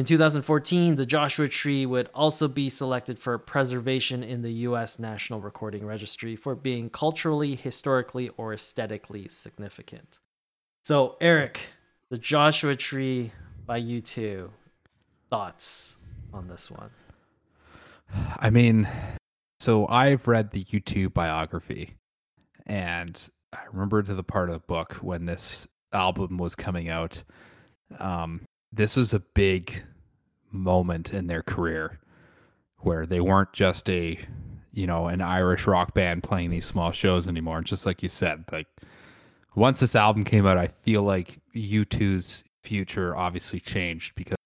In 0.00 0.06
2014, 0.06 0.94
the 0.94 1.04
Joshua 1.04 1.46
Tree 1.46 1.84
would 1.84 2.08
also 2.14 2.48
be 2.48 2.70
selected 2.70 3.18
for 3.18 3.36
preservation 3.36 4.22
in 4.22 4.40
the 4.40 4.50
US 4.50 4.98
National 4.98 5.42
Recording 5.42 5.84
Registry 5.84 6.36
for 6.36 6.54
being 6.54 6.88
culturally, 6.88 7.54
historically, 7.54 8.30
or 8.38 8.54
aesthetically 8.54 9.28
significant. 9.28 10.18
So, 10.84 11.18
Eric, 11.20 11.60
the 12.08 12.16
Joshua 12.16 12.76
Tree 12.76 13.30
by 13.66 13.78
U2. 13.78 14.48
Thoughts 15.28 15.98
on 16.32 16.48
this 16.48 16.70
one? 16.70 16.88
I 18.38 18.48
mean, 18.48 18.88
so 19.58 19.86
I've 19.86 20.26
read 20.26 20.52
the 20.52 20.64
U2 20.64 21.12
biography, 21.12 21.96
and 22.64 23.20
I 23.52 23.58
remember 23.70 24.02
to 24.02 24.14
the 24.14 24.24
part 24.24 24.48
of 24.48 24.54
the 24.54 24.66
book 24.66 24.94
when 25.02 25.26
this 25.26 25.68
album 25.92 26.38
was 26.38 26.54
coming 26.56 26.88
out. 26.88 27.22
Um, 27.98 28.46
this 28.72 28.96
is 28.96 29.12
a 29.12 29.20
big 29.20 29.82
moment 30.50 31.12
in 31.12 31.26
their 31.26 31.42
career 31.42 31.98
where 32.78 33.06
they 33.06 33.20
weren't 33.20 33.52
just 33.52 33.88
a, 33.90 34.18
you 34.72 34.86
know, 34.86 35.08
an 35.08 35.20
Irish 35.20 35.66
rock 35.66 35.94
band 35.94 36.22
playing 36.22 36.50
these 36.50 36.64
small 36.64 36.92
shows 36.92 37.28
anymore. 37.28 37.58
And 37.58 37.66
just 37.66 37.86
like 37.86 38.02
you 38.02 38.08
said, 38.08 38.44
like 38.52 38.66
once 39.54 39.80
this 39.80 39.96
album 39.96 40.24
came 40.24 40.46
out, 40.46 40.56
I 40.56 40.68
feel 40.68 41.02
like 41.02 41.40
U2's 41.54 42.44
future 42.62 43.16
obviously 43.16 43.60
changed 43.60 44.14
because 44.14 44.36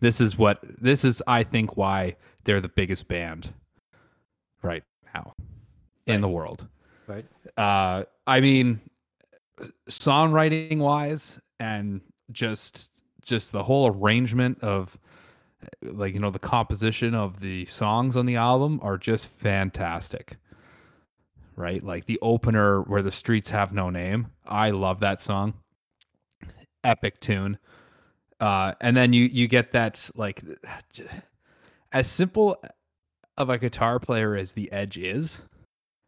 this 0.00 0.20
is 0.20 0.36
what 0.36 0.58
this 0.80 1.04
is 1.04 1.22
I 1.26 1.42
think 1.42 1.76
why 1.76 2.16
they're 2.44 2.60
the 2.60 2.68
biggest 2.68 3.08
band 3.08 3.52
right 4.62 4.82
now 5.14 5.32
in 6.06 6.20
the 6.20 6.28
world. 6.28 6.66
Right. 7.06 7.24
Uh 7.56 8.04
I 8.26 8.40
mean 8.40 8.80
songwriting 9.88 10.78
wise 10.78 11.38
and 11.60 12.00
just 12.32 12.90
just 13.22 13.52
the 13.52 13.62
whole 13.62 13.96
arrangement 13.96 14.62
of 14.62 14.98
like 15.82 16.14
you 16.14 16.20
know 16.20 16.30
the 16.30 16.38
composition 16.38 17.14
of 17.14 17.40
the 17.40 17.64
songs 17.66 18.16
on 18.16 18.26
the 18.26 18.36
album 18.36 18.78
are 18.82 18.96
just 18.98 19.28
fantastic 19.28 20.36
right 21.56 21.82
like 21.82 22.06
the 22.06 22.18
opener 22.22 22.82
where 22.82 23.02
the 23.02 23.12
streets 23.12 23.50
have 23.50 23.72
no 23.72 23.90
name 23.90 24.26
i 24.46 24.70
love 24.70 25.00
that 25.00 25.20
song 25.20 25.54
epic 26.82 27.18
tune 27.20 27.58
uh 28.40 28.72
and 28.80 28.96
then 28.96 29.12
you 29.12 29.24
you 29.24 29.46
get 29.48 29.72
that 29.72 30.10
like 30.14 30.42
as 31.92 32.06
simple 32.06 32.56
of 33.36 33.50
a 33.50 33.58
guitar 33.58 33.98
player 33.98 34.36
as 34.36 34.52
the 34.52 34.70
edge 34.72 34.98
is 34.98 35.42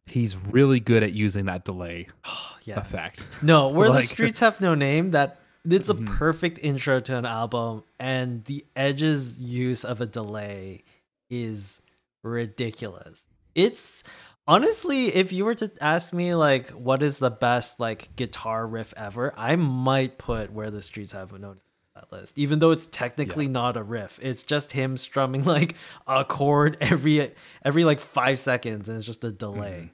he's 0.07 0.37
really 0.37 0.81
good 0.81 1.03
at 1.03 1.13
using 1.13 1.47
that 1.47 1.65
delay 1.65 2.07
yeah. 2.65 2.79
effect 2.79 3.27
No, 3.43 3.69
where 3.69 3.89
Like- 3.91 4.03
the 4.03 4.07
streets 4.07 4.39
have 4.41 4.61
no 4.61 4.75
name. 4.75 5.11
That 5.11 5.41
it's 5.69 5.89
a 5.89 5.95
Mhm. 5.95 6.07
perfect 6.07 6.59
intro 6.62 7.01
to 7.01 7.17
an 7.17 7.27
album, 7.27 7.83
and 7.99 8.45
the 8.45 8.64
Edge's 8.75 9.41
use 9.41 9.85
of 9.85 10.01
a 10.01 10.07
delay 10.07 10.85
is 11.31 11.81
ridiculous. 12.23 13.27
It's 13.55 14.05
honestly, 14.47 15.14
if 15.14 15.33
you 15.33 15.45
were 15.45 15.55
to 15.57 15.71
ask 15.81 16.12
me 16.12 16.35
like 16.35 16.71
what 16.71 17.03
is 17.03 17.19
the 17.19 17.31
best 17.31 17.81
like 17.81 18.14
guitar 18.17 18.67
riff 18.67 18.93
ever, 18.97 19.33
I 19.37 19.57
might 19.57 20.19
put 20.19 20.53
"Where 20.53 20.71
the 20.71 20.83
Streets 20.83 21.12
Have 21.12 21.33
No 21.33 21.53
Name" 21.53 21.61
that 21.95 22.12
list, 22.12 22.39
even 22.39 22.59
though 22.59 22.73
it's 22.73 22.87
technically 22.87 23.49
not 23.49 23.77
a 23.77 23.83
riff. 23.83 24.19
It's 24.23 24.45
just 24.45 24.73
him 24.73 24.97
strumming 24.99 25.45
like 25.57 25.75
a 26.07 26.25
chord 26.25 26.77
every 26.81 27.33
every 27.64 27.85
like 27.85 28.01
five 28.01 28.39
seconds, 28.39 28.89
and 28.89 28.97
it's 28.99 29.07
just 29.07 29.25
a 29.25 29.33
delay. 29.33 29.93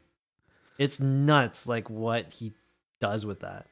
It's 0.78 0.98
nuts, 0.98 1.66
like 1.68 1.88
what 1.88 2.32
he 2.32 2.52
does 2.98 3.24
with 3.24 3.40
that. 3.40 3.66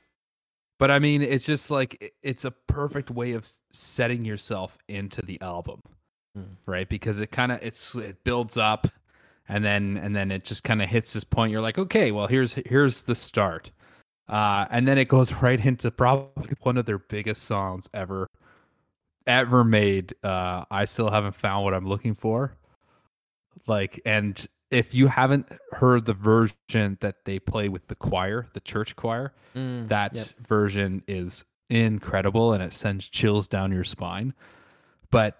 But 0.80 0.90
I 0.90 0.98
mean, 0.98 1.20
it's 1.20 1.44
just 1.44 1.70
like 1.70 2.12
it's 2.22 2.46
a 2.46 2.50
perfect 2.50 3.10
way 3.10 3.32
of 3.32 3.46
setting 3.70 4.24
yourself 4.24 4.78
into 4.88 5.20
the 5.22 5.40
album, 5.42 5.82
Mm. 6.36 6.56
right? 6.64 6.88
Because 6.88 7.20
it 7.20 7.30
kind 7.32 7.52
of 7.52 7.62
it's 7.62 7.94
it 7.96 8.24
builds 8.24 8.56
up, 8.56 8.86
and 9.48 9.62
then 9.64 9.98
and 9.98 10.16
then 10.16 10.30
it 10.30 10.42
just 10.42 10.64
kind 10.64 10.80
of 10.80 10.88
hits 10.88 11.12
this 11.12 11.22
point. 11.22 11.52
You're 11.52 11.60
like, 11.60 11.78
okay, 11.78 12.12
well 12.12 12.26
here's 12.26 12.54
here's 12.54 13.02
the 13.02 13.14
start, 13.14 13.70
uh, 14.28 14.66
and 14.70 14.88
then 14.88 14.96
it 14.96 15.08
goes 15.08 15.32
right 15.42 15.62
into 15.64 15.90
probably 15.90 16.54
one 16.62 16.78
of 16.78 16.86
their 16.86 16.98
biggest 16.98 17.42
songs 17.42 17.90
ever, 17.92 18.26
ever 19.26 19.64
made. 19.64 20.14
Uh, 20.24 20.64
I 20.70 20.86
still 20.86 21.10
haven't 21.10 21.34
found 21.34 21.64
what 21.64 21.74
I'm 21.74 21.86
looking 21.86 22.14
for. 22.14 22.52
Like, 23.66 24.00
and 24.06 24.46
if 24.70 24.94
you 24.94 25.06
haven't 25.08 25.46
heard 25.72 26.04
the 26.04 26.12
version 26.14 26.96
that 27.00 27.24
they 27.24 27.38
play 27.38 27.68
with 27.68 27.86
the 27.88 27.94
choir, 27.94 28.46
the 28.52 28.60
church 28.60 28.94
choir, 28.96 29.32
Mm, 29.56 29.88
that 29.88 30.14
yep. 30.14 30.26
version 30.46 31.02
is 31.08 31.44
incredible 31.70 32.52
and 32.52 32.62
it 32.62 32.72
sends 32.72 33.08
chills 33.08 33.46
down 33.48 33.70
your 33.72 33.84
spine 33.84 34.32
but 35.12 35.36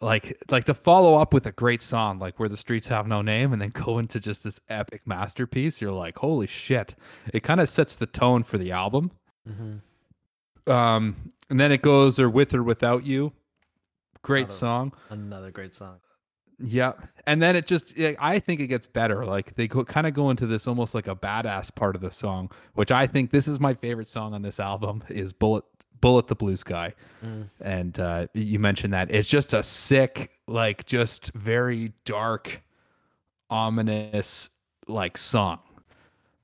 like 0.00 0.36
like 0.50 0.64
to 0.64 0.74
follow 0.74 1.16
up 1.16 1.32
with 1.32 1.46
a 1.46 1.52
great 1.52 1.80
song 1.82 2.18
like 2.18 2.38
where 2.40 2.48
the 2.48 2.56
streets 2.56 2.86
have 2.88 3.06
no 3.06 3.22
name 3.22 3.52
and 3.52 3.62
then 3.62 3.70
go 3.70 3.98
into 3.98 4.18
just 4.20 4.42
this 4.44 4.60
epic 4.68 5.02
masterpiece 5.06 5.80
you're 5.80 5.92
like 5.92 6.18
holy 6.18 6.46
shit 6.48 6.96
it 7.32 7.44
kind 7.44 7.60
of 7.60 7.68
sets 7.68 7.94
the 7.96 8.06
tone 8.06 8.42
for 8.42 8.58
the 8.58 8.72
album 8.72 9.10
Mhm. 9.48 9.80
um 10.72 11.16
and 11.50 11.58
then 11.60 11.70
it 11.72 11.82
goes 11.82 12.18
or 12.18 12.28
with 12.28 12.54
or 12.54 12.62
without 12.64 13.04
you 13.04 13.32
great 14.22 14.42
Another- 14.46 14.52
song 14.54 14.92
Another 15.10 15.50
great 15.52 15.74
song. 15.76 15.96
Yeah, 16.60 16.92
and 17.26 17.40
then 17.40 17.54
it 17.54 17.66
just 17.66 17.96
yeah, 17.96 18.12
I 18.18 18.40
think 18.40 18.60
it 18.60 18.66
gets 18.66 18.86
better. 18.86 19.24
Like 19.24 19.54
they 19.54 19.68
go, 19.68 19.84
kind 19.84 20.06
of 20.06 20.14
go 20.14 20.30
into 20.30 20.46
this 20.46 20.66
almost 20.66 20.94
like 20.94 21.06
a 21.06 21.14
badass 21.14 21.72
part 21.72 21.94
of 21.94 22.02
the 22.02 22.10
song, 22.10 22.50
which 22.74 22.90
I 22.90 23.06
think 23.06 23.30
this 23.30 23.46
is 23.46 23.60
my 23.60 23.74
favorite 23.74 24.08
song 24.08 24.34
on 24.34 24.42
this 24.42 24.58
album 24.58 25.04
is 25.08 25.32
Bullet 25.32 25.64
Bullet 26.00 26.26
the 26.26 26.34
Blue 26.34 26.56
Sky. 26.56 26.94
Mm. 27.24 27.48
And 27.60 28.00
uh 28.00 28.26
you 28.34 28.58
mentioned 28.58 28.92
that. 28.92 29.10
It's 29.10 29.28
just 29.28 29.54
a 29.54 29.62
sick 29.62 30.32
like 30.48 30.84
just 30.84 31.32
very 31.34 31.92
dark 32.04 32.60
ominous 33.50 34.50
like 34.88 35.16
song. 35.16 35.60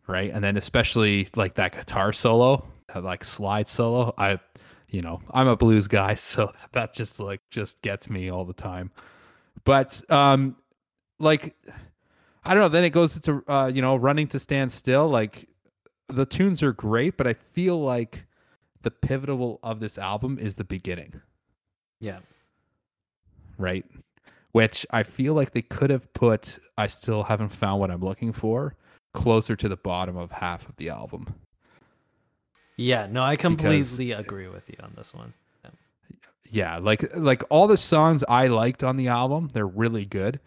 Right? 0.07 0.31
And 0.33 0.45
then 0.45 0.57
especially 0.57 1.27
like 1.35 1.55
that 1.55 1.73
guitar 1.75 2.13
solo, 2.13 2.65
that 2.93 3.03
like 3.03 3.25
slide 3.25 3.67
solo, 3.67 4.15
I 4.17 4.39
you 4.91 5.01
know, 5.01 5.21
I'm 5.33 5.49
a 5.49 5.57
blues 5.57 5.89
guy, 5.89 6.15
so 6.15 6.53
that 6.71 6.95
just 6.95 7.19
like 7.19 7.41
just 7.51 7.83
gets 7.83 8.09
me 8.09 8.31
all 8.31 8.45
the 8.45 8.53
time 8.53 8.93
but 9.65 10.03
um 10.11 10.57
like 11.19 11.55
i 12.45 12.53
don't 12.55 12.63
know 12.63 12.69
then 12.69 12.85
it 12.85 12.91
goes 12.91 13.19
to 13.21 13.43
uh 13.49 13.71
you 13.73 13.81
know 13.83 13.97
running 13.97 14.27
to 14.29 14.39
stand 14.39 14.71
still 14.71 15.09
like 15.09 15.49
the 16.09 16.27
tunes 16.27 16.63
are 16.63 16.73
great 16.73 17.17
but 17.17 17.27
i 17.27 17.33
feel 17.33 17.81
like 17.83 18.25
the 18.83 18.91
pivotal 18.91 19.59
of 19.63 19.81
this 19.81 19.97
album 19.99 20.39
is 20.39 20.57
the 20.57 20.65
beginning 20.65 21.13
Yeah. 22.01 22.19
right 23.59 23.85
which 24.53 24.87
i 24.91 25.03
feel 25.03 25.35
like 25.35 25.53
they 25.53 25.63
could 25.63 25.91
have 25.91 26.13
put 26.13 26.59
i 26.79 26.87
still 26.87 27.23
haven't 27.23 27.49
found 27.51 27.81
what 27.81 27.91
i'm 27.91 28.03
looking 28.03 28.33
for 28.33 28.75
closer 29.15 29.55
to 29.57 29.69
the 29.69 29.77
bottom 29.77 30.17
of 30.17 30.31
half 30.33 30.69
of 30.69 30.77
the 30.77 30.89
album 30.91 31.27
Yeah. 32.77 33.07
No, 33.09 33.23
I 33.23 33.37
completely 33.37 34.11
agree 34.11 34.49
with 34.49 34.69
you 34.69 34.75
on 34.83 34.93
this 34.97 35.15
one. 35.15 35.33
Yeah, 36.51 36.79
like 36.79 37.15
like 37.17 37.43
all 37.51 37.67
the 37.67 37.77
songs 37.77 38.25
I 38.29 38.49
liked 38.49 38.85
on 38.85 38.97
the 38.97 39.09
album, 39.09 39.51
they're 39.53 39.67
really 39.67 40.05
good. 40.05 40.41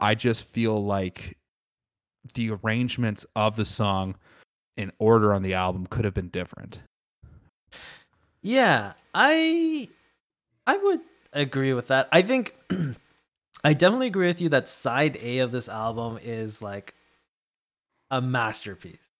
I 0.00 0.14
just 0.14 0.44
feel 0.44 0.84
like 0.84 1.36
the 2.34 2.50
arrangements 2.50 3.26
of 3.36 3.56
the 3.56 3.64
song 3.64 4.16
in 4.76 4.90
order 4.98 5.32
on 5.32 5.42
the 5.42 5.54
album 5.54 5.86
could 5.86 6.04
have 6.04 6.14
been 6.14 6.28
different. 6.28 6.82
Yeah, 8.42 8.94
I 9.14 9.88
I 10.66 10.76
would 10.76 11.00
agree 11.32 11.72
with 11.74 11.88
that. 11.88 12.08
I 12.10 12.22
think 12.22 12.56
I 13.64 13.74
definitely 13.74 14.08
agree 14.08 14.26
with 14.26 14.40
you 14.40 14.48
that 14.50 14.68
side 14.68 15.16
A 15.22 15.38
of 15.38 15.52
this 15.52 15.68
album 15.68 16.18
is 16.22 16.60
like 16.60 16.94
a 18.10 18.20
masterpiece. 18.20 19.11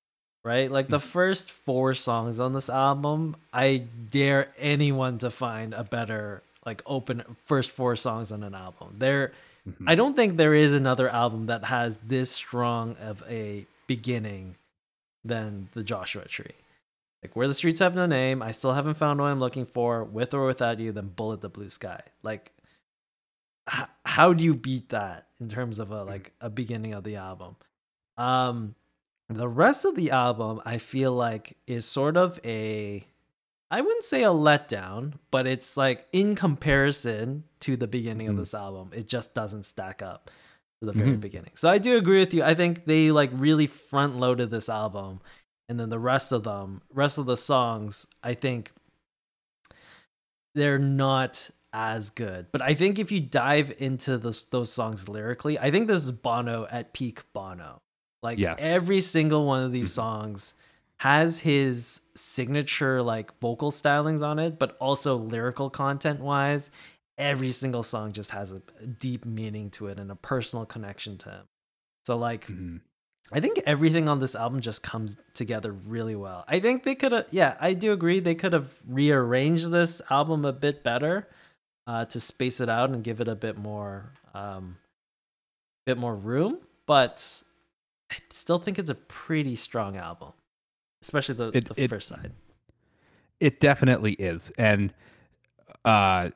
Right? 0.45 0.71
Like 0.71 0.89
the 0.89 0.99
Mm-hmm. 0.99 1.07
first 1.09 1.51
4 1.53 1.95
songs 1.95 2.41
on 2.41 2.53
this 2.53 2.69
album, 2.69 3.37
I 3.53 3.85
dare 4.11 4.51
anyone 4.59 5.19
to 5.19 5.31
find 5.31 5.73
a 5.73 5.85
better 5.85 6.43
like 6.67 6.83
open 6.87 7.23
first 7.45 7.71
4 7.71 7.95
songs 7.97 8.33
on 8.33 8.43
an 8.43 8.55
album. 8.55 8.97
They're 8.99 9.33
Mhm. 9.69 9.85
I 9.89 9.95
don't 9.95 10.17
think 10.17 10.37
there 10.37 10.55
is 10.55 10.75
another 10.75 11.09
album 11.09 11.47
that 11.47 11.67
has 11.67 11.97
this 11.99 12.33
strong 12.33 12.97
of 12.97 13.23
a 13.29 13.65
beginning 13.87 14.57
than 15.25 15.69
the 15.75 15.85
Joshua 15.85 16.25
Tree. 16.27 16.57
Like 17.23 17.37
where 17.37 17.47
the 17.47 17.55
streets 17.55 17.79
have 17.79 17.95
no 17.95 18.07
name, 18.07 18.43
I 18.43 18.51
still 18.51 18.73
haven't 18.73 18.95
found 18.95 19.21
what 19.21 19.29
I'm 19.29 19.39
looking 19.39 19.65
for. 19.65 20.03
With 20.03 20.35
or 20.35 20.45
without 20.47 20.81
you, 20.81 20.91
then 20.91 21.07
bullet 21.15 21.41
the 21.43 21.49
blue 21.49 21.71
sky. 21.71 22.01
Like, 22.25 22.51
h- 23.73 23.87
how 24.05 24.33
do 24.33 24.43
you 24.45 24.57
beat 24.57 24.89
that 24.89 25.29
in 25.41 25.49
terms 25.49 25.79
of 25.79 25.93
a 25.93 26.03
like 26.03 26.33
a 26.41 26.51
beginning 26.51 26.95
of 26.95 27.05
the 27.05 27.15
album? 27.15 27.55
Um, 28.17 28.75
the 29.37 29.49
rest 29.49 29.85
of 29.85 29.95
the 29.95 30.11
album, 30.11 30.61
I 30.65 30.79
feel 30.79 31.13
like 31.13 31.57
is 31.67 31.85
sort 31.87 32.17
of 32.17 32.39
a, 32.45 33.07
I 33.71 33.81
wouldn't 33.81 34.05
say 34.05 34.23
a 34.23 34.29
letdown, 34.29 35.15
but 35.31 35.47
it's 35.47 35.77
like 35.77 36.07
in 36.13 36.35
comparison 36.35 37.45
to 37.61 37.77
the 37.77 37.87
beginning 37.87 38.29
of 38.29 38.37
Mhm. 38.37 38.39
this 38.41 38.55
album, 38.55 38.91
it 38.93 39.07
just 39.07 39.35
doesn't 39.35 39.65
stack 39.65 40.03
up 40.03 40.31
to 40.81 40.87
the 40.87 40.93
very 40.93 41.17
Mhm. 41.17 41.21
beginning. 41.21 41.53
So 41.55 41.69
I 41.69 41.79
do 41.79 41.97
agree 41.97 42.19
with 42.19 42.35
you. 42.35 42.43
I 42.43 42.55
think 42.55 42.85
they 42.87 43.11
like 43.13 43.31
really 43.33 43.67
front 43.67 44.19
loaded 44.19 44.51
this 44.51 44.69
album 44.69 45.21
and 45.69 45.79
then 45.79 45.89
the 45.91 45.99
rest 45.99 46.33
of 46.33 46.43
them 46.43 46.83
rest 46.93 47.17
of 47.19 47.25
the 47.25 47.37
songs 47.37 48.05
i 48.23 48.35
think 48.35 48.73
they're 50.55 50.79
not 50.79 51.51
as 51.73 52.11
good 52.11 52.47
but 52.53 52.61
i 52.61 52.75
think 52.75 52.99
if 52.99 53.11
you 53.13 53.21
dive 53.21 53.73
into 53.79 54.19
this, 54.19 54.45
those 54.47 54.71
songs 54.73 55.09
lyrically 55.09 55.59
i 55.59 55.71
think 55.71 55.87
this 55.87 56.05
is 56.05 56.13
bono 56.13 56.67
at 56.71 56.93
peak 56.93 57.23
bono 57.33 57.81
like 58.23 58.39
Yes. 58.39 58.59
every 58.63 59.01
single 59.01 59.45
one 59.47 59.63
of 59.63 59.73
these 59.73 59.91
Mhm. 59.91 59.95
songs 59.95 60.55
has 60.99 61.41
his 61.41 62.01
signature 62.15 63.03
like 63.03 63.37
vocal 63.41 63.71
stylings 63.71 64.23
on 64.23 64.39
it 64.39 64.59
but 64.59 64.77
also 64.79 65.17
lyrical 65.17 65.69
content 65.69 66.21
wise 66.21 66.71
every 67.19 67.51
single 67.51 67.83
song 67.83 68.13
just 68.13 68.31
has 68.31 68.53
a 68.53 68.61
deep 69.01 69.25
meaning 69.25 69.69
to 69.71 69.89
it 69.89 69.99
and 69.99 70.11
a 70.11 70.17
personal 70.17 70.65
connection 70.65 71.19
to 71.19 71.31
him 71.31 71.45
so 72.05 72.17
like 72.17 72.47
Mhm. 72.47 72.81
I 73.35 73.41
think 73.41 73.61
everything 73.65 74.11
on 74.11 74.19
this 74.19 74.35
album 74.35 74.61
just 74.61 74.83
comes 74.83 75.17
together 75.33 75.73
really 75.73 76.15
well. 76.15 76.45
I 76.49 76.61
think 76.61 76.83
they 76.83 76.95
could 76.95 77.13
have, 77.13 77.29
yeah, 77.31 77.57
I 77.59 77.73
do 77.73 77.93
agree. 77.93 78.21
They 78.21 78.35
could 78.35 78.53
have 78.53 78.75
rearranged 78.87 79.71
this 79.71 80.03
album 80.11 80.45
a 80.45 80.53
bit 80.53 80.83
better 80.83 81.29
uh, 81.87 82.05
to 82.07 82.21
space 82.21 82.61
it 82.61 82.69
out 82.69 82.91
and 82.91 83.03
give 83.03 83.23
it 83.23 83.29
a 83.29 83.35
bit 83.35 83.57
more, 83.57 84.13
um, 84.35 84.77
bit 85.87 85.97
more 85.97 86.15
room. 86.15 86.59
But 86.85 87.43
I 88.13 88.17
still 88.31 88.59
think 88.59 88.79
it's 88.79 88.91
a 88.91 88.95
pretty 88.95 89.55
strong 89.55 89.97
album, 89.97 90.33
especially 91.03 91.35
the, 91.35 91.49
It- 91.55 91.69
the 91.69 91.85
it- 91.85 91.89
first 91.89 92.09
side. 92.09 92.33
It 93.41 93.59
definitely 93.59 94.13
is, 94.13 94.53
and 94.57 94.93
uh, 95.85 96.31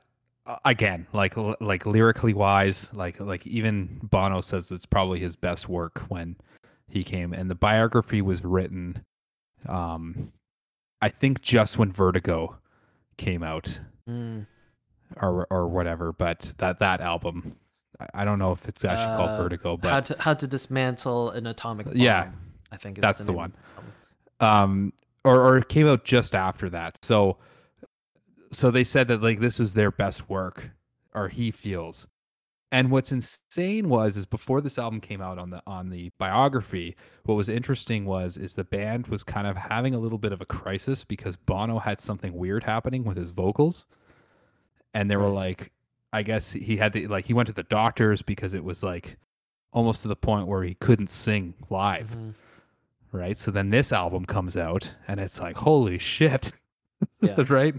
again, 0.65 1.07
like 1.13 1.35
like 1.61 1.87
lyrically 1.87 2.35
wise, 2.35 2.91
like 2.95 3.21
like 3.21 3.47
even 3.47 4.01
Bono 4.03 4.41
says 4.41 4.73
it's 4.73 4.87
probably 4.87 5.21
his 5.21 5.37
best 5.37 5.69
work 5.69 6.01
when 6.09 6.35
he 6.89 7.05
came, 7.05 7.33
and 7.33 7.49
the 7.49 7.55
biography 7.55 8.23
was 8.23 8.43
written, 8.43 9.05
um, 9.69 10.33
I 11.01 11.09
think 11.09 11.43
just 11.43 11.79
when 11.79 11.93
Vertigo 11.93 12.57
came 13.19 13.45
out 13.45 13.79
Mm. 14.09 14.47
or 15.23 15.47
or 15.49 15.69
whatever, 15.69 16.13
but 16.13 16.55
that 16.59 16.81
that 16.81 17.01
album, 17.01 17.55
I- 18.15 18.25
don't 18.25 18.39
know 18.39 18.53
if 18.53 18.69
it's 18.69 18.85
actually 18.85 19.17
called 19.17 19.31
Uh, 19.31 19.43
Vertigo, 19.43 19.77
but 19.77 19.91
how 19.91 20.01
to 20.01 20.17
how 20.21 20.35
to 20.35 20.47
dismantle 20.47 21.31
an 21.31 21.47
atomic 21.47 21.87
bomb. 21.87 21.97
Yeah, 21.97 22.31
I 22.73 22.77
think 22.77 22.99
is 22.99 23.03
that's 23.03 23.25
the 23.25 23.33
one. 23.33 23.53
the 24.39 24.45
album. 24.47 24.63
um 24.65 24.93
or 25.25 25.41
or 25.43 25.59
it 25.59 25.69
came 25.69 25.87
out 25.89 26.05
just 26.05 26.35
after 26.35 26.69
that 26.71 27.03
so 27.05 27.37
so 28.53 28.71
they 28.71 28.85
said 28.85 29.09
that 29.09 29.23
like 29.23 29.41
this 29.41 29.59
is 29.59 29.73
their 29.73 29.91
best 29.91 30.29
work 30.29 30.71
or 31.15 31.27
he 31.29 31.51
feels 31.51 32.07
and 32.73 32.91
what's 32.91 33.13
insane 33.13 33.89
was 33.89 34.17
is 34.17 34.27
before 34.27 34.61
this 34.61 34.79
album 34.79 35.01
came 35.01 35.21
out 35.23 35.39
on 35.39 35.51
the 35.51 35.63
on 35.67 35.89
the 35.91 36.11
biography 36.19 36.95
what 37.25 37.35
was 37.35 37.49
interesting 37.49 38.05
was 38.05 38.37
is 38.37 38.55
the 38.55 38.65
band 38.65 39.07
was 39.09 39.25
kind 39.25 39.47
of 39.47 39.57
having 39.57 39.95
a 39.95 39.99
little 39.99 40.19
bit 40.19 40.33
of 40.33 40.41
a 40.41 40.47
crisis 40.47 41.03
because 41.03 41.35
bono 41.37 41.79
had 41.79 42.01
something 42.01 42.33
weird 42.35 42.63
happening 42.63 43.03
with 43.05 43.17
his 43.17 43.31
vocals 43.31 43.87
and 44.95 45.11
they 45.11 45.17
were 45.17 45.29
like 45.31 45.73
i 46.13 46.23
guess 46.23 46.53
he 46.53 46.77
had 46.77 46.93
to 46.93 47.09
like 47.09 47.25
he 47.27 47.35
went 47.35 47.47
to 47.49 47.53
the 47.53 47.63
doctors 47.65 48.23
because 48.23 48.55
it 48.55 48.65
was 48.65 48.83
like 48.83 49.17
almost 49.73 50.03
to 50.03 50.09
the 50.09 50.17
point 50.17 50.47
where 50.47 50.63
he 50.63 50.75
couldn't 50.75 51.11
sing 51.11 51.53
live 51.71 52.17
Mhm. 52.17 52.35
right? 53.13 53.37
So 53.39 53.51
then 53.51 53.69
this 53.71 53.93
album 53.93 54.25
comes 54.25 54.57
out 54.57 54.91
and 55.09 55.21
it's 55.21 55.41
like, 55.41 55.57
holy 55.57 55.99
shit, 55.99 56.53
Yeah. 57.21 57.35
right? 57.49 57.75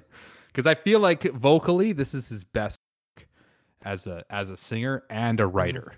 Because 0.47 0.67
I 0.67 0.75
feel 0.75 0.99
like 0.99 1.23
vocally, 1.34 1.93
this 1.93 2.13
is 2.13 2.28
his 2.30 2.43
best 2.43 2.78
as 3.84 4.05
a 4.07 4.23
as 4.30 4.49
a 4.51 4.57
singer 4.57 5.03
and 5.09 5.39
a 5.39 5.47
writer. 5.47 5.93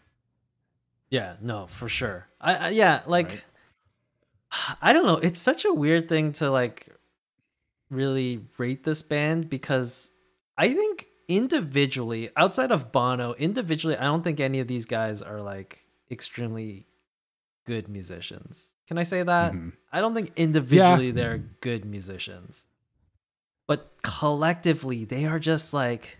Yeah, 1.09 1.35
no, 1.41 1.67
for 1.67 1.89
sure. 1.89 2.27
I, 2.39 2.55
I 2.55 2.69
yeah, 2.69 3.01
like 3.07 3.29
Right. 3.29 3.45
I 4.81 4.93
don't 4.93 5.05
know. 5.07 5.17
It's 5.17 5.41
such 5.41 5.65
a 5.65 5.73
weird 5.73 6.07
thing 6.07 6.31
to 6.33 6.49
like 6.49 6.87
really 7.89 8.45
rate 8.57 8.83
this 8.85 9.01
band 9.03 9.49
because 9.49 10.11
I 10.57 10.73
think 10.73 11.07
individually, 11.29 12.29
outside 12.35 12.71
of 12.73 12.91
Bono, 12.91 13.33
individually, 13.35 13.95
I 13.95 14.03
don't 14.03 14.23
think 14.23 14.39
any 14.41 14.59
of 14.59 14.67
these 14.67 14.85
guys 14.85 15.21
are 15.21 15.39
like 15.41 15.85
extremely 16.11 16.87
good 17.65 17.87
musicians. 17.87 18.73
Can 18.87 18.97
I 18.97 19.03
say 19.03 19.21
that? 19.23 19.53
Mhm. 19.53 19.73
I 19.93 20.01
don't 20.01 20.15
think 20.15 20.31
individually 20.35 21.11
they're 21.11 21.37
good 21.61 21.85
musicians. 21.85 22.65
But 23.67 23.93
collectively, 24.01 25.05
they 25.05 25.25
are 25.25 25.39
just 25.39 25.71
like 25.73 26.19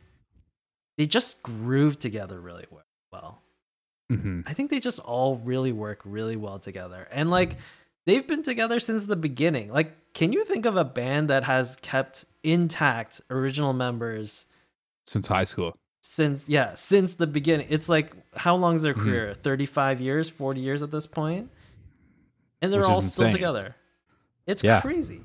they 0.98 1.06
just 1.08 1.42
groove 1.42 1.98
together 1.98 2.40
really 2.40 2.66
we- 2.70 2.78
well. 3.12 3.42
Mhm. 4.12 4.44
I 4.46 4.54
think 4.54 4.70
they 4.70 4.80
just 4.80 5.00
all 5.00 5.38
really 5.38 5.72
work 5.72 6.02
really 6.06 6.36
well 6.36 6.60
together. 6.60 7.08
And 7.12 7.32
like 7.32 7.58
they've 8.06 8.26
been 8.28 8.44
together 8.44 8.80
since 8.80 9.08
the 9.08 9.16
beginning. 9.16 9.72
Like 9.72 10.14
can 10.14 10.34
you 10.34 10.46
think 10.46 10.66
of 10.66 10.76
a 10.78 10.84
band 10.86 11.30
that 11.30 11.44
has 11.46 11.78
kept 11.78 12.26
intact 12.44 13.22
original 13.32 13.74
members 13.74 14.46
Since 15.10 15.28
high 15.28 15.44
school. 15.46 15.76
since 16.02 16.48
yeah, 16.48 16.74
since 16.76 17.16
the 17.16 17.28
beginning? 17.28 17.68
It's 17.70 17.90
like 17.90 18.14
how 18.36 18.56
long 18.56 18.76
is 18.76 18.82
their 18.84 18.94
Mhm. 18.94 19.04
career? 19.04 19.34
35 19.34 20.00
years, 20.02 20.30
40 20.30 20.62
years 20.62 20.82
at 20.84 20.92
this 20.92 21.08
point? 21.08 21.50
And 22.62 22.72
they're 22.72 22.82
Which 22.82 22.90
all 22.90 23.02
still 23.02 23.30
together. 23.30 23.76
It's 24.48 24.64
Yeah. 24.64 24.82
crazy. 24.82 25.22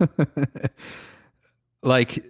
like 1.82 2.24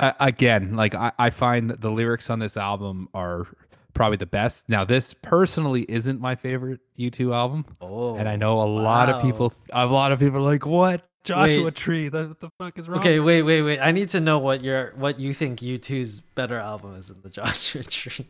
again, 0.00 0.74
like 0.74 0.94
I, 0.94 1.12
I 1.18 1.30
find 1.30 1.70
that 1.70 1.80
the 1.80 1.90
lyrics 1.90 2.30
on 2.30 2.38
this 2.38 2.56
album 2.56 3.08
are 3.14 3.46
probably 3.94 4.16
the 4.16 4.26
best. 4.26 4.68
Now, 4.68 4.84
this 4.84 5.14
personally 5.14 5.86
isn't 5.88 6.20
my 6.20 6.34
favorite 6.34 6.80
U2 6.98 7.32
album. 7.34 7.64
Oh. 7.80 8.16
and 8.16 8.28
I 8.28 8.36
know 8.36 8.60
a 8.60 8.66
lot 8.66 9.08
of 9.08 9.22
people 9.22 9.52
a 9.72 9.86
lot 9.86 10.12
of 10.12 10.18
people 10.18 10.38
are 10.38 10.42
like, 10.52 10.66
what? 10.66 11.06
Joshua 11.24 11.64
Wait. 11.64 11.74
Tree, 11.74 12.08
the, 12.08 12.28
what 12.28 12.40
the 12.40 12.50
fuck 12.58 12.78
is 12.78 12.88
wrong? 12.88 12.98
Okay, 13.00 13.18
wait, 13.18 13.42
wait, 13.42 13.62
wait. 13.62 13.80
I 13.80 13.90
need 13.92 14.10
to 14.10 14.20
know 14.20 14.38
what 14.38 14.62
your 14.62 14.92
what 14.96 15.18
you 15.18 15.32
think 15.34 15.60
U2's 15.60 16.20
better 16.20 16.58
album 16.58 16.94
is 16.94 17.08
than 17.08 17.20
the 17.22 17.30
Joshua 17.38 17.82
Tree. 17.82 18.28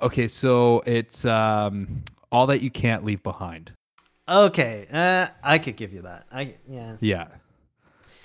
Okay, 0.00 0.28
so 0.28 0.82
it's 0.86 1.24
um 1.24 1.96
all 2.30 2.46
that 2.46 2.62
you 2.62 2.70
can't 2.70 3.04
leave 3.04 3.22
behind. 3.22 3.72
Okay, 4.28 4.86
uh, 4.92 5.26
I 5.42 5.58
could 5.58 5.76
give 5.76 5.92
you 5.92 6.02
that. 6.02 6.26
I 6.32 6.54
yeah. 6.68 6.96
Yeah. 7.00 7.28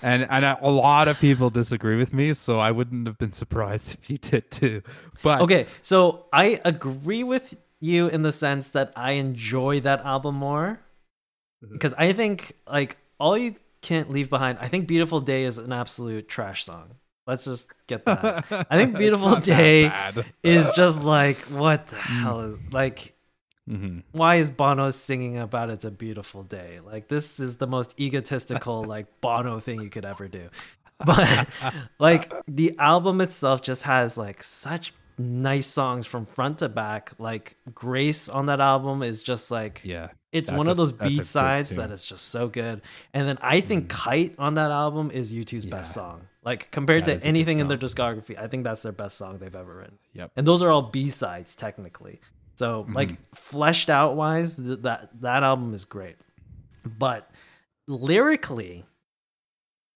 And 0.00 0.26
and 0.30 0.44
a 0.44 0.56
a 0.62 0.70
lot 0.70 1.08
of 1.08 1.18
people 1.18 1.50
disagree 1.50 1.96
with 1.96 2.14
me, 2.14 2.32
so 2.34 2.60
I 2.60 2.70
wouldn't 2.70 3.06
have 3.08 3.18
been 3.18 3.32
surprised 3.32 3.94
if 4.00 4.08
you 4.08 4.18
did 4.18 4.50
too. 4.50 4.82
But 5.22 5.40
Okay, 5.40 5.66
so 5.82 6.26
I 6.32 6.60
agree 6.64 7.24
with 7.24 7.56
you 7.80 8.06
in 8.08 8.22
the 8.22 8.32
sense 8.32 8.68
that 8.70 8.92
I 8.96 9.12
enjoy 9.12 9.80
that 9.80 10.00
album 10.04 10.36
more 10.36 10.80
Mhm. 11.64 11.72
because 11.72 11.92
I 11.94 12.12
think 12.12 12.54
like 12.70 12.96
all 13.18 13.36
you 13.36 13.54
can't 13.82 14.10
leave 14.10 14.28
behind. 14.30 14.58
I 14.60 14.68
think 14.68 14.86
"Beautiful 14.88 15.20
Day" 15.20 15.44
is 15.44 15.58
an 15.58 15.72
absolute 15.72 16.28
trash 16.28 16.64
song. 16.64 16.94
Let's 17.26 17.44
just 17.44 17.68
get 17.86 18.04
that. 18.06 18.46
I 18.70 18.76
think 18.78 18.96
Beautiful 19.04 19.36
Day 19.36 19.92
is 20.42 20.70
just 20.74 21.04
like 21.04 21.36
what 21.50 21.86
the 21.88 21.96
Mm. 21.96 22.20
hell 22.22 22.40
is 22.40 22.58
like 22.72 23.14
Mhm. 23.68 24.02
why 24.12 24.36
is 24.36 24.50
Bono 24.50 24.90
singing 24.90 25.36
about 25.38 25.68
it's 25.68 25.84
a 25.84 25.90
beautiful 25.90 26.42
day? 26.42 26.80
Like 26.82 27.08
this 27.08 27.38
is 27.38 27.58
the 27.58 27.66
most 27.66 28.00
egotistical 28.00 28.82
like 28.94 29.20
Bono 29.20 29.60
thing 29.60 29.82
you 29.82 29.90
could 29.90 30.06
ever 30.06 30.26
do. 30.26 30.48
but 31.04 31.46
like 31.98 32.32
the 32.48 32.74
album 32.78 33.20
itself 33.20 33.60
just 33.62 33.82
has 33.84 34.16
like 34.16 34.42
such 34.42 34.94
nice 35.18 35.66
songs 35.66 36.06
from 36.06 36.24
front 36.24 36.58
to 36.58 36.68
back. 36.68 37.12
Like 37.18 37.56
Grace 37.74 38.28
on 38.28 38.46
that 38.46 38.60
album 38.60 39.02
is 39.02 39.22
just 39.22 39.50
like 39.50 39.82
Yeah. 39.84 40.08
it's 40.32 40.50
one 40.50 40.68
a- 40.68 40.70
of 40.70 40.76
those 40.76 40.92
that's 40.92 41.06
a 41.06 41.10
B 41.10 41.16
good 41.16 41.26
sides 41.26 41.76
that 41.76 41.90
is 41.90 42.04
just 42.06 42.28
so 42.28 42.48
good. 42.48 42.82
And 43.12 43.28
then 43.28 43.38
I 43.40 43.60
think 43.60 43.88
mm-hmm. 43.88 44.10
Kite 44.10 44.34
on 44.38 44.54
that 44.54 44.70
album 44.70 45.10
is 45.10 45.32
U2's 45.32 45.66
best 45.66 45.92
song. 45.92 46.28
Like 46.44 46.70
compared 46.70 47.04
That 47.06 47.20
to 47.20 47.26
anything 47.26 47.58
in 47.58 47.68
their 47.68 47.78
discography, 47.78 48.38
I 48.38 48.46
think 48.46 48.64
that's 48.64 48.82
their 48.82 48.92
best 48.92 49.18
song 49.18 49.38
they've 49.38 49.54
ever 49.54 49.76
written. 49.76 49.98
Yep. 50.14 50.32
And 50.36 50.46
those 50.46 50.62
are 50.62 50.70
all 50.70 50.82
B 50.82 51.10
sides 51.10 51.56
technically. 51.56 52.20
So 52.56 52.86
like 52.90 53.10
mm-hmm. 53.10 53.22
fleshed 53.34 53.90
out 53.90 54.16
wise, 54.16 54.56
th- 54.56 54.80
that 54.80 55.20
that 55.20 55.42
album 55.42 55.74
is 55.74 55.84
great. 55.84 56.16
But 56.84 57.30
lyrically, 57.86 58.84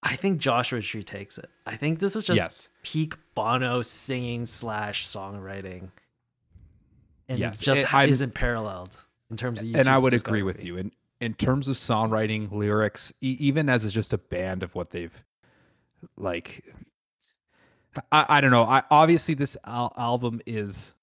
I 0.03 0.17
think 0.17 0.41
Joshua 0.41 0.81
Tree 0.81 1.03
takes 1.05 1.39
it. 1.39 1.49
I 1.67 1.77
think 1.77 1.99
this 2.01 2.17
is 2.17 2.25
just 2.25 2.37
yes. 2.37 2.69
peak 2.83 3.15
Bono 3.35 3.83
singing 3.83 4.47
slash 4.47 5.07
songwriting, 5.07 5.91
and 7.29 7.39
Yes, 7.39 7.61
it 7.63 7.65
just 7.65 7.95
I'm- 7.95 8.09
isn't 8.09 8.35
paralleled 8.35 8.97
in 9.31 9.37
terms 9.37 9.63
of. 9.63 9.75
and 9.75 9.87
I 9.89 9.95
U2's 9.95 10.03
would 10.03 10.13
agree 10.15 10.43
with 10.43 10.65
you. 10.65 10.77
In 10.77 10.91
in 11.21 11.35
terms 11.35 11.69
of 11.69 11.77
songwriting, 11.77 12.51
lyrics, 12.51 13.13
e- 13.21 13.37
even 13.39 13.69
as 13.69 13.85
it's 13.85 13.95
just 13.95 14.13
a 14.13 14.19
band 14.19 14.65
of 14.65 14.75
what 14.75 14.91
they've 14.91 15.23
like. 16.17 16.65
I, 18.11 18.27
I 18.29 18.41
don't 18.41 18.51
know. 18.51 18.65
I 18.65 18.83
obviously 18.91 19.35
this 19.35 19.57
al- 19.65 19.93
album 19.97 20.41
is 20.47 20.95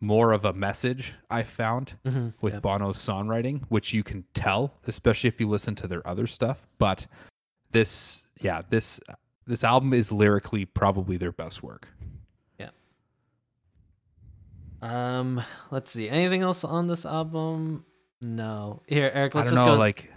more 0.00 0.32
of 0.32 0.44
a 0.46 0.52
message. 0.52 1.12
I 1.30 1.42
found 1.44 1.94
Mhm, 2.04 2.34
with 2.40 2.54
yep. 2.54 2.62
Bono's 2.62 2.96
songwriting, 2.96 3.62
which 3.68 3.92
you 3.92 4.02
can 4.02 4.24
tell, 4.34 4.74
especially 4.88 5.28
if 5.28 5.40
you 5.40 5.48
listen 5.48 5.74
to 5.76 5.86
their 5.86 6.04
other 6.08 6.26
stuff. 6.26 6.66
But 6.78 7.06
this, 7.70 8.24
yeah, 8.40 8.62
this 8.68 9.00
this 9.46 9.64
album 9.64 9.92
is 9.94 10.12
lyrically 10.12 10.64
probably 10.64 11.16
their 11.16 11.32
best 11.32 11.62
work. 11.62 11.88
Yeah. 12.58 12.70
Um, 14.82 15.42
let's 15.70 15.90
see. 15.90 16.08
Anything 16.08 16.42
else 16.42 16.64
on 16.64 16.86
this 16.86 17.06
album? 17.06 17.84
No. 18.20 18.82
Here, 18.86 19.10
Eric. 19.14 19.34
Let's 19.34 19.48
I 19.48 19.50
don't 19.50 19.58
just 19.58 19.66
know, 19.66 19.74
go. 19.74 19.78
like 19.78 20.12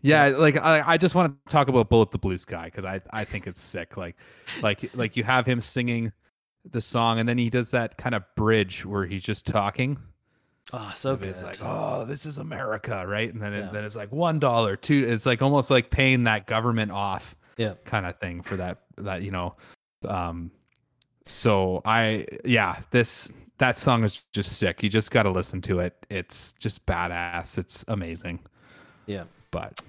yeah, 0.00 0.28
like 0.28 0.56
I, 0.56 0.82
I 0.86 0.96
just 0.96 1.14
want 1.14 1.34
to 1.46 1.52
talk 1.52 1.68
about 1.68 1.88
Bullet 1.88 2.10
the 2.10 2.18
Blue 2.18 2.38
Sky 2.38 2.66
because 2.66 2.84
I, 2.84 3.00
I 3.10 3.24
think 3.24 3.46
it's 3.46 3.60
sick. 3.60 3.96
Like 3.96 4.16
like 4.62 4.90
like 4.94 5.16
you 5.16 5.24
have 5.24 5.44
him 5.44 5.60
singing 5.60 6.12
the 6.70 6.80
song 6.80 7.18
and 7.18 7.28
then 7.28 7.38
he 7.38 7.50
does 7.50 7.70
that 7.72 7.96
kind 7.98 8.14
of 8.14 8.22
bridge 8.36 8.84
where 8.86 9.06
he's 9.06 9.22
just 9.22 9.46
talking. 9.46 9.98
Oh, 10.72 10.92
so 10.94 11.16
good. 11.16 11.28
It's 11.28 11.42
like, 11.42 11.58
oh, 11.62 12.04
this 12.04 12.26
is 12.26 12.38
America, 12.38 13.04
right? 13.06 13.32
And 13.32 13.42
then 13.42 13.52
Yeah. 13.52 13.70
then 13.72 13.84
it's 13.84 13.96
like 13.96 14.12
one 14.12 14.38
dollar, 14.38 14.76
two. 14.76 15.06
It's 15.08 15.26
like 15.26 15.42
almost 15.42 15.70
like 15.70 15.90
paying 15.90 16.24
that 16.24 16.46
government 16.46 16.90
off, 16.92 17.34
Yeah. 17.56 17.74
kind 17.84 18.06
of 18.06 18.18
thing 18.18 18.42
for 18.42 18.56
that 18.56 18.82
that 18.96 19.22
you 19.22 19.30
know. 19.30 19.54
Um, 20.06 20.50
so 21.26 21.82
I 21.84 22.26
yeah, 22.44 22.80
this 22.90 23.30
that 23.58 23.76
song 23.76 24.04
is 24.04 24.24
just 24.32 24.58
sick. 24.58 24.82
You 24.82 24.88
just 24.88 25.10
got 25.10 25.24
to 25.24 25.30
listen 25.30 25.60
to 25.62 25.80
it. 25.80 25.94
It's 26.10 26.52
just 26.54 26.84
badass. 26.86 27.58
It's 27.58 27.84
amazing. 27.88 28.38
Yeah. 29.06 29.24
But 29.50 29.80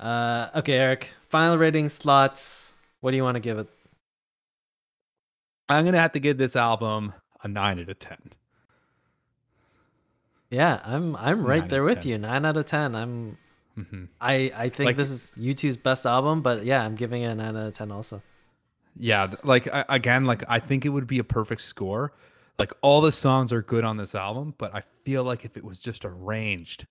Uh, 0.00 0.48
okay, 0.56 0.72
Eric. 0.74 1.12
Final 1.28 1.56
rating 1.56 1.88
slots. 1.88 2.74
What 3.00 3.12
do 3.12 3.16
you 3.16 3.22
want 3.22 3.36
to 3.36 3.40
give 3.40 3.58
it? 3.58 3.68
I'm 5.68 5.84
gonna 5.84 6.00
have 6.00 6.12
to 6.12 6.20
give 6.20 6.38
this 6.38 6.56
album 6.56 7.12
a 7.44 7.48
nine 7.48 7.78
out 7.78 7.88
of 7.88 7.98
ten. 7.98 8.18
Yeah, 10.52 10.80
I'm 10.84 11.16
I'm 11.16 11.42
right 11.44 11.60
Nine 11.60 11.68
there 11.68 11.82
with 11.82 12.00
10. 12.02 12.06
you. 12.08 12.18
Nine 12.18 12.44
out 12.44 12.56
of 12.58 12.66
ten. 12.66 12.94
I'm 12.94 13.38
hmm 13.74 14.04
I 14.20 14.52
I 14.54 14.68
think 14.68 14.86
Like- 14.88 14.96
this 14.96 15.10
is 15.10 15.34
U2's 15.38 15.78
best 15.78 16.04
album, 16.06 16.42
but 16.42 16.64
yeah, 16.64 16.84
I'm 16.84 16.94
giving 16.94 17.22
it 17.22 17.28
a 17.28 17.34
nine 17.34 17.56
out 17.56 17.66
of 17.68 17.72
ten 17.72 17.90
also. 17.90 18.22
Yeah, 18.94 19.32
like 19.42 19.66
I, 19.72 19.84
again, 19.88 20.26
like 20.26 20.44
I 20.48 20.58
think 20.60 20.84
it 20.84 20.90
would 20.90 21.06
be 21.06 21.18
a 21.18 21.24
perfect 21.24 21.62
score. 21.62 22.12
Like 22.58 22.72
all 22.82 23.00
the 23.00 23.10
songs 23.12 23.50
are 23.52 23.62
good 23.62 23.82
on 23.82 23.96
this 23.96 24.14
album, 24.14 24.54
but 24.58 24.74
I 24.74 24.82
feel 25.04 25.24
like 25.24 25.46
if 25.46 25.56
it 25.56 25.64
was 25.64 25.80
just 25.80 26.04
arranged, 26.04 26.86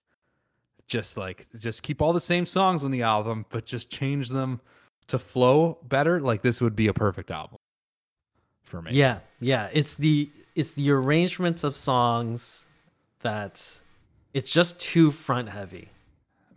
just 0.87 1.15
like 1.17 1.45
just 1.59 1.83
keep 1.83 2.01
all 2.01 2.13
the 2.13 2.19
same 2.19 2.47
songs 2.47 2.83
on 2.83 2.89
the 2.89 3.03
album, 3.03 3.45
but 3.49 3.63
just 3.65 3.91
change 3.91 4.29
them 4.29 4.59
to 5.07 5.19
flow 5.19 5.77
better, 5.83 6.19
like 6.19 6.41
this 6.41 6.61
would 6.61 6.75
be 6.75 6.87
a 6.87 6.93
perfect 6.93 7.29
album 7.29 7.59
for 8.63 8.81
me. 8.81 8.91
Yeah, 8.93 9.19
yeah. 9.39 9.69
It's 9.71 9.95
the 9.95 10.31
it's 10.55 10.73
the 10.73 10.89
arrangements 10.89 11.63
of 11.63 11.75
songs 11.75 12.67
that 13.23 13.81
it's 14.33 14.51
just 14.51 14.79
too 14.79 15.11
front 15.11 15.49
heavy. 15.49 15.89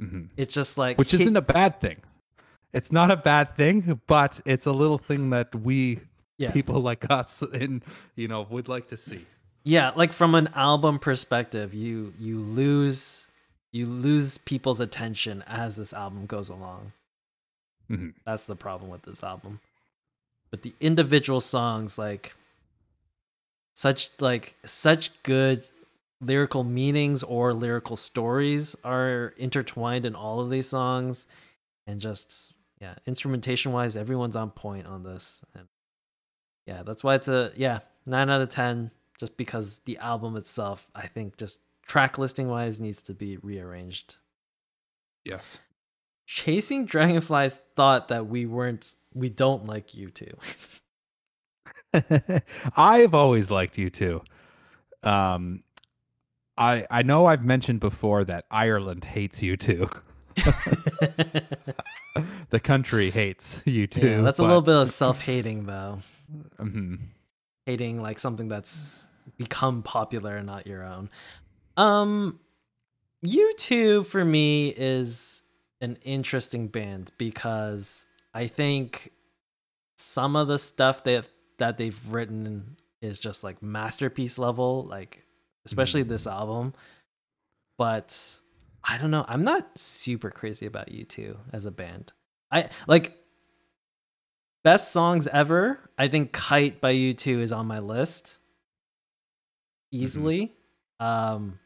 Mhm. 0.00 0.28
It's 0.36 0.52
just 0.54 0.76
like 0.78 0.98
which 0.98 1.14
isn't 1.14 1.36
a 1.36 1.42
bad 1.42 1.80
thing. 1.80 2.00
It's 2.72 2.90
not 2.90 3.10
a 3.10 3.16
bad 3.16 3.56
thing, 3.56 4.00
but 4.06 4.40
it's 4.44 4.66
a 4.66 4.72
little 4.72 4.98
thing 4.98 5.30
that 5.30 5.54
we 5.54 6.00
Yeah. 6.38 6.50
people 6.50 6.80
like 6.90 7.08
us 7.10 7.42
and 7.42 7.82
you 8.16 8.26
know 8.28 8.42
would 8.50 8.68
like 8.68 8.88
to 8.88 8.96
see. 8.96 9.24
yeah, 9.62 9.90
like 9.96 10.12
from 10.12 10.34
an 10.34 10.48
album 10.54 10.98
perspective, 10.98 11.72
you 11.74 12.12
you 12.18 12.38
lose 12.40 13.30
you 13.72 13.86
lose 13.86 14.38
people's 14.38 14.80
attention 14.80 15.42
as 15.46 15.76
this 15.76 15.92
album 15.92 16.26
goes 16.26 16.48
along. 16.48 16.92
Mhm. 17.90 18.14
That's 18.24 18.44
the 18.44 18.56
problem 18.56 18.90
with 18.90 19.02
this 19.02 19.22
album. 19.22 19.60
But 20.50 20.62
the 20.62 20.74
individual 20.80 21.40
songs 21.40 21.98
like 21.98 22.34
such 23.74 24.10
like 24.20 24.56
such 24.64 25.10
good 25.22 25.68
lyrical 26.24 26.64
meanings 26.64 27.22
or 27.22 27.52
lyrical 27.52 27.96
stories 27.96 28.76
are 28.84 29.34
intertwined 29.36 30.06
in 30.06 30.14
all 30.14 30.40
of 30.40 30.50
these 30.50 30.68
songs 30.68 31.26
and 31.86 32.00
just 32.00 32.52
yeah, 32.80 32.94
instrumentation 33.06 33.72
wise 33.72 33.96
everyone's 33.96 34.36
on 34.36 34.50
point 34.50 34.86
on 34.86 35.02
this. 35.02 35.44
And 35.54 35.66
yeah, 36.66 36.82
that's 36.82 37.04
why 37.04 37.14
it's 37.14 37.28
a 37.28 37.52
yeah, 37.56 37.80
9 38.06 38.30
out 38.30 38.40
of 38.40 38.48
10 38.48 38.90
just 39.18 39.36
because 39.36 39.80
the 39.84 39.98
album 39.98 40.36
itself 40.36 40.90
I 40.94 41.06
think 41.06 41.36
just 41.36 41.60
track 41.86 42.18
listing 42.18 42.48
wise 42.48 42.80
needs 42.80 43.02
to 43.02 43.14
be 43.14 43.36
rearranged 43.36 44.16
Yes. 45.24 45.58
Chasing 46.26 46.86
Dragonflies 46.86 47.62
thought 47.76 48.08
that 48.08 48.26
we 48.26 48.46
weren't 48.46 48.94
we 49.14 49.30
don't 49.30 49.66
like 49.66 49.88
U2. 49.88 50.34
I've 52.76 53.14
always 53.14 53.50
liked 53.50 53.76
U2. 53.76 54.22
Um, 55.02 55.62
I 56.56 56.86
I 56.90 57.02
know 57.02 57.26
I've 57.26 57.44
mentioned 57.44 57.80
before 57.80 58.24
that 58.24 58.46
Ireland 58.50 59.04
hates 59.04 59.40
U2. 59.40 60.00
the 62.50 62.60
country 62.60 63.10
hates 63.10 63.60
U2. 63.66 64.02
yeah, 64.02 64.20
that's 64.20 64.38
a 64.38 64.42
little 64.42 64.62
bit 64.62 64.74
of 64.74 64.88
self-hating 64.88 65.66
though. 65.66 65.98
Mhm. 66.58 66.98
Hating 67.66 68.00
like 68.00 68.18
something 68.18 68.48
that's 68.48 69.10
become 69.38 69.82
popular 69.82 70.36
and 70.36 70.46
not 70.46 70.66
your 70.66 70.84
own. 70.84 71.10
Um 71.76 72.38
U2 73.24 74.06
for 74.06 74.24
me 74.24 74.68
is 74.76 75.42
an 75.80 75.96
interesting 76.02 76.68
band 76.68 77.10
because 77.18 78.06
I 78.32 78.46
think 78.48 79.10
some 79.96 80.36
of 80.36 80.48
the 80.48 80.58
stuff 80.58 81.04
that 81.04 81.28
that 81.58 81.78
they've 81.78 81.98
written 82.10 82.76
is 83.00 83.18
just 83.18 83.44
like 83.44 83.62
masterpiece 83.62 84.38
level, 84.38 84.84
like 84.84 85.24
especially 85.66 86.02
this 86.02 86.26
album. 86.26 86.74
But 87.78 88.40
I 88.82 88.98
don't 88.98 89.10
know. 89.10 89.24
I'm 89.28 89.44
not 89.44 89.78
super 89.78 90.30
crazy 90.30 90.66
about 90.66 90.88
U2 90.88 91.36
as 91.52 91.64
a 91.64 91.70
band. 91.70 92.12
I 92.50 92.68
like 92.86 93.18
best 94.62 94.92
songs 94.92 95.26
ever. 95.28 95.78
I 95.98 96.08
think 96.08 96.32
Kite 96.32 96.80
by 96.80 96.94
U2 96.94 97.40
is 97.40 97.52
on 97.52 97.66
my 97.66 97.78
list 97.78 98.38
easily. 99.90 100.52
Um, 101.00 101.58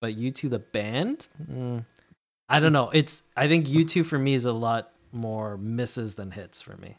but 0.00 0.16
U2 0.16 0.50
the 0.50 0.58
band, 0.58 1.28
mm, 1.50 1.84
I 2.48 2.60
don't 2.60 2.72
know. 2.72 2.90
It's 2.90 3.22
I 3.36 3.48
think 3.48 3.66
U2 3.66 4.04
for 4.04 4.18
me 4.18 4.34
is 4.34 4.44
a 4.44 4.52
lot 4.52 4.92
more 5.12 5.56
misses 5.56 6.14
than 6.14 6.30
hits 6.30 6.62
for 6.62 6.76
me. 6.76 6.96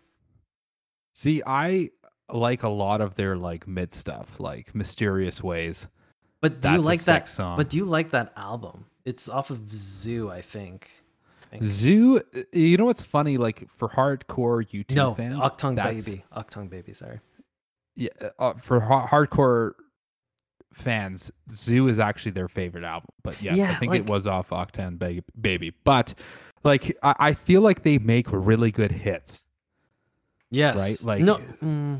See, 1.13 1.41
I 1.45 1.91
like 2.31 2.63
a 2.63 2.69
lot 2.69 3.01
of 3.01 3.15
their 3.15 3.37
like 3.37 3.67
mid 3.67 3.93
stuff, 3.93 4.39
like 4.39 4.73
mysterious 4.75 5.43
ways. 5.43 5.87
But 6.41 6.61
do 6.61 6.69
That's 6.69 6.75
you 6.75 6.81
like 6.81 7.01
that? 7.03 7.27
song. 7.27 7.57
But 7.57 7.69
do 7.69 7.77
you 7.77 7.85
like 7.85 8.11
that 8.11 8.31
album? 8.35 8.85
It's 9.05 9.27
off 9.29 9.49
of 9.49 9.71
Zoo, 9.71 10.29
I 10.29 10.41
think. 10.41 10.89
I 11.43 11.57
think. 11.57 11.63
Zoo, 11.63 12.21
uh, 12.35 12.41
you 12.53 12.77
know 12.77 12.85
what's 12.85 13.03
funny? 13.03 13.37
Like 13.37 13.69
for 13.69 13.87
hardcore 13.87 14.67
U2 14.69 14.95
no, 14.95 15.13
fans, 15.13 15.35
Achtung 15.39 15.75
that's- 15.75 16.05
Baby. 16.05 16.23
Achtung 16.35 16.69
Baby. 16.69 16.93
Sorry. 16.93 17.19
yeah, 17.95 18.09
uh, 18.37 18.53
for 18.53 18.79
ha- 18.81 19.07
hardcore 19.07 19.73
fans, 20.73 21.31
Zoo 21.49 21.87
is 21.87 21.97
actually 21.99 22.31
their 22.31 22.47
favorite 22.47 22.83
album. 22.83 23.07
But 23.23 23.41
yes, 23.41 23.57
I 23.59 23.75
think 23.75 23.91
like- 23.93 24.01
it 24.01 24.09
was 24.09 24.27
off 24.27 24.49
Octane 24.49 24.99
ba- 24.99 25.23
Baby. 25.39 25.73
But 25.83 26.13
like, 26.63 26.95
I-, 27.01 27.15
I 27.19 27.33
feel 27.33 27.61
like 27.61 27.81
they 27.83 27.97
make 27.97 28.27
really 28.31 28.71
good 28.71 28.91
hits. 28.91 29.43
Yes. 30.51 30.77
Right, 31.03 31.19
like- 31.19 31.23
no. 31.25 31.37
mm, 31.63 31.99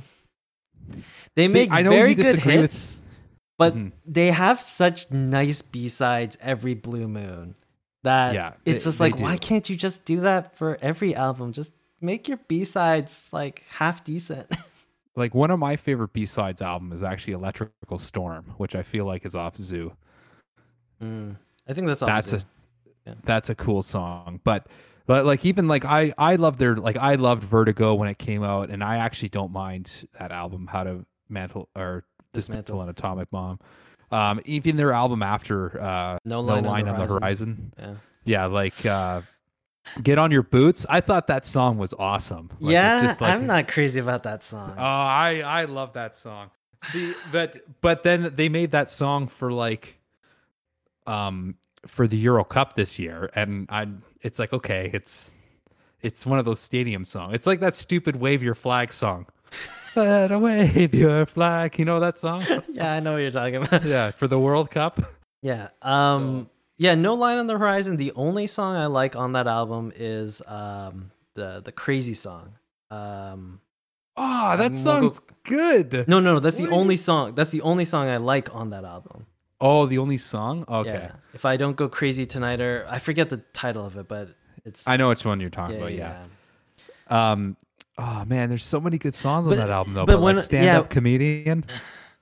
they 1.35 1.47
See, 1.47 1.53
make 1.53 1.71
I 1.71 1.81
know 1.81 1.89
very 1.89 2.13
good 2.15 2.23
disagree 2.35 2.53
with- 2.55 2.61
hits, 2.63 3.01
but 3.57 3.73
Mhm. 3.73 3.91
they 4.05 4.31
have 4.31 4.61
such 4.61 5.09
nice 5.11 5.61
B 5.61 5.87
sides 5.89 6.37
every 6.41 6.73
blue 6.73 7.07
moon 7.07 7.55
that 8.03 8.33
Yeah, 8.35 8.53
it's 8.65 8.83
they- 8.83 8.87
just 8.89 8.99
like, 8.99 9.19
why 9.19 9.37
can't 9.37 9.69
you 9.69 9.75
just 9.75 10.05
do 10.05 10.21
that 10.21 10.55
for 10.55 10.77
every 10.81 11.15
album? 11.15 11.51
Just 11.53 11.73
make 11.99 12.27
your 12.27 12.37
B 12.47 12.63
sides 12.63 13.27
like 13.31 13.63
half 13.69 14.03
decent. 14.03 14.47
like 15.15 15.33
one 15.33 15.49
of 15.51 15.59
my 15.59 15.75
favorite 15.75 16.13
B 16.13 16.25
sides 16.25 16.61
album 16.61 16.91
is 16.93 17.01
actually 17.03 17.33
Electrical 17.33 17.97
Storm, 17.97 18.53
which 18.57 18.75
I 18.75 18.83
feel 18.83 19.05
like 19.05 19.25
is 19.25 19.33
off 19.35 19.55
Zoo. 19.57 19.91
Mm, 21.01 21.35
I 21.67 21.73
think 21.73 21.87
that's 21.87 22.01
off 22.01 22.07
That's 22.09 22.33
a 22.33 22.37
a 22.37 22.41
yeah. 23.07 23.13
that's 23.23 23.49
a 23.49 23.55
cool 23.55 23.81
song, 23.83 24.39
but 24.43 24.67
but 25.05 25.25
like 25.25 25.45
even 25.45 25.67
like 25.67 25.85
I 25.85 26.13
I 26.17 26.35
love 26.35 26.57
their 26.57 26.75
like 26.75 26.97
I 26.97 27.15
loved 27.15 27.43
Vertigo 27.43 27.93
when 27.95 28.09
it 28.09 28.17
came 28.17 28.43
out, 28.43 28.69
and 28.69 28.83
I 28.83 28.97
actually 28.97 29.29
don't 29.29 29.51
mind 29.51 30.07
that 30.19 30.31
album 30.31 30.67
How 30.67 30.83
to 30.83 31.05
Mantle 31.29 31.69
or 31.75 32.03
Dismantle 32.37 32.81
an 32.81 32.89
Atomic 32.89 33.29
Bomb. 33.31 33.59
Um, 34.11 34.39
even 34.45 34.77
their 34.77 34.93
album 34.93 35.21
after 35.21 35.81
uh, 35.81 36.17
No 36.23 36.39
Line, 36.39 36.63
no 36.63 36.69
line 36.69 36.87
on, 36.87 36.95
the 36.95 37.01
on 37.01 37.07
the 37.07 37.13
Horizon. 37.13 37.73
Yeah. 37.77 37.95
Yeah, 38.23 38.45
like 38.45 38.85
uh, 38.85 39.21
Get 40.03 40.17
on 40.17 40.31
Your 40.31 40.43
Boots. 40.43 40.85
I 40.89 41.01
thought 41.01 41.27
that 41.27 41.45
song 41.45 41.77
was 41.77 41.93
awesome. 41.97 42.49
Like, 42.59 42.61
it's 42.61 42.71
yeah, 42.71 43.01
just 43.01 43.21
like- 43.21 43.33
I'm 43.33 43.45
not 43.45 43.67
crazy 43.67 43.99
about 43.99 44.23
that 44.23 44.43
song. 44.43 44.73
Oh, 44.77 44.81
I 44.81 45.41
I 45.45 45.65
love 45.65 45.93
that 45.93 46.15
song. 46.15 46.51
See, 46.83 47.13
but 47.31 47.57
but 47.81 48.03
then 48.03 48.33
they 48.35 48.49
made 48.49 48.71
that 48.71 48.89
song 48.89 49.27
for 49.27 49.51
like, 49.51 49.97
um, 51.05 51.55
for 51.85 52.07
the 52.07 52.17
Euro 52.17 52.43
Cup 52.43 52.75
this 52.75 52.99
year, 52.99 53.29
and 53.35 53.65
I 53.69 53.87
it's 54.21 54.39
like 54.39 54.53
okay, 54.53 54.91
it's 54.93 55.33
it's 56.01 56.25
one 56.25 56.37
of 56.37 56.45
those 56.45 56.59
stadium 56.59 57.03
songs. 57.03 57.33
It's 57.33 57.47
like 57.47 57.59
that 57.61 57.75
stupid 57.75 58.17
"Wave 58.17 58.43
Your 58.43 58.55
Flag" 58.55 58.93
song. 58.93 59.25
Better 59.95 60.37
wave 60.39 60.93
your 60.93 61.25
flag. 61.25 61.79
You 61.79 61.85
know 61.85 61.99
that 61.99 62.19
song? 62.19 62.43
yeah, 62.71 62.93
I 62.93 62.99
know 62.99 63.13
what 63.13 63.19
you're 63.19 63.31
talking 63.31 63.55
about. 63.55 63.83
yeah, 63.83 64.11
for 64.11 64.27
the 64.27 64.39
World 64.39 64.69
Cup. 64.71 65.01
Yeah. 65.41 65.69
Um 65.81 66.49
yeah, 66.77 66.93
No 66.95 67.15
Line 67.15 67.37
on 67.39 67.47
the 67.47 67.57
Horizon. 67.57 67.97
The 67.97 68.11
only 68.15 68.45
song 68.47 68.75
I 68.75 68.85
like 68.85 69.15
on 69.15 69.33
that 69.33 69.47
album 69.47 69.91
is 69.95 70.41
um 70.47 71.11
the 71.33 71.61
the 71.63 71.71
crazy 71.71 72.13
song. 72.13 72.53
Um 72.91 73.61
Oh, 74.19 74.51
Um, 74.51 74.57
that 74.59 74.71
we'll 74.71 75.09
go- 75.11 75.15
good. 75.43 76.07
No, 76.07 76.19
no, 76.19 76.33
no, 76.33 76.39
that's 76.39 76.55
What 76.59 76.65
the 76.65 76.69
do 76.71 76.75
you- 76.75 76.81
only 76.81 76.95
song. 76.97 77.35
That's 77.35 77.51
the 77.51 77.61
only 77.61 77.85
song 77.85 78.07
I 78.09 78.17
like 78.17 78.53
on 78.53 78.71
that 78.71 78.83
album. 78.83 79.27
Oh, 79.61 79.85
the 79.85 79.97
only 79.99 80.17
song? 80.17 80.65
Okay. 80.67 80.91
Yeah. 80.91 81.11
If 81.33 81.45
I 81.45 81.55
don't 81.57 81.75
go 81.75 81.87
crazy 81.89 82.25
tonight 82.25 82.59
or 82.61 82.85
I 82.89 82.97
forget 82.99 83.29
the 83.29 83.37
title 83.53 83.85
of 83.85 83.95
it, 83.97 84.07
but 84.07 84.29
it's 84.65 84.87
I 84.87 84.97
know 84.97 85.09
which 85.09 85.23
one 85.25 85.39
you're 85.39 85.49
talking 85.51 85.77
yeah, 85.77 85.81
about. 85.81 85.93
yeah. 85.93 86.23
Yeah. 87.09 87.31
Um. 87.31 87.57
Oh 87.97 88.23
man, 88.25 88.49
there's 88.49 88.63
so 88.63 88.79
many 88.79 88.97
good 88.97 89.15
songs 89.15 89.47
But- 89.47 89.53
on 89.53 89.67
that 89.67 89.69
album 89.69 89.93
though. 89.93 90.05
but 90.05 90.17
But, 90.17 90.21
when- 90.21 90.35
like 90.35 90.45
stand 90.45 90.67
up 90.69 90.85
yeah. 90.89 90.93
comedian. 90.93 91.65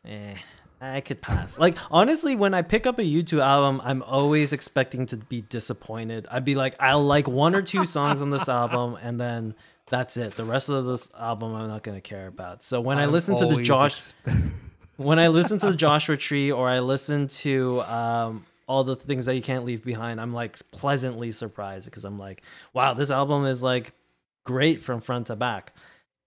Eh, 0.05 0.34
I 0.82 1.01
could 1.01 1.21
pass. 1.21 1.57
Like 1.59 1.78
honestly, 1.91 2.36
when 2.36 2.53
I 2.53 2.61
pick 2.61 2.86
up 2.86 2.99
a 2.99 3.03
U2 3.03 3.41
album, 3.41 3.82
I'm 3.84 4.03
always 4.03 4.53
expecting 4.53 5.05
to 5.07 5.17
be 5.17 5.41
disappointed. 5.41 6.28
I'd 6.32 6.45
be 6.45 6.55
like, 6.55 6.76
I'll 6.80 7.03
like 7.03 7.28
one 7.28 7.55
or 7.55 7.61
two 7.61 7.86
songs 7.86 8.21
on 8.21 8.30
this 8.30 8.47
album, 8.47 8.97
and 9.01 9.19
then 9.19 9.55
that's 9.89 10.17
it. 10.17 10.36
The 10.36 10.45
rest 10.45 10.69
of 10.69 10.86
this 10.86 11.09
album, 11.19 11.53
I'm 11.55 11.67
not 11.67 11.84
gonna 11.84 12.01
care 12.01 12.28
about. 12.28 12.63
So 12.63 12.80
when 12.82 12.97
I 12.97 13.03
I'm 13.03 13.11
listen 13.11 13.36
to 13.38 13.45
the 13.45 13.61
Josh, 13.61 14.13
ex- 14.28 14.36
when 14.97 15.19
I 15.19 15.28
listen 15.28 15.57
to 15.59 15.67
the 15.71 15.76
Joshua 15.76 16.15
Tree, 16.17 16.51
or 16.51 16.69
I 16.69 16.80
listen 16.80 17.28
to 17.28 17.82
um, 17.82 18.45
all 18.67 18.84
the 18.84 18.95
things 18.95 19.26
that 19.26 19.36
you 19.36 19.41
can't 19.41 19.65
leave 19.65 19.84
behind, 19.84 20.21
I'm 20.21 20.34
like 20.34 20.57
pleasantly 20.71 21.32
surprised 21.32 21.86
because 21.86 22.05
I'm 22.05 22.17
like, 22.19 22.43
wow, 22.73 22.93
this 22.93 23.11
album 23.11 23.45
is 23.45 23.61
like 23.63 23.91
great 24.46 24.82
from 24.82 25.02
front 25.02 25.28
to 25.28 25.36
back. 25.36 25.74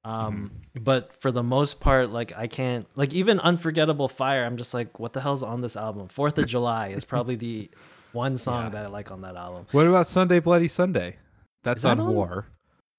Um, 0.05 0.53
but 0.79 1.21
for 1.21 1.31
the 1.31 1.43
most 1.43 1.81
part, 1.81 2.11
like 2.11 2.33
I 2.37 2.47
can't 2.47 2.87
like 2.95 3.13
even 3.13 3.41
Unforgettable 3.41 4.09
Fire. 4.09 4.45
I'm 4.45 4.57
just 4.57 4.73
like, 4.75 4.99
what 5.01 5.13
the 5.13 5.21
hell's 5.21 5.43
on 5.43 5.61
this 5.61 5.77
album? 5.77 6.09
Fourth 6.09 6.39
of 6.39 6.47
July 6.47 6.89
is 6.89 7.05
probably 7.05 7.37
the 7.37 7.71
one 8.13 8.37
song 8.37 8.65
Yeah. 8.65 8.69
that 8.71 8.85
I 8.85 8.89
like 8.89 9.11
on 9.11 9.23
that 9.23 9.37
album. 9.37 9.67
what 9.73 9.87
about 9.87 10.07
Sunday 10.07 10.41
Bloody 10.41 10.69
Sunday? 10.69 11.17
That's 11.65 11.83
that 11.83 11.99
on, 11.99 12.01
on? 12.01 12.15
War. 12.15 12.47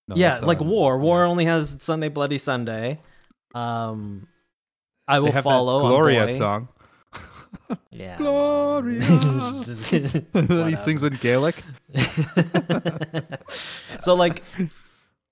No, 0.08 0.16
yeah, 0.16 0.40
like 0.40 0.62
on- 0.62 0.68
War. 0.68 0.98
War 1.00 1.24
yeah. 1.24 1.30
only 1.30 1.46
has 1.46 1.78
Sunday 1.80 2.10
Bloody 2.10 2.38
Sunday. 2.38 3.00
Um, 3.56 4.28
I 5.08 5.20
will 5.20 5.32
follow 5.32 5.80
Gloria 5.82 6.32
song. 6.36 6.68
Yeah, 7.92 8.16
Gloria. 8.18 9.02
he 10.70 10.76
sings 10.76 11.04
in 11.04 11.14
Gaelic. 11.16 11.56
so 14.00 14.14
like 14.14 14.44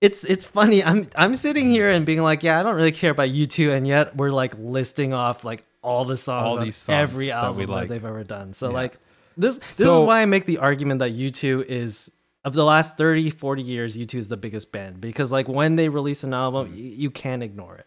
it's 0.00 0.24
it's 0.24 0.46
funny 0.46 0.82
i'm 0.84 1.04
i'm 1.16 1.34
sitting 1.34 1.68
here 1.70 1.90
and 1.90 2.06
being 2.06 2.22
like 2.22 2.42
yeah 2.42 2.60
i 2.60 2.62
don't 2.62 2.76
really 2.76 2.92
care 2.92 3.10
about 3.10 3.28
U2 3.28 3.74
and 3.76 3.86
yet 3.86 4.14
we're 4.16 4.30
like 4.30 4.54
listing 4.58 5.12
off 5.12 5.44
like 5.44 5.64
all 5.82 6.04
the 6.04 6.16
songs 6.16 6.46
All 6.46 6.56
these 6.58 6.76
songs 6.76 6.94
every 6.94 7.26
that 7.26 7.36
album 7.44 7.66
that 7.66 7.68
like. 7.72 7.88
they've 7.88 8.04
ever 8.04 8.22
done 8.24 8.52
so 8.52 8.68
Yeah. 8.68 8.74
like 8.74 8.98
this 9.36 9.56
this 9.58 9.66
So- 9.76 10.02
is 10.02 10.06
why 10.06 10.22
i 10.22 10.24
make 10.26 10.44
the 10.46 10.58
argument 10.58 11.00
that 11.00 11.12
u2 11.12 11.64
is 11.66 12.10
of 12.44 12.54
the 12.54 12.64
last 12.64 12.96
30 12.96 13.30
40 13.30 13.62
years 13.62 13.96
u2 13.96 14.14
is 14.14 14.28
the 14.28 14.36
biggest 14.36 14.70
band 14.72 15.00
because 15.00 15.32
like 15.32 15.48
when 15.48 15.74
they 15.76 15.88
release 15.88 16.22
an 16.22 16.32
album 16.34 16.68
y- 16.70 16.76
you 16.76 17.10
can't 17.10 17.42
ignore 17.42 17.76
it 17.76 17.86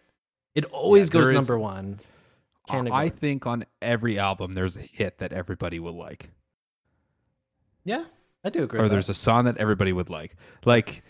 it 0.53 0.65
always 0.65 1.09
Mm. 1.09 1.13
there 1.13 1.21
goes 1.21 1.29
is- 1.31 1.35
number 1.49 1.57
one 1.59 1.99
can't 2.67 2.87
ignore 2.87 2.99
I 3.01 3.09
think 3.09 3.47
on 3.47 3.65
every 3.81 4.19
album 4.19 4.53
there's 4.53 4.75
a 4.77 4.81
hit 4.81 5.17
that 5.19 5.31
everybody 5.33 5.79
will 5.79 5.97
like, 5.97 6.29
yeah 7.85 8.03
i 8.43 8.49
do 8.49 8.63
agree 8.63 8.79
or 8.79 8.87
there's 8.89 9.07
that. 9.07 9.11
a 9.13 9.19
song 9.19 9.45
that 9.45 9.57
everybody 9.57 9.93
would 9.93 10.09
like. 10.09 10.35
Like, 10.65 11.03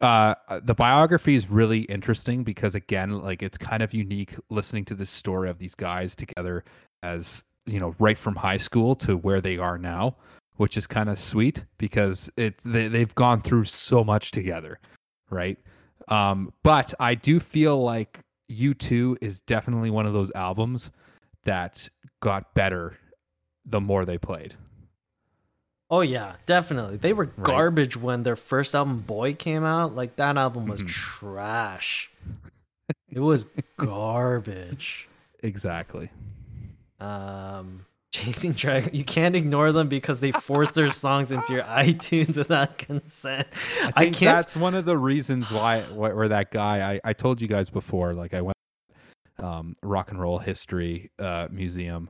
uh, 0.00 0.34
the 0.62 0.74
biography 0.74 1.34
is 1.34 1.50
really 1.50 1.80
interesting 1.82 2.44
because 2.44 2.74
again, 2.74 3.20
like 3.22 3.42
it's 3.42 3.58
kind 3.58 3.82
of 3.82 3.94
unique 3.94 4.34
listening 4.50 4.84
to 4.86 4.94
the 4.94 5.06
story 5.06 5.50
of 5.50 5.58
these 5.58 5.74
guys 5.74 6.14
together 6.14 6.64
as 7.02 7.44
you 7.66 7.80
know, 7.80 7.94
right 7.98 8.16
from 8.16 8.34
high 8.34 8.56
school 8.56 8.94
to 8.94 9.16
where 9.16 9.40
they 9.40 9.58
are 9.58 9.76
now, 9.76 10.16
which 10.56 10.76
is 10.76 10.86
kind 10.86 11.08
of 11.08 11.18
sweet 11.18 11.64
because 11.78 12.30
it's 12.36 12.64
they, 12.64 12.88
they've 12.88 13.14
gone 13.14 13.40
through 13.40 13.64
so 13.64 14.04
much 14.04 14.30
together, 14.30 14.78
right? 15.30 15.58
Um, 16.08 16.52
but 16.62 16.94
I 17.00 17.14
do 17.14 17.40
feel 17.40 17.82
like 17.82 18.20
U2 18.50 19.16
is 19.20 19.40
definitely 19.40 19.90
one 19.90 20.06
of 20.06 20.12
those 20.12 20.30
albums 20.34 20.90
that 21.44 21.88
got 22.20 22.54
better 22.54 22.96
the 23.64 23.80
more 23.80 24.04
they 24.04 24.18
played. 24.18 24.54
Oh 25.90 26.00
yeah, 26.00 26.34
definitely. 26.46 26.96
They 26.96 27.12
were 27.12 27.24
Right. 27.36 27.42
garbage 27.44 27.96
when 27.96 28.22
their 28.24 28.34
first 28.36 28.74
album 28.74 29.00
Boy 29.00 29.34
came 29.34 29.64
out. 29.64 29.94
Like 29.94 30.16
that 30.16 30.36
album 30.36 30.66
was 30.66 30.82
Mhm. 30.82 30.88
trash. 30.88 32.10
it 33.08 33.20
was 33.20 33.46
garbage. 33.76 35.08
Exactly. 35.42 36.10
Um 37.00 37.84
Chasing 38.12 38.52
Dragon, 38.52 38.94
you 38.94 39.04
can't 39.04 39.36
ignore 39.36 39.72
them 39.72 39.88
because 39.88 40.20
they 40.20 40.32
force 40.32 40.70
their 40.70 40.90
songs 40.90 41.30
into 41.30 41.52
your 41.52 41.62
iTunes 41.64 42.38
without 42.38 42.78
consent. 42.78 43.46
I, 43.82 43.92
I, 43.94 44.02
think 44.04 44.16
can't 44.16 44.36
that's 44.36 44.56
one 44.56 44.74
of 44.74 44.86
the 44.86 44.96
reasons 44.96 45.52
why 45.52 45.82
where 45.82 46.28
that 46.28 46.50
guy 46.50 46.94
I, 46.94 47.00
I 47.04 47.12
told 47.12 47.42
you 47.42 47.48
guys 47.48 47.68
before 47.68 48.14
like 48.14 48.32
I 48.32 48.40
went 48.40 48.56
um 49.38 49.76
rock 49.82 50.10
and 50.10 50.18
roll 50.20 50.38
history 50.38 51.10
uh 51.18 51.48
museum 51.50 52.08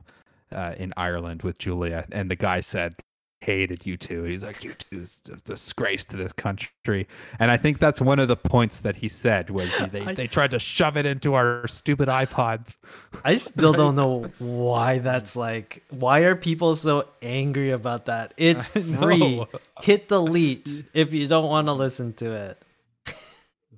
uh 0.53 0.73
in 0.77 0.93
Ireland 0.95 1.41
with 1.43 1.57
Julia 1.59 2.05
and 2.13 2.31
the 2.31 2.35
guy 2.37 2.61
said 2.61 2.95
hated 3.41 3.81
U2 3.81 4.27
he's 4.27 4.43
like 4.43 4.61
U2 4.61 5.01
is 5.01 5.21
a 5.31 5.35
disgrace 5.37 6.03
to 6.05 6.17
this 6.17 6.33
country 6.33 7.07
and 7.39 7.51
I 7.51 7.57
think 7.57 7.77
that's 7.79 8.01
one 8.01 8.19
of 8.19 8.27
the 8.27 8.35
points 8.35 8.81
that 8.81 8.95
he 8.95 9.07
said 9.07 9.51
was 9.51 9.71
they, 9.91 10.01
I- 10.05 10.13
they 10.13 10.27
tried 10.27 10.51
to 10.51 10.59
shove 10.59 10.97
it 10.97 11.05
into 11.05 11.35
our 11.35 11.67
stupid 11.67 12.09
iPods 12.09 12.77
I 13.23 13.35
still 13.35 13.73
don't 13.73 13.95
know 14.03 14.31
why 14.39 14.97
that's 14.99 15.35
like 15.35 15.83
why 15.91 16.21
are 16.21 16.35
people 16.35 16.75
so 16.75 17.09
angry 17.21 17.71
about 17.71 18.05
that? 18.05 18.33
It's 18.37 18.65
free. 18.65 19.45
Hit 19.81 20.07
delete 20.07 20.83
if 20.93 21.13
you 21.13 21.27
don't 21.27 21.47
want 21.47 21.67
to 21.67 21.73
listen 21.73 22.13
to 22.13 22.31
it. 22.33 22.63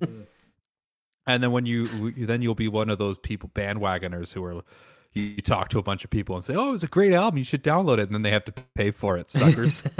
And 1.26 1.42
then 1.42 1.52
when 1.52 1.64
you 1.64 1.86
then 2.12 2.42
you'll 2.42 2.54
be 2.56 2.66
one 2.66 2.90
of 2.90 2.98
those 2.98 3.18
people 3.18 3.50
bandwagoners 3.54 4.32
who 4.32 4.42
are 4.42 4.62
you 5.14 5.36
talk 5.42 5.68
to 5.70 5.78
a 5.78 5.82
bunch 5.82 6.04
of 6.04 6.10
people 6.10 6.36
and 6.36 6.44
say, 6.44 6.54
"Oh, 6.56 6.74
it's 6.74 6.82
a 6.82 6.88
great 6.88 7.12
album. 7.12 7.38
You 7.38 7.44
should 7.44 7.62
download 7.64 7.94
it," 7.98 8.02
and 8.02 8.14
then 8.14 8.22
they 8.22 8.30
have 8.30 8.44
to 8.46 8.52
pay 8.74 8.90
for 8.90 9.16
it, 9.16 9.30
suckers. 9.30 9.82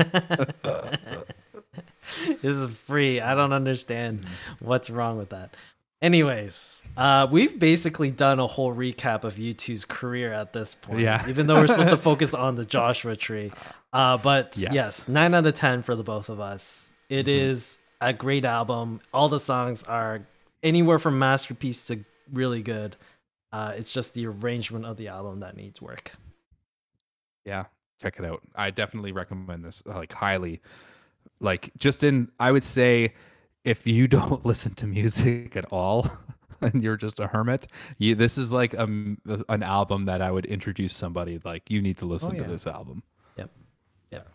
this 2.43 2.55
is 2.55 2.69
free. 2.69 3.21
I 3.21 3.35
don't 3.35 3.53
understand 3.53 4.21
Mm. 4.23 4.29
what's 4.61 4.91
wrong 4.91 5.19
with 5.19 5.31
that. 5.31 5.57
Anyways, 6.03 6.83
uh, 6.97 7.27
we've 7.31 7.59
basically 7.59 8.11
done 8.11 8.41
a 8.41 8.47
whole 8.47 8.75
recap 8.75 9.25
of 9.25 9.35
U2's 9.37 9.85
career 9.85 10.33
at 10.33 10.53
this 10.55 10.75
point. 10.75 11.01
Yeah. 11.01 11.29
Even 11.29 11.47
though 11.47 11.57
we're 11.57 11.67
supposed 11.67 11.91
to 11.91 11.97
focus 12.11 12.33
on 12.33 12.55
the 12.55 12.65
Joshua 12.65 13.17
Tree. 13.17 13.53
Uh, 13.93 14.17
but 14.17 14.55
yes. 14.57 14.73
Yes. 14.73 15.09
nine 15.09 15.35
out 15.35 15.47
of 15.47 15.53
10 15.55 15.83
for 15.83 15.95
the 15.95 16.03
both 16.03 16.31
of 16.31 16.41
us. 16.41 16.91
It 17.11 17.29
is 17.29 17.79
a 18.01 18.15
great 18.15 18.47
album. 18.47 19.01
All 19.13 19.29
the 19.29 19.41
songs 19.41 19.83
are 19.83 20.23
anywhere 20.63 20.99
from 20.99 21.19
masterpiece 21.19 21.83
to 21.89 22.03
really 22.33 22.63
good. 22.63 22.97
Uh, 23.53 23.73
it's 23.77 23.93
just 23.93 24.15
the 24.15 24.27
arrangement 24.27 24.85
of 24.85 24.97
the 24.97 25.09
album 25.09 25.41
that 25.41 25.57
needs 25.57 25.83
work. 25.83 26.13
yeah, 27.45 27.65
check 28.01 28.19
it 28.19 28.25
out. 28.25 28.43
I 28.55 28.71
definitely 28.71 29.13
recommend 29.13 29.65
this, 29.65 29.83
like 29.87 30.13
highly. 30.13 30.61
Like 31.41 31.71
just 31.77 32.05
in, 32.05 32.31
I 32.39 32.53
would 32.53 32.63
say, 32.63 33.15
if 33.65 33.87
you 33.87 34.09
don't 34.19 34.45
listen 34.47 34.75
to 34.75 34.87
music 34.87 35.57
at 35.57 35.67
all. 35.73 36.09
And 36.63 36.83
you're 36.83 36.99
just 36.99 37.21
a 37.21 37.27
hermit. 37.27 37.69
You, 37.97 38.15
this 38.15 38.37
is 38.37 38.53
like 38.53 38.79
um, 38.79 39.17
an 39.49 39.63
album 39.63 40.05
that 40.05 40.21
I 40.21 40.31
would 40.31 40.45
introduce 40.45 40.95
somebody 40.95 41.41
like 41.43 41.71
you 41.71 41.81
need 41.81 41.97
to 41.97 42.05
listen 42.05 42.35
yeah. 42.35 42.43
to 42.43 42.51
this 42.51 42.67
album. 42.67 43.03
Yep. 43.39 43.51
Yep. 44.11 44.29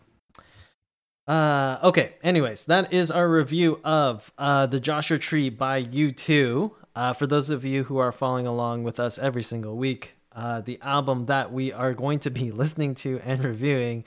Uh, 1.28 1.78
okay. 1.84 2.14
Anyways, 2.24 2.64
that 2.64 2.92
is 2.92 3.12
our 3.12 3.28
review 3.28 3.80
of 3.84 4.32
uh, 4.38 4.66
the 4.66 4.80
Joshua 4.80 5.18
Tree 5.18 5.50
by 5.50 5.84
U2. 5.84 6.72
Uh, 6.96 7.12
for 7.12 7.26
those 7.26 7.50
of 7.50 7.62
you 7.62 7.84
who 7.84 7.98
are 7.98 8.10
following 8.10 8.46
along 8.46 8.82
with 8.82 8.98
us 8.98 9.18
every 9.18 9.42
single 9.42 9.76
week, 9.76 10.16
uh, 10.32 10.62
the 10.62 10.78
album 10.80 11.26
that 11.26 11.52
we 11.52 11.70
are 11.70 11.92
going 11.92 12.18
to 12.18 12.30
be 12.30 12.50
listening 12.62 12.94
to 12.94 13.20
and 13.24 13.44
reviewing 13.44 14.02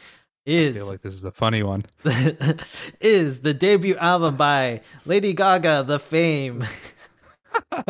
I 0.48 0.52
is 0.52 0.78
feel 0.78 0.88
like 0.88 1.04
this 1.04 1.14
is 1.14 1.24
a 1.24 1.32
funny 1.32 1.62
one. 1.62 1.86
is 3.00 3.42
the 3.42 3.54
debut 3.54 3.96
album 3.98 4.36
by 4.38 4.82
Lady 5.06 5.34
Gaga, 5.34 5.84
The 5.84 6.00
Fame. 6.00 6.66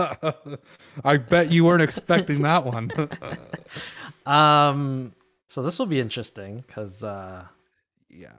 I 1.04 1.18
bet 1.18 1.50
you 1.50 1.64
weren't 1.64 1.82
expecting 1.82 2.42
that 2.42 2.66
one. 2.66 2.90
Um, 4.26 5.14
so 5.48 5.64
this 5.64 5.80
will 5.80 5.86
be 5.86 6.00
interesting 6.00 6.58
because 6.58 7.04
uh, 7.04 7.46
yeah. 8.10 8.34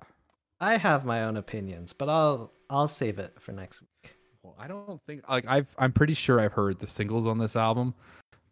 I 0.61 0.77
have 0.77 1.07
my 1.07 1.25
own 1.25 1.37
opinions, 1.37 1.95
but 1.95 2.11
I'll 2.11 2.53
I'll 2.69 2.89
save 2.89 3.19
it 3.19 3.41
for 3.41 3.53
next 3.53 3.81
week. 3.81 3.90
Well, 4.43 4.57
I 4.59 4.69
don't 4.69 5.01
think 5.07 5.29
like 5.29 5.45
I've 5.47 5.75
I'm 5.79 5.93
pretty 5.93 6.15
sure 6.15 6.41
I've 6.41 6.53
heard 6.53 6.79
the 6.79 6.87
singles 6.87 7.27
on 7.27 7.39
this 7.39 7.57
album, 7.57 7.95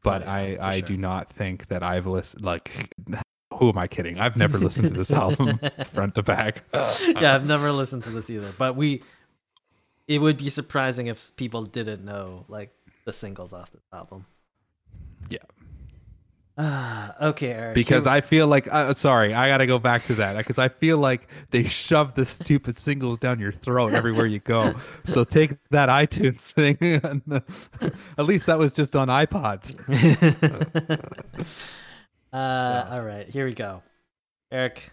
but 0.02 0.22
oh, 0.22 0.24
yeah, 0.26 0.32
I 0.32 0.68
I 0.68 0.78
sure. 0.78 0.88
do 0.88 0.96
not 0.96 1.32
think 1.32 1.68
that 1.68 1.82
I've 1.82 2.06
listened 2.06 2.44
like 2.44 2.70
who 3.54 3.70
am 3.70 3.78
I 3.78 3.86
kidding? 3.86 4.20
I've 4.20 4.36
never 4.36 4.58
listened 4.58 4.88
to 4.88 4.94
this 4.94 5.10
album 5.10 5.58
front 5.86 6.14
to 6.16 6.22
back. 6.22 6.62
yeah, 6.74 7.34
I've 7.34 7.46
never 7.46 7.72
listened 7.72 8.04
to 8.04 8.10
this 8.10 8.28
either, 8.28 8.52
but 8.58 8.76
we 8.76 9.02
it 10.06 10.20
would 10.20 10.36
be 10.36 10.48
surprising 10.48 11.06
if 11.06 11.34
people 11.36 11.64
didn't 11.64 12.04
know 12.04 12.44
like 12.48 12.70
the 13.04 13.12
singles 13.12 13.52
off 13.52 13.72
this 13.72 13.82
album. 13.92 14.26
Yeah. 15.28 15.38
Okay, 17.20 17.52
Eric. 17.52 17.74
because 17.74 18.06
I 18.08 18.20
feel 18.20 18.46
like 18.48 18.72
uh, 18.72 18.92
sorry, 18.92 19.32
I 19.34 19.48
got 19.48 19.58
to 19.58 19.66
go 19.66 19.78
back 19.78 20.04
to 20.06 20.14
that 20.14 20.36
because 20.36 20.58
I 20.58 20.68
feel 20.68 20.98
like 20.98 21.28
they 21.50 21.64
shove 21.64 22.14
the 22.14 22.24
stupid 22.24 22.76
singles 22.76 23.18
down 23.18 23.38
your 23.38 23.52
throat 23.52 23.92
everywhere 23.92 24.26
you 24.26 24.40
go. 24.40 24.72
So 25.04 25.22
take 25.24 25.52
that 25.70 25.88
iTunes 25.88 26.50
thing. 26.52 26.76
and, 26.80 27.22
uh, 27.30 27.40
at 28.18 28.24
least 28.26 28.46
that 28.46 28.58
was 28.58 28.72
just 28.72 28.96
on 28.96 29.08
iPods. 29.08 29.76
uh, 32.32 32.86
all 32.90 33.02
right, 33.02 33.28
here 33.28 33.44
we 33.46 33.54
go. 33.54 33.82
Eric, 34.50 34.90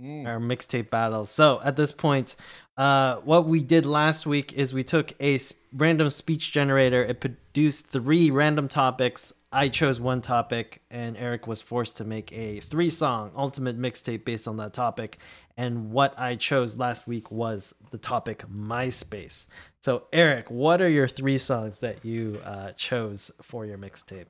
Mm. 0.00 0.26
our 0.26 0.40
mixtape 0.40 0.90
battle. 0.90 1.24
So 1.24 1.60
at 1.62 1.76
this 1.76 1.92
point, 1.92 2.34
uh, 2.76 3.18
what 3.18 3.46
we 3.46 3.62
did 3.62 3.86
last 3.86 4.26
week 4.26 4.52
is 4.52 4.74
we 4.74 4.82
took 4.82 5.12
a 5.20 5.36
s- 5.36 5.54
random 5.72 6.10
speech 6.10 6.50
generator. 6.50 7.04
It 7.04 7.20
produced 7.20 7.86
three 7.86 8.28
random 8.32 8.66
topics. 8.66 9.32
I 9.54 9.68
chose 9.68 10.00
one 10.00 10.20
topic, 10.20 10.82
and 10.90 11.16
Eric 11.16 11.46
was 11.46 11.62
forced 11.62 11.98
to 11.98 12.04
make 12.04 12.32
a 12.32 12.58
three 12.58 12.90
song 12.90 13.30
ultimate 13.36 13.78
mixtape 13.78 14.24
based 14.24 14.48
on 14.48 14.56
that 14.56 14.72
topic. 14.72 15.18
And 15.56 15.92
what 15.92 16.18
I 16.18 16.34
chose 16.34 16.76
last 16.76 17.06
week 17.06 17.30
was 17.30 17.72
the 17.92 17.98
topic 17.98 18.42
MySpace. 18.52 19.46
So, 19.80 20.08
Eric, 20.12 20.50
what 20.50 20.82
are 20.82 20.88
your 20.88 21.06
three 21.06 21.38
songs 21.38 21.78
that 21.80 22.04
you 22.04 22.40
uh, 22.44 22.72
chose 22.72 23.30
for 23.42 23.64
your 23.64 23.78
mixtape? 23.78 24.26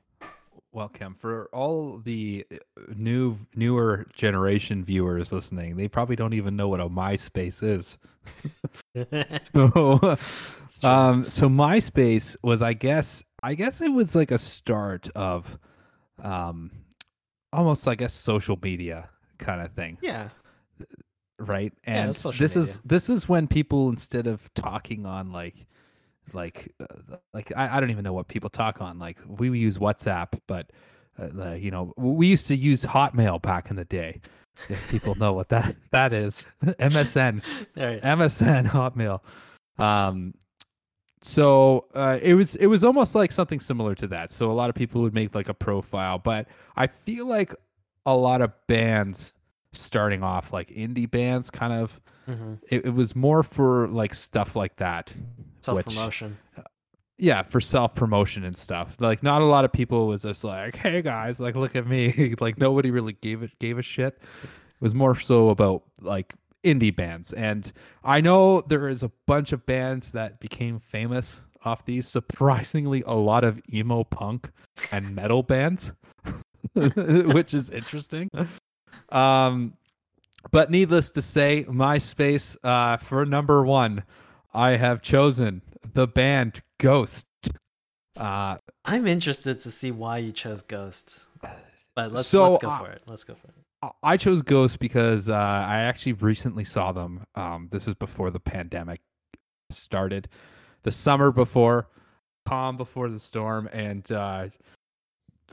Welcome 0.71 1.15
for 1.15 1.49
all 1.51 1.97
the 1.97 2.45
uh, 2.51 2.57
new 2.95 3.39
newer 3.55 4.05
generation 4.15 4.83
viewers 4.83 5.31
listening. 5.31 5.75
They 5.75 5.87
probably 5.87 6.15
don't 6.15 6.35
even 6.35 6.55
know 6.55 6.67
what 6.67 6.81
a 6.81 6.87
MySpace 6.87 7.63
is. 7.63 7.97
so, 9.53 10.17
um, 10.87 11.27
so 11.29 11.49
MySpace 11.49 12.37
was, 12.43 12.61
I 12.61 12.73
guess, 12.73 13.23
I 13.45 13.53
guess 13.53 13.79
it 13.79 13.89
was 13.89 14.15
like 14.15 14.31
a 14.31 14.39
start 14.39 15.07
of, 15.13 15.59
um, 16.23 16.71
almost 17.53 17.85
like 17.85 18.01
a 18.01 18.09
social 18.09 18.57
media 18.63 19.07
kind 19.37 19.61
of 19.61 19.71
thing, 19.71 19.99
yeah. 20.01 20.29
right? 21.37 21.71
And 21.83 22.15
social 22.15 22.39
this 22.39 22.55
is 22.55 22.79
this 22.85 23.07
is 23.07 23.29
when 23.29 23.47
people 23.47 23.89
instead 23.89 24.25
of 24.25 24.51
talking 24.55 25.05
on 25.05 25.31
like, 25.31 25.67
like, 26.33 26.73
uh, 26.79 27.17
like 27.35 27.51
I, 27.55 27.77
I 27.77 27.79
don't 27.79 27.91
even 27.91 28.03
know 28.03 28.13
what 28.13 28.27
people 28.27 28.49
talk 28.49 28.81
on. 28.81 28.97
Like 28.97 29.19
we 29.27 29.55
use 29.59 29.77
WhatsApp, 29.77 30.39
but 30.47 30.71
uh, 31.19 31.51
you 31.51 31.69
know 31.69 31.93
we 31.97 32.25
used 32.25 32.47
to 32.47 32.55
use 32.55 32.83
Hotmail 32.83 33.43
back 33.43 33.69
in 33.69 33.75
the 33.75 33.85
day. 33.85 34.21
If 34.69 34.89
people 34.89 35.13
know 35.15 35.33
what 35.33 35.49
that 35.49 35.75
that 35.91 36.13
is, 36.13 36.47
MSN. 36.63 37.43
MSN 37.77 38.67
Hotmail. 38.67 39.21
Um, 39.77 40.33
so 41.25 41.85
uh, 41.95 42.19
it 42.21 42.35
was 42.35 42.55
it 42.57 42.67
was 42.67 42.83
almost 42.83 43.15
like 43.15 43.31
something 43.31 43.59
similar 43.59 43.95
to 43.95 44.05
that. 44.07 44.31
So 44.31 44.51
a 44.51 44.53
lot 44.53 44.69
of 44.69 44.75
people 44.75 45.01
would 45.01 45.15
make 45.15 45.33
like 45.33 45.49
a 45.49 45.55
profile, 45.55 46.19
but 46.19 46.47
I 46.75 46.85
feel 46.85 47.25
like 47.27 47.51
a 48.05 48.15
lot 48.15 48.41
of 48.41 48.51
bands 48.67 49.33
starting 49.73 50.21
off 50.21 50.53
like 50.53 50.69
indie 50.69 51.09
bands 51.09 51.49
kind 51.49 51.73
of 51.73 51.99
Mhm. 52.27 52.59
it, 52.71 52.85
it 52.85 52.89
was 52.93 53.15
more 53.15 53.43
for 53.43 53.87
like 53.89 54.13
stuff 54.15 54.55
like 54.55 54.75
that 54.77 55.13
Self 55.61 55.83
promotion. 55.85 56.37
yeah 57.19 57.43
for 57.43 57.59
self-promotion 57.61 58.43
and 58.43 58.55
stuff 58.57 58.99
like 58.99 59.21
not 59.21 59.43
a 59.43 59.45
lot 59.45 59.63
of 59.63 59.71
people 59.71 60.07
was 60.07 60.23
just 60.23 60.43
like 60.43 60.75
hey 60.75 61.03
guys 61.03 61.39
like 61.39 61.55
look 61.55 61.75
at 61.75 61.85
me 61.85 62.33
like 62.39 62.57
nobody 62.57 62.89
really 62.89 63.13
gave 63.13 63.43
it 63.43 63.51
gave 63.59 63.77
a 63.77 63.81
shit 63.83 64.17
it 64.43 64.49
was 64.81 64.95
more 64.95 65.13
so 65.19 65.49
about 65.49 65.83
like 66.01 66.33
indie 66.65 66.95
bands 66.95 67.33
and 67.33 67.71
i 68.03 68.19
know 68.19 68.61
there 68.61 68.89
is 68.89 69.03
a 69.03 69.11
bunch 69.27 69.51
of 69.51 69.65
bands 69.65 70.11
that 70.11 70.39
became 70.39 70.79
famous 70.79 71.45
off 71.63 71.85
these 71.85 72.07
surprisingly 72.07 73.03
a 73.05 73.13
lot 73.13 73.43
of 73.43 73.61
emo 73.73 74.03
punk 74.03 74.49
and 74.91 75.15
metal 75.15 75.43
bands 75.43 75.93
which 76.73 77.53
is 77.53 77.69
interesting 77.69 78.29
um 79.09 79.73
but 80.51 80.69
needless 80.71 81.11
to 81.11 81.21
say 81.21 81.65
myspace 81.69 82.55
uh 82.63 82.97
for 82.97 83.25
number 83.25 83.63
one 83.63 84.03
i 84.53 84.71
have 84.71 85.01
chosen 85.01 85.61
the 85.93 86.07
band 86.07 86.61
ghost 86.79 87.27
uh 88.19 88.57
I'm 88.85 89.07
interested 89.07 89.61
to 89.61 89.71
see 89.71 89.91
why 89.91 90.19
you 90.19 90.31
chose 90.31 90.61
Ghosts. 90.61 91.27
But 91.95 92.11
let's 92.11 92.27
So, 92.27 92.51
let's 92.51 92.63
go 92.63 92.69
uh, 92.69 92.79
for 92.79 92.89
it. 92.89 93.01
Let's 93.07 93.23
go 93.23 93.33
for 93.33 93.47
it. 93.47 93.64
I- 94.03 94.17
chose 94.17 94.41
Ghost 94.41 94.79
because 94.79 95.29
uh, 95.29 95.35
I 95.35 95.79
actually 95.79 96.13
recently 96.13 96.63
saw 96.63 96.91
them. 96.91 97.25
Um, 97.35 97.67
this 97.71 97.87
is 97.87 97.95
before 97.95 98.31
the 98.31 98.39
pandemic 98.39 99.01
started, 99.69 100.29
the 100.83 100.91
summer 100.91 101.31
before, 101.31 101.89
calm 102.45 102.77
before 102.77 103.09
the 103.09 103.19
storm, 103.19 103.69
and 103.73 104.11
uh, 104.11 104.47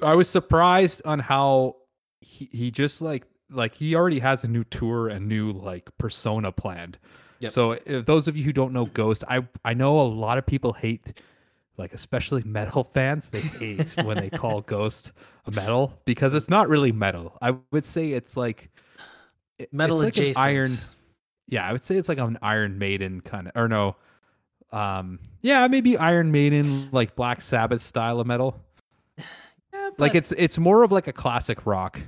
I 0.02 0.14
was 0.14 0.28
surprised 0.28 1.02
on 1.04 1.18
how 1.18 1.76
he, 2.20 2.48
he 2.52 2.70
just 2.70 3.02
like 3.02 3.24
like 3.50 3.74
he 3.74 3.94
already 3.94 4.18
has 4.18 4.44
a 4.44 4.48
new 4.48 4.64
tour 4.64 5.08
and 5.08 5.28
new 5.28 5.52
like 5.52 5.90
persona 5.98 6.52
planned. 6.52 6.98
Yep. 7.40 7.52
So 7.52 7.72
if 7.72 8.06
those 8.06 8.28
of 8.28 8.36
you 8.36 8.44
who 8.44 8.52
don't 8.52 8.72
know 8.72 8.86
Ghost, 8.86 9.24
I 9.28 9.46
I 9.64 9.74
know 9.74 10.00
a 10.00 10.02
lot 10.02 10.38
of 10.38 10.46
people 10.46 10.72
hate 10.72 11.20
like 11.78 11.92
especially 11.92 12.42
metal 12.46 12.84
fans 12.84 13.30
they 13.30 13.40
hate 13.58 13.94
when 14.04 14.16
they 14.16 14.30
call 14.30 14.60
Ghost 14.62 15.12
a 15.46 15.50
metal 15.50 15.92
because 16.04 16.34
it's 16.34 16.48
not 16.48 16.68
really 16.68 16.92
metal. 16.92 17.36
I 17.42 17.56
would 17.72 17.84
say 17.84 18.10
it's 18.12 18.36
like 18.36 18.70
it- 19.58 19.72
Metal 19.72 19.96
it's 20.00 20.04
like 20.04 20.14
adjacent. 20.16 20.46
iron 20.46 20.68
yeah, 21.48 21.68
I 21.68 21.72
would 21.72 21.84
say 21.84 21.96
it's 21.96 22.08
like 22.08 22.18
an 22.18 22.38
Iron 22.40 22.78
Maiden 22.78 23.20
kind 23.20 23.46
of 23.48 23.52
or 23.56 23.68
no. 23.68 23.96
Um 24.70 25.18
yeah, 25.42 25.66
maybe 25.68 25.96
Iron 25.98 26.30
Maiden 26.32 26.88
like 26.92 27.14
Black 27.16 27.40
Sabbath 27.40 27.80
style 27.82 28.20
of 28.20 28.26
metal. 28.26 28.60
Yeah, 29.74 29.88
Like 29.96 30.14
it's 30.14 30.32
it's 30.32 30.58
more 30.58 30.82
of 30.82 30.92
like 30.92 31.06
a 31.08 31.12
classic 31.14 31.64
rock. 31.66 31.98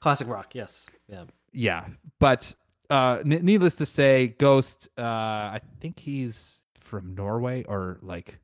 classic 0.00 0.26
rock. 0.28 0.54
Yes. 0.56 0.88
Yeah. 1.08 1.24
Yeah, 1.52 1.86
but 2.18 2.52
uh 2.90 3.18
n- 3.24 3.40
needless 3.44 3.76
to 3.76 3.86
say 3.86 4.34
Ghost 4.38 4.88
uh 4.98 5.02
I 5.02 5.60
think 5.80 5.98
he's 6.00 6.62
from 6.74 7.14
Norway 7.14 7.62
or 7.64 7.98
like 8.02 8.38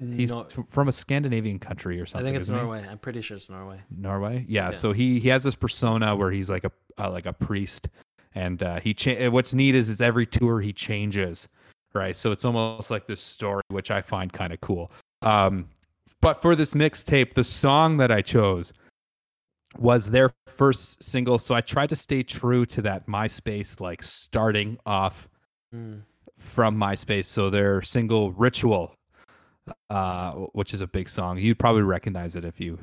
he's 0.00 0.32
from 0.68 0.88
a 0.88 0.92
Scandinavian 0.92 1.58
country 1.58 2.00
or 2.00 2.06
something. 2.06 2.26
I 2.26 2.28
think 2.28 2.36
it's 2.36 2.44
isn't 2.44 2.54
he? 2.54 2.60
Norway. 2.62 2.86
I'm 2.88 2.98
pretty 2.98 3.20
sure 3.20 3.36
it's 3.36 3.50
Norway. 3.50 3.80
Norway. 3.90 4.44
Yeah, 4.48 4.66
Yeah. 4.66 4.70
So 4.70 4.92
he 4.92 5.18
he 5.18 5.28
has 5.28 5.42
this 5.42 5.54
persona 5.56 6.14
where 6.14 6.30
he's 6.30 6.48
like 6.50 6.64
a 6.64 6.72
uh, 6.98 7.10
like 7.10 7.26
a 7.26 7.32
priest, 7.32 7.88
and 8.34 8.62
uh, 8.62 8.80
he 8.80 8.94
cha- 8.94 9.28
what's 9.30 9.54
neat 9.54 9.74
is 9.74 9.88
is 9.90 10.00
every 10.00 10.26
tour 10.26 10.60
he 10.60 10.72
changes, 10.72 11.48
right? 11.94 12.14
So 12.16 12.30
it's 12.32 12.44
almost 12.44 12.90
like 12.90 13.06
this 13.06 13.20
story, 13.20 13.62
which 13.68 13.90
I 13.90 14.00
find 14.00 14.32
kind 14.32 14.52
of 14.52 14.60
cool. 14.60 14.90
Um, 15.22 15.68
but 16.20 16.40
for 16.42 16.54
this 16.56 16.74
mixtape, 16.74 17.34
the 17.34 17.44
song 17.44 17.96
that 17.98 18.10
I 18.10 18.22
chose 18.22 18.72
was 19.78 20.10
their 20.10 20.30
first 20.46 21.02
single, 21.02 21.38
so 21.38 21.54
I 21.54 21.60
tried 21.60 21.88
to 21.90 21.96
stay 21.96 22.22
true 22.22 22.64
to 22.66 22.82
that 22.82 23.06
MySpace 23.06 23.80
like 23.80 24.02
starting 24.02 24.78
off 24.86 25.28
Mm. 25.74 26.00
from 26.38 26.78
MySpace. 26.78 27.26
So 27.26 27.50
their 27.50 27.82
single 27.82 28.32
"Ritual," 28.32 28.94
uh, 29.90 30.32
which 30.52 30.74
is 30.74 30.80
a 30.80 30.86
big 30.86 31.08
song. 31.08 31.38
You'd 31.38 31.58
probably 31.58 31.82
recognize 31.82 32.36
it 32.36 32.44
if 32.44 32.60
you 32.60 32.78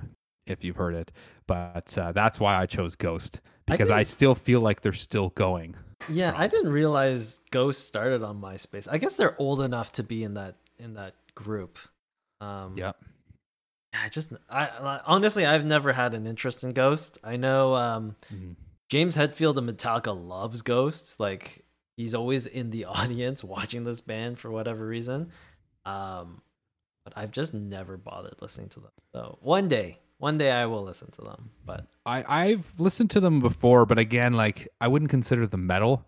if 0.47 0.63
you've 0.63 0.75
heard 0.75 0.93
it. 0.95 1.11
But 1.47 1.97
uh, 1.97 2.11
that's 2.11 2.39
why 2.39 2.55
I 2.55 2.65
chose 2.65 2.95
Ghost 2.95 3.41
because 3.65 3.89
I, 3.91 3.97
think- 3.97 4.07
still 4.07 4.35
feel 4.35 4.61
like 4.61 4.81
they're 4.81 4.93
still 4.93 5.29
going. 5.29 5.75
Yeah, 6.09 6.33
I 6.35 6.47
didn't 6.47 6.71
realize 6.71 7.39
Ghost 7.51 7.87
started 7.87 8.21
on 8.21 8.39
MySpace. 8.41 8.87
I 8.91 8.97
guess 8.97 9.15
they're 9.15 9.35
old 9.41 9.61
enough 9.61 9.93
to 9.93 10.03
be 10.03 10.23
in 10.23 10.35
that 10.35 10.55
in 10.77 10.93
that 10.95 11.15
group. 11.35 11.79
Um, 12.41 12.77
Yep. 12.77 12.97
I 13.93 14.09
just, 14.09 14.33
I 14.49 14.65
I- 14.67 14.99
honestly, 15.07 15.45
I've 15.45 15.65
never 15.65 15.93
had 15.93 16.13
an 16.13 16.27
interest 16.27 16.63
in 16.63 16.71
Ghost. 16.71 17.17
I 17.23 17.37
know 17.37 17.73
um, 17.75 18.15
Mhm. 18.33 18.55
James 18.89 19.15
Hetfield 19.15 19.55
of 19.57 19.63
Metallica 19.63 20.13
loves 20.15 20.61
Ghost. 20.61 21.19
Like, 21.19 21.63
he's 21.97 22.13
always 22.13 22.45
in 22.45 22.69
the 22.71 22.85
audience 22.99 23.41
watching 23.43 23.83
this 23.85 24.01
band 24.01 24.37
for 24.37 24.51
whatever 24.51 24.85
reason. 24.85 25.31
Um, 25.85 26.41
but 27.05 27.13
I've 27.15 27.31
just 27.31 27.53
never 27.53 27.95
bothered 27.95 28.35
listening 28.41 28.67
to 28.69 28.81
them. 28.81 28.91
So 29.13 29.37
one 29.41 29.69
day, 29.69 29.99
one 30.17 30.37
day 30.37 30.51
I 30.51 30.65
will 30.65 30.83
listen 30.83 31.09
to 31.11 31.21
them. 31.21 31.51
But 31.65 31.87
I 32.05 32.25
I've 32.27 32.65
listened 32.77 33.11
to 33.11 33.21
them 33.21 33.39
before, 33.39 33.85
but 33.85 33.97
again, 33.97 34.33
like 34.33 34.67
I 34.81 34.89
wouldn't 34.89 35.11
consider 35.11 35.47
them 35.47 35.65
metal. 35.65 36.05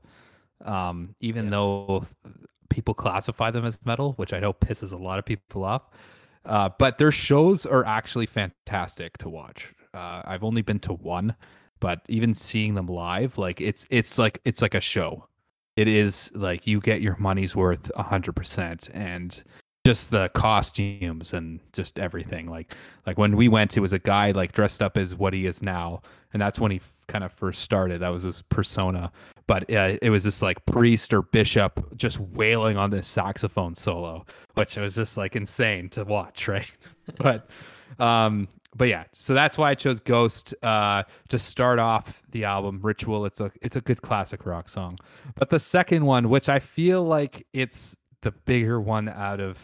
Um, 0.66 1.16
even 1.22 1.46
Yeah. 1.46 1.52
though 1.52 2.06
people 2.70 2.94
classify 2.94 3.52
them 3.52 3.64
as 3.64 3.80
metal, 3.86 4.14
which 4.14 4.34
I 4.34 4.40
know 4.40 4.52
pisses 4.54 4.92
a 4.92 4.98
lot 4.98 5.20
of 5.20 5.26
people 5.26 5.64
off. 5.64 5.84
Uh, 6.46 6.70
but 6.80 6.98
their 6.98 7.12
shows 7.12 7.66
are 7.66 7.86
actually 7.86 8.26
fantastic 8.26 9.18
to 9.20 9.30
watch. 9.30 9.74
Uh, 9.94 10.22
I've 10.26 10.44
only 10.44 10.62
been 10.62 10.80
to 10.80 10.94
one, 10.94 11.36
but 11.80 12.02
even 12.08 12.34
seeing 12.34 12.74
them 12.74 12.88
live, 12.88 13.38
like 13.38 13.62
it's 13.62 13.86
it's 13.90 14.18
like 14.18 14.40
it's 14.46 14.62
like 14.62 14.74
a 14.74 14.82
show. 14.82 15.28
It 15.76 15.88
is 15.88 16.32
like 16.34 16.66
you 16.66 16.80
get 16.80 17.02
your 17.02 17.16
money's 17.20 17.56
worth 17.56 17.92
a 17.96 18.04
hundred 18.04 18.36
percent, 18.36 18.90
and 18.94 19.44
just 19.88 20.12
the 20.12 20.28
costumes 20.34 21.32
and 21.32 21.62
just 21.72 21.98
everything. 21.98 22.48
Like 22.48 22.76
like 23.06 23.18
when 23.18 23.38
we 23.38 23.48
went, 23.48 23.78
it 23.78 23.80
was 23.80 23.94
a 23.94 24.00
guy 24.00 24.32
like 24.32 24.52
dressed 24.52 24.84
up 24.84 24.98
as 24.98 25.16
what 25.16 25.32
he 25.32 25.46
is 25.46 25.62
now, 25.62 26.02
and 26.34 26.42
that's 26.42 26.60
when 26.60 26.72
he 26.72 26.78
f- 26.78 26.92
kind 27.08 27.24
of 27.24 27.32
first 27.32 27.62
started. 27.62 28.02
That 28.02 28.10
was 28.10 28.24
his 28.24 28.42
persona, 28.42 29.10
but 29.48 29.64
uh, 29.72 29.98
it 30.02 30.10
was 30.10 30.26
this 30.26 30.42
like 30.42 30.66
priest 30.66 31.14
or 31.14 31.22
bishop 31.22 31.96
just 31.96 32.20
wailing 32.20 32.76
on 32.76 32.90
this 32.90 33.08
saxophone 33.08 33.76
solo, 33.76 34.26
which 34.56 34.76
was 34.76 34.94
just 34.94 35.16
like 35.16 35.38
insane 35.38 35.88
to 35.92 36.04
watch, 36.04 36.48
right? 36.50 36.70
but 37.20 37.50
um 38.00 38.50
but 38.76 38.90
yeah 38.90 39.06
so 39.14 39.34
that's 39.34 39.58
why 39.58 39.72
i 39.72 39.74
chose 39.74 40.02
ghost 40.02 40.54
uh 40.62 41.02
to 41.30 41.40
start 41.40 41.80
off 41.80 42.22
the 42.32 42.44
album 42.44 42.82
ritual 42.84 43.26
it's 43.26 43.40
a 43.40 43.50
it's 43.62 43.78
a 43.78 43.82
good 43.82 44.02
classic 44.02 44.46
rock 44.46 44.68
song 44.68 44.98
but 45.36 45.50
the 45.50 45.60
second 45.60 46.06
one 46.06 46.28
which 46.28 46.50
i 46.50 46.60
feel 46.60 47.02
like 47.02 47.48
it's 47.54 47.96
the 48.24 48.32
bigger 48.32 48.82
one 48.82 49.08
out 49.08 49.40
of 49.40 49.58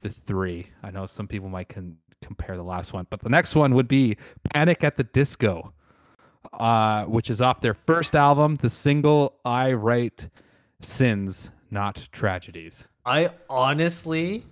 the 0.00 0.08
three 0.08 0.66
i 0.82 0.90
know 0.90 1.06
some 1.06 1.26
people 1.28 1.48
might 1.48 1.68
con- 1.68 1.96
compare 2.22 2.56
the 2.56 2.62
last 2.62 2.92
one 2.92 3.06
but 3.10 3.20
the 3.20 3.28
next 3.28 3.54
one 3.54 3.74
would 3.74 3.88
be 3.88 4.16
panic 4.54 4.84
at 4.84 4.96
the 4.96 5.04
disco 5.04 5.72
uh 6.54 7.04
which 7.04 7.30
is 7.30 7.40
off 7.40 7.60
their 7.60 7.74
first 7.74 8.14
album 8.14 8.54
the 8.56 8.70
single 8.70 9.36
i 9.44 9.72
write 9.72 10.28
sins 10.80 11.50
not 11.70 12.08
tragedies 12.12 12.88
I 13.04 13.30
honestly, 13.48 14.44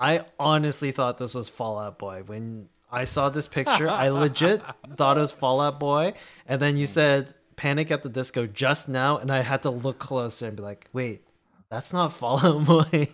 I 0.00 0.24
honestly 0.38 0.92
thought 0.92 1.18
this 1.18 1.34
was 1.34 1.48
Fallout 1.48 1.98
Boy 1.98 2.22
when 2.24 2.68
I 2.90 3.04
saw 3.04 3.28
this 3.28 3.46
picture. 3.46 3.88
I 3.88 4.08
legit 4.10 4.62
thought 4.96 5.16
it 5.16 5.20
was 5.20 5.32
Fallout 5.32 5.78
Boy, 5.78 6.14
and 6.46 6.60
then 6.60 6.76
you 6.76 6.86
said 6.86 7.34
Panic 7.56 7.90
at 7.90 8.02
the 8.02 8.08
Disco 8.08 8.46
just 8.46 8.88
now, 8.88 9.18
and 9.18 9.30
I 9.30 9.42
had 9.42 9.62
to 9.62 9.70
look 9.70 9.98
closer 9.98 10.48
and 10.48 10.56
be 10.56 10.62
like, 10.62 10.88
wait, 10.92 11.24
that's 11.68 11.92
not 11.92 12.12
Fallout 12.12 12.64
Boy. 12.64 13.08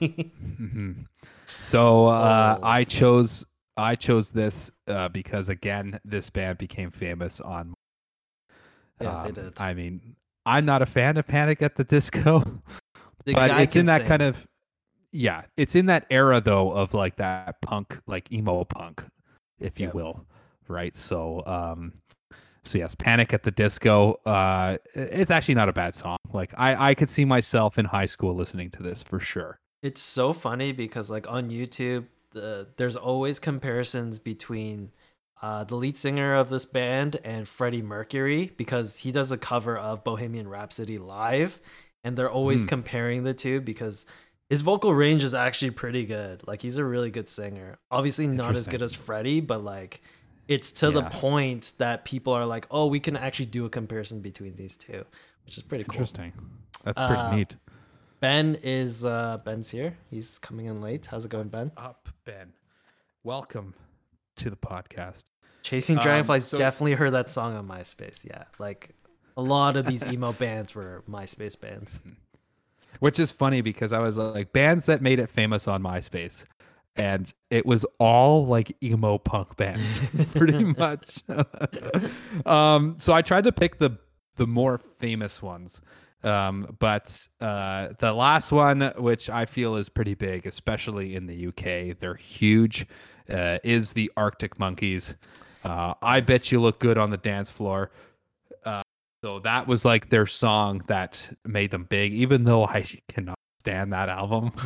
hmm 0.56 0.92
So 1.58 2.06
uh, 2.06 2.58
Oh. 2.60 2.66
I 2.66 2.84
chose 2.84 3.44
I 3.76 3.94
chose 3.94 4.30
this 4.30 4.70
uh, 4.88 5.08
because 5.08 5.48
again, 5.48 6.00
this 6.04 6.30
band 6.30 6.58
became 6.58 6.90
famous 6.90 7.40
on. 7.40 7.74
Yeah, 9.00 9.22
they 9.22 9.28
um, 9.28 9.34
did. 9.34 9.52
I 9.60 9.74
mean, 9.74 10.16
I'm 10.46 10.64
not 10.64 10.82
a 10.82 10.86
fan 10.86 11.16
of 11.16 11.26
Panic 11.26 11.62
at 11.62 11.76
the 11.76 11.84
Disco, 11.84 12.40
The 13.24 13.32
but 13.34 13.50
it's 13.60 13.76
in 13.76 13.86
that 13.86 14.00
sing. 14.00 14.06
kind 14.08 14.22
of 14.22 14.46
yeah, 15.12 15.42
it's 15.56 15.74
in 15.76 15.86
that 15.86 16.06
era 16.10 16.40
though 16.40 16.72
of 16.72 16.94
like 16.94 17.16
that 17.16 17.60
punk, 17.62 17.98
like 18.06 18.32
emo 18.32 18.64
punk, 18.64 19.04
if 19.60 19.78
you 19.78 19.90
will, 19.94 20.26
right? 20.66 20.94
So 20.96 21.42
um, 21.46 21.92
so 22.64 22.78
yes, 22.78 22.94
Panic 22.94 23.32
at 23.32 23.42
the 23.44 23.50
Disco. 23.50 24.20
Uh, 24.26 24.76
it's 24.94 25.30
actually 25.30 25.54
not 25.54 25.68
a 25.68 25.72
bad 25.72 25.94
song. 25.94 26.16
Like 26.32 26.52
I 26.58 26.90
I 26.90 26.94
could 26.94 27.08
see 27.08 27.24
myself 27.24 27.78
in 27.78 27.84
high 27.84 28.06
school 28.06 28.34
listening 28.34 28.70
to 28.72 28.82
this 28.82 29.02
for 29.02 29.20
sure. 29.20 29.58
It's 29.82 30.00
so 30.00 30.32
funny 30.32 30.72
because 30.72 31.10
like 31.10 31.30
on 31.30 31.50
YouTube, 31.50 32.06
the, 32.32 32.68
there's 32.76 32.96
always 32.96 33.38
comparisons 33.38 34.18
between 34.18 34.90
uh, 35.40 35.64
the 35.64 35.76
lead 35.76 35.96
singer 35.96 36.34
of 36.34 36.48
this 36.48 36.64
band 36.64 37.16
and 37.24 37.46
Freddie 37.46 37.82
Mercury 37.82 38.52
because 38.56 38.98
he 38.98 39.12
does 39.12 39.30
a 39.30 39.38
cover 39.38 39.78
of 39.78 40.02
Bohemian 40.02 40.48
Rhapsody 40.48 40.98
live, 40.98 41.60
and 42.02 42.16
they're 42.16 42.30
always 42.30 42.62
Hmm. 42.62 42.66
comparing 42.66 43.22
the 43.22 43.34
two 43.34 43.60
because 43.60 44.04
his 44.50 44.62
vocal 44.62 44.92
range 44.94 45.22
is 45.22 45.34
actually 45.34 45.70
pretty 45.70 46.04
good. 46.06 46.46
Like 46.46 46.60
he's 46.62 46.78
a 46.78 46.84
really 46.84 47.10
good 47.10 47.28
singer. 47.28 47.78
Obviously 47.90 48.26
not 48.26 48.56
as 48.56 48.66
good 48.66 48.82
as 48.82 48.94
Freddie, 48.94 49.40
but 49.40 49.62
like 49.62 50.02
it's 50.48 50.72
to 50.72 50.90
the 50.90 51.02
point 51.02 51.74
that 51.78 52.04
people 52.04 52.32
are 52.32 52.46
like, 52.46 52.66
oh, 52.70 52.86
we 52.86 52.98
can 52.98 53.16
actually 53.16 53.46
do 53.46 53.64
a 53.66 53.70
comparison 53.70 54.20
between 54.20 54.56
these 54.56 54.76
two, 54.76 55.04
which 55.44 55.56
is 55.56 55.62
pretty 55.62 55.84
cool. 55.84 55.94
Interesting. 55.94 56.32
That's 56.84 56.98
pretty 56.98 57.14
Uh, 57.14 57.36
neat. 57.36 57.56
Ben 58.20 58.56
is 58.62 59.04
uh 59.04 59.38
Ben's 59.44 59.70
here. 59.70 59.96
He's 60.10 60.38
coming 60.38 60.66
in 60.66 60.80
late. 60.80 61.06
How's 61.06 61.24
it 61.24 61.28
going, 61.30 61.48
Ben? 61.48 61.70
up, 61.76 62.08
Ben? 62.24 62.52
Welcome 63.22 63.74
to 64.36 64.50
the 64.50 64.56
podcast. 64.56 65.24
Chasing 65.62 65.96
Um, 65.98 66.02
Dragonflies 66.02 66.46
so- 66.46 66.56
definitely 66.56 66.94
heard 66.94 67.12
that 67.12 67.30
song 67.30 67.54
on 67.54 67.68
MySpace. 67.68 68.24
Yeah, 68.24 68.44
like 68.58 68.90
a 69.36 69.42
lot 69.42 69.76
of 69.76 69.86
these 69.86 70.04
emo 70.06 70.32
bands 70.44 70.74
were 70.74 71.04
MySpace 71.08 71.60
bands. 71.60 72.00
Which 73.00 73.20
is 73.20 73.30
funny 73.30 73.60
because 73.60 73.92
I 73.92 74.00
was 74.00 74.16
like 74.16 74.52
bands 74.52 74.86
that 74.86 75.00
made 75.02 75.20
it 75.20 75.28
famous 75.28 75.68
on 75.68 75.82
MySpace. 75.82 76.44
And 76.96 77.32
it 77.50 77.64
was 77.64 77.86
all 78.00 78.46
like 78.46 78.76
emo 78.82 79.18
punk 79.18 79.56
bands, 79.56 80.26
pretty 80.34 80.64
much. 80.64 81.22
um, 82.46 82.96
so 82.98 83.12
I 83.12 83.22
tried 83.22 83.44
to 83.44 83.52
pick 83.52 83.78
the 83.78 83.96
the 84.34 84.48
more 84.48 84.78
famous 84.78 85.40
ones. 85.40 85.80
Um, 86.24 86.76
but 86.78 87.26
uh, 87.40 87.88
the 87.98 88.12
last 88.12 88.50
one, 88.50 88.92
which 88.96 89.30
I 89.30 89.44
feel 89.44 89.76
is 89.76 89.88
pretty 89.88 90.14
big, 90.14 90.46
especially 90.46 91.14
in 91.14 91.26
the 91.26 91.46
UK, 91.48 91.98
they're 91.98 92.14
huge, 92.14 92.86
uh, 93.30 93.58
is 93.62 93.92
the 93.92 94.10
Arctic 94.16 94.58
Monkeys. 94.58 95.16
Uh, 95.64 95.94
I 96.02 96.20
bet 96.20 96.50
you 96.50 96.60
look 96.60 96.80
good 96.80 96.98
on 96.98 97.10
the 97.10 97.16
dance 97.16 97.50
floor. 97.50 97.90
Uh, 98.64 98.82
so 99.22 99.38
that 99.40 99.66
was 99.66 99.84
like 99.84 100.10
their 100.10 100.26
song 100.26 100.82
that 100.88 101.30
made 101.44 101.70
them 101.70 101.84
big, 101.84 102.12
even 102.12 102.44
though 102.44 102.66
I 102.66 102.84
cannot 103.08 103.36
stand 103.60 103.92
that 103.92 104.08
album. 104.08 104.52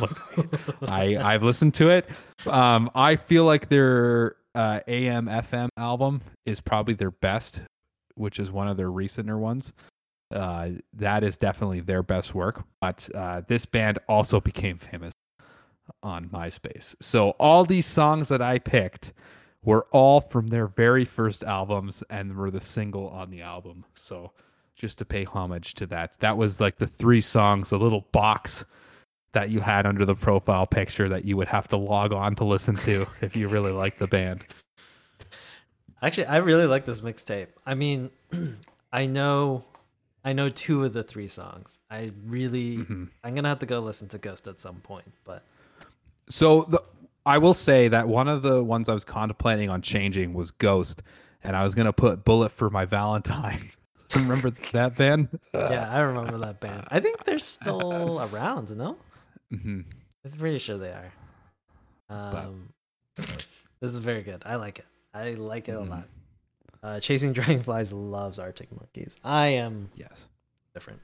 Like, 0.81 1.17
I 1.17 1.33
I've 1.33 1.43
listened 1.43 1.73
to 1.75 1.89
it. 1.89 2.09
Um, 2.47 2.89
I 2.95 3.15
feel 3.15 3.45
like 3.45 3.69
their 3.69 4.35
uh, 4.55 4.81
AM 4.87 5.27
FM 5.27 5.69
album 5.77 6.21
is 6.45 6.59
probably 6.61 6.93
their 6.93 7.11
best, 7.11 7.61
which 8.15 8.39
is 8.39 8.51
one 8.51 8.67
of 8.67 8.77
their 8.77 8.89
recenter 8.89 9.37
ones. 9.37 9.73
Uh, 10.33 10.69
that 10.93 11.23
is 11.23 11.37
definitely 11.37 11.79
their 11.79 12.03
best 12.03 12.33
work. 12.33 12.63
But 12.81 13.07
uh, 13.13 13.41
this 13.47 13.65
band 13.65 13.99
also 14.07 14.41
became 14.41 14.77
famous 14.77 15.13
on 16.01 16.29
MySpace. 16.29 16.95
So 17.01 17.31
all 17.31 17.65
these 17.65 17.85
songs 17.85 18.29
that 18.29 18.41
I 18.41 18.59
picked 18.59 19.13
were 19.63 19.87
all 19.91 20.19
from 20.19 20.47
their 20.47 20.67
very 20.67 21.05
first 21.05 21.43
albums 21.43 22.03
and 22.09 22.35
were 22.35 22.51
the 22.51 22.59
single 22.59 23.09
on 23.09 23.29
the 23.29 23.41
album. 23.41 23.85
So 23.93 24.31
just 24.75 24.97
to 24.97 25.05
pay 25.05 25.23
homage 25.23 25.73
to 25.75 25.85
that, 25.87 26.17
that 26.19 26.37
was 26.37 26.59
like 26.59 26.77
the 26.77 26.87
three 26.87 27.21
songs, 27.21 27.71
a 27.71 27.77
little 27.77 28.07
box 28.11 28.65
that 29.33 29.49
you 29.49 29.59
had 29.59 29.85
under 29.85 30.05
the 30.05 30.15
profile 30.15 30.65
picture 30.65 31.09
that 31.09 31.25
you 31.25 31.35
would 31.37 31.47
have 31.47 31.67
to 31.67 31.77
log 31.77 32.13
on 32.13 32.35
to 32.35 32.43
listen 32.43 32.75
to 32.75 33.05
if 33.21 33.35
you 33.35 33.47
really 33.47 33.71
liked 33.71 33.99
the 33.99 34.07
band. 34.07 34.41
Actually, 36.01 36.25
I 36.25 36.37
really 36.37 36.67
like 36.67 36.85
this 36.85 37.01
mixtape. 37.01 37.47
I 37.65 37.75
mean, 37.75 38.09
I 38.93 39.05
know, 39.05 39.63
I 40.23 40.33
know 40.33 40.47
two 40.49 40.83
of 40.85 40.93
the 40.93 41.03
three 41.03 41.27
songs. 41.27 41.79
I 41.89 42.11
really, 42.25 42.77
Mhm. 42.77 43.09
I'm 43.23 43.35
gonna 43.35 43.49
have 43.49 43.59
to 43.59 43.65
go 43.65 43.79
listen 43.79 44.07
to 44.09 44.17
Ghost 44.17 44.47
at 44.47 44.59
some 44.59 44.77
point. 44.77 45.11
But 45.25 45.43
So 46.27 46.63
the 46.63 46.81
I 47.25 47.37
will 47.37 47.53
say 47.53 47.87
that 47.87 48.07
one 48.07 48.27
of 48.27 48.41
the 48.41 48.63
ones 48.63 48.89
I 48.89 48.93
was 48.93 49.05
contemplating 49.05 49.69
on 49.69 49.81
changing 49.81 50.33
was 50.33 50.51
Ghost, 50.51 51.03
and 51.43 51.55
I 51.55 51.63
was 51.63 51.75
gonna 51.75 51.93
put 51.93 52.23
Bullet 52.25 52.49
for 52.49 52.69
My 52.69 52.85
Valentine. 52.85 53.69
Remember 54.15 54.51
that 54.71 54.95
band? 54.95 55.27
yeah, 55.53 55.89
I 55.91 55.99
remember 56.01 56.37
that 56.39 56.59
band. 56.59 56.83
I 56.89 56.99
think 56.99 57.23
they're 57.23 57.39
still 57.39 58.19
around. 58.31 58.75
No, 58.77 58.97
hmm 59.51 59.81
I'm 60.25 60.31
pretty 60.37 60.59
sure 60.59 60.77
they 60.77 60.91
are. 60.91 61.11
Um, 62.09 62.69
this 63.17 63.91
is 63.91 63.97
very 63.97 64.21
good. 64.21 64.43
I 64.45 64.55
like 64.55 64.79
it. 64.79 64.85
I 65.13 65.33
like 65.33 65.67
it 65.67 65.73
a 65.73 65.79
Mhm. 65.79 65.89
lot. 65.89 66.07
Uh, 66.83 66.99
Chasing 66.99 67.31
Dragonflies 67.33 67.93
loves 67.93 68.37
Arctic 68.37 68.69
Monkeys. 68.71 69.17
I 69.23 69.47
am 69.47 69.89
Yes. 69.95 70.27
different. 70.73 70.99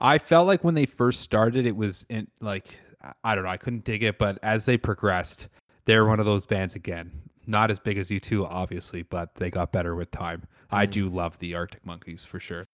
I 0.00 0.18
felt 0.18 0.46
like 0.46 0.64
when 0.64 0.74
they 0.74 0.86
first 0.86 1.20
started, 1.20 1.66
it 1.66 1.76
was 1.76 2.06
in 2.08 2.26
like 2.40 2.78
I- 3.24 3.34
don't 3.34 3.44
know, 3.44 3.50
I 3.50 3.56
couldn't 3.58 3.84
dig 3.84 4.02
it, 4.02 4.18
but 4.18 4.38
as 4.42 4.64
they 4.64 4.76
progressed, 4.76 5.48
they're 5.84 6.04
one 6.06 6.18
of 6.20 6.26
those 6.26 6.46
bands 6.46 6.74
again. 6.74 7.10
Not 7.46 7.70
as 7.70 7.78
big 7.78 7.96
as 7.98 8.08
U2, 8.10 8.44
obviously, 8.50 9.02
but 9.02 9.34
they 9.36 9.50
got 9.50 9.70
better 9.72 9.94
with 9.94 10.10
time. 10.10 10.42
I 10.70 10.86
Mm. 10.86 10.90
do 10.90 11.08
love 11.08 11.38
the 11.38 11.54
Arctic 11.54 11.84
Monkeys 11.86 12.24
for 12.24 12.40
sure. 12.40 12.66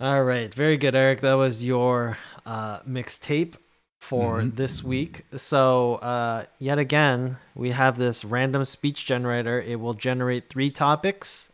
All 0.00 0.22
right, 0.22 0.52
very 0.54 0.76
good, 0.76 0.94
Eric. 0.94 1.20
That 1.22 1.34
was 1.34 1.64
your 1.64 2.18
uh, 2.46 2.80
mixtape 2.80 3.54
for 4.00 4.40
Mhm. 4.40 4.56
this 4.56 4.82
week. 4.82 5.24
So, 5.36 5.96
uh, 5.96 6.44
yet 6.58 6.78
again, 6.78 7.36
we 7.54 7.70
have 7.70 7.98
this 7.98 8.24
random 8.24 8.64
speech 8.64 9.04
generator. 9.04 9.60
It 9.60 9.80
will 9.80 9.94
generate 9.94 10.48
three 10.48 10.70
topics 10.70 11.50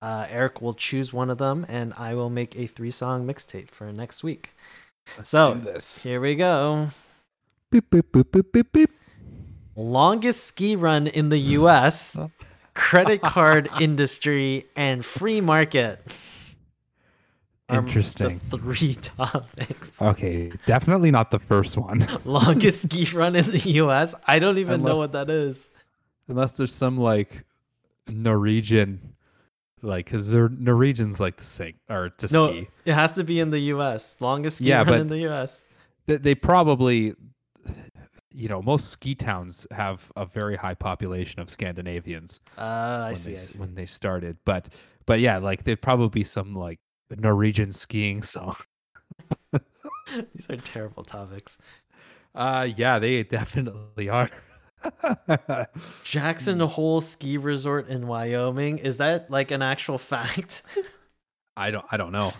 Uh, 0.00 0.26
Eric 0.30 0.62
will 0.62 0.74
choose 0.74 1.12
one 1.12 1.28
of 1.28 1.38
them, 1.38 1.66
and 1.68 1.92
I 1.98 2.14
will 2.14 2.30
make 2.30 2.54
a 2.54 2.68
three 2.68 2.92
song 2.92 3.26
mixtape 3.26 3.68
for 3.68 3.90
next 3.92 4.22
week. 4.22 4.54
Let's 5.16 5.30
So- 5.30 5.54
do 5.54 5.60
this. 5.60 5.98
Here 6.04 6.20
we 6.20 6.36
go. 6.36 6.90
Beep, 7.72 7.90
beep, 7.90 8.12
beep, 8.12 8.30
beep, 8.30 8.52
beep, 8.52 8.72
beep. 8.72 8.90
Longest 9.74 10.44
ski 10.44 10.76
run 10.76 11.08
in 11.08 11.30
the 11.30 11.38
U.S. 11.58 12.16
credit 12.74 13.22
card 13.22 13.68
industry 13.80 14.66
and 14.76 15.04
free 15.04 15.40
market. 15.40 16.00
Are 17.68 17.78
Interesting. 17.78 18.40
The 18.48 18.58
three 18.58 18.94
topics. 19.00 20.00
Okay, 20.00 20.50
definitely 20.66 21.10
not 21.10 21.30
the 21.30 21.38
first 21.38 21.76
one. 21.76 22.06
Longest 22.24 22.82
ski 22.90 23.06
run 23.16 23.36
in 23.36 23.44
the 23.44 23.58
U.S. 23.58 24.14
I 24.26 24.38
don't 24.38 24.58
even 24.58 24.82
know 24.82 24.96
what 24.96 25.12
that 25.12 25.28
is. 25.30 25.70
Unless 26.28 26.56
there's 26.56 26.72
some 26.72 26.96
like 26.98 27.42
Norwegian, 28.08 29.14
like, 29.82 30.06
because 30.06 30.30
there 30.30 30.48
Norwegians 30.48 31.20
like 31.20 31.36
to 31.36 31.44
sing 31.44 31.74
or 31.90 32.10
to 32.10 32.32
No, 32.32 32.50
ski. 32.52 32.68
it 32.84 32.94
has 32.94 33.12
to 33.14 33.24
be 33.24 33.40
in 33.40 33.50
the 33.50 33.58
U.S. 33.74 34.16
Longest 34.20 34.56
ski 34.58 34.66
Yeah, 34.66 34.78
run 34.78 34.86
but- 34.86 35.00
in 35.00 35.08
the 35.08 35.18
U.S. 35.20 35.64
They, 36.06 36.16
they 36.16 36.34
probably, 36.34 37.14
you 38.32 38.48
know, 38.48 38.62
most 38.62 38.88
ski 38.88 39.14
towns 39.14 39.66
have 39.72 40.10
a 40.16 40.24
very 40.24 40.56
high 40.56 40.72
population 40.74 41.38
of 41.40 41.50
Scandinavians 41.50 42.40
Uh, 42.56 42.62
I 42.62 43.06
when 43.08 43.16
see. 43.16 43.30
they 43.32 43.36
I 43.36 43.40
s- 43.40 43.48
see. 43.50 43.58
when 43.60 43.74
they 43.74 43.84
started. 43.86 44.38
But 44.46 44.70
but 45.04 45.20
yeah, 45.20 45.36
like 45.36 45.64
there'd 45.64 45.82
probably 45.82 46.08
be 46.08 46.22
some 46.22 46.54
like 46.54 46.78
Norwegian 47.16 47.72
skiing 47.72 48.22
song. 48.22 48.56
These 49.52 50.48
are 50.50 50.56
terrible 50.56 51.04
topics. 51.04 51.58
Uh 52.34 52.68
yeah, 52.76 52.98
they 52.98 53.22
definitely 53.24 54.08
are. 54.08 54.28
Jackson 56.04 56.60
Hmm. 56.60 56.66
Hole 56.66 57.00
Ski 57.00 57.36
Resort 57.36 57.88
in 57.88 58.06
Wyoming. 58.06 58.78
Is 58.78 58.98
that 58.98 59.30
like 59.30 59.50
an 59.50 59.62
actual 59.62 59.98
fact? 60.12 60.62
I 61.56 61.70
don't 61.70 61.84
I 61.90 61.96
don't 61.96 62.12
know. 62.12 62.32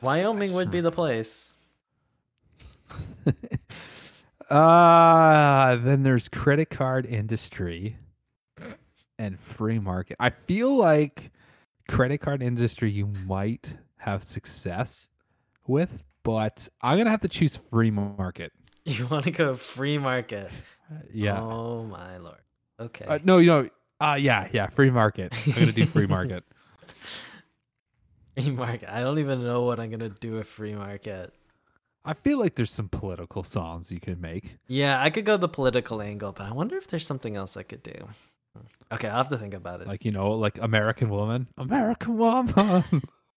Wyoming 0.00 0.52
would 0.52 0.70
be 0.70 0.80
the 0.80 0.90
place. 0.92 1.56
Uh 4.50 5.76
then 5.76 6.02
there's 6.02 6.28
credit 6.28 6.70
card 6.70 7.06
industry 7.06 7.96
and 9.18 9.38
free 9.38 9.78
market. 9.78 10.16
I 10.20 10.30
feel 10.30 10.76
like 10.76 11.30
credit 11.88 12.18
card 12.18 12.42
industry 12.42 12.90
you 12.90 13.06
might 13.26 13.74
have 13.96 14.22
success 14.24 15.08
with, 15.66 16.04
but 16.22 16.68
I'm 16.82 16.98
gonna 16.98 17.10
have 17.10 17.20
to 17.20 17.28
choose 17.28 17.56
free 17.56 17.90
market. 17.90 18.52
You 18.86 19.06
want 19.06 19.24
to 19.24 19.30
go 19.30 19.54
free 19.54 19.96
market? 19.96 20.50
Uh, 20.92 20.96
Yeah. 21.10 21.40
Oh 21.40 21.84
my 21.84 22.18
lord. 22.18 22.42
Okay. 22.78 23.06
Uh, 23.06 23.18
no, 23.24 23.38
you 23.38 23.46
know, 23.46 23.70
uh 23.98 24.18
yeah, 24.20 24.46
yeah, 24.52 24.66
free 24.66 24.90
market. 24.90 25.32
I'm 25.46 25.52
gonna 25.54 25.72
do 25.72 25.86
free 25.86 26.06
market. 26.06 26.44
free 28.36 28.50
market. 28.50 28.90
I 28.92 29.00
don't 29.00 29.18
even 29.18 29.42
know 29.42 29.62
what 29.62 29.80
I'm 29.80 29.90
gonna 29.90 30.10
do 30.10 30.32
with 30.32 30.46
free 30.48 30.74
market. 30.74 31.32
I 32.04 32.12
feel 32.12 32.38
like 32.38 32.54
there's 32.56 32.70
some 32.72 32.90
political 32.90 33.42
songs 33.42 33.90
you 33.90 34.00
can 34.00 34.20
make. 34.20 34.56
Yeah, 34.66 35.00
I 35.00 35.08
could 35.08 35.24
go 35.24 35.38
the 35.38 35.48
political 35.48 36.02
angle, 36.02 36.32
but 36.32 36.46
I 36.46 36.52
wonder 36.52 36.76
if 36.76 36.86
there's 36.86 37.06
something 37.06 37.36
else 37.36 37.56
I 37.56 37.62
could 37.62 37.82
do. 37.82 38.08
Okay, 38.92 39.08
I'll 39.08 39.16
have 39.16 39.28
to 39.30 39.38
think 39.38 39.54
about 39.54 39.80
it. 39.80 39.88
Like, 39.88 40.04
you 40.04 40.12
know, 40.12 40.32
like 40.32 40.58
American 40.60 41.10
Woman. 41.10 41.48
American 41.56 42.16
Woman. 42.16 42.84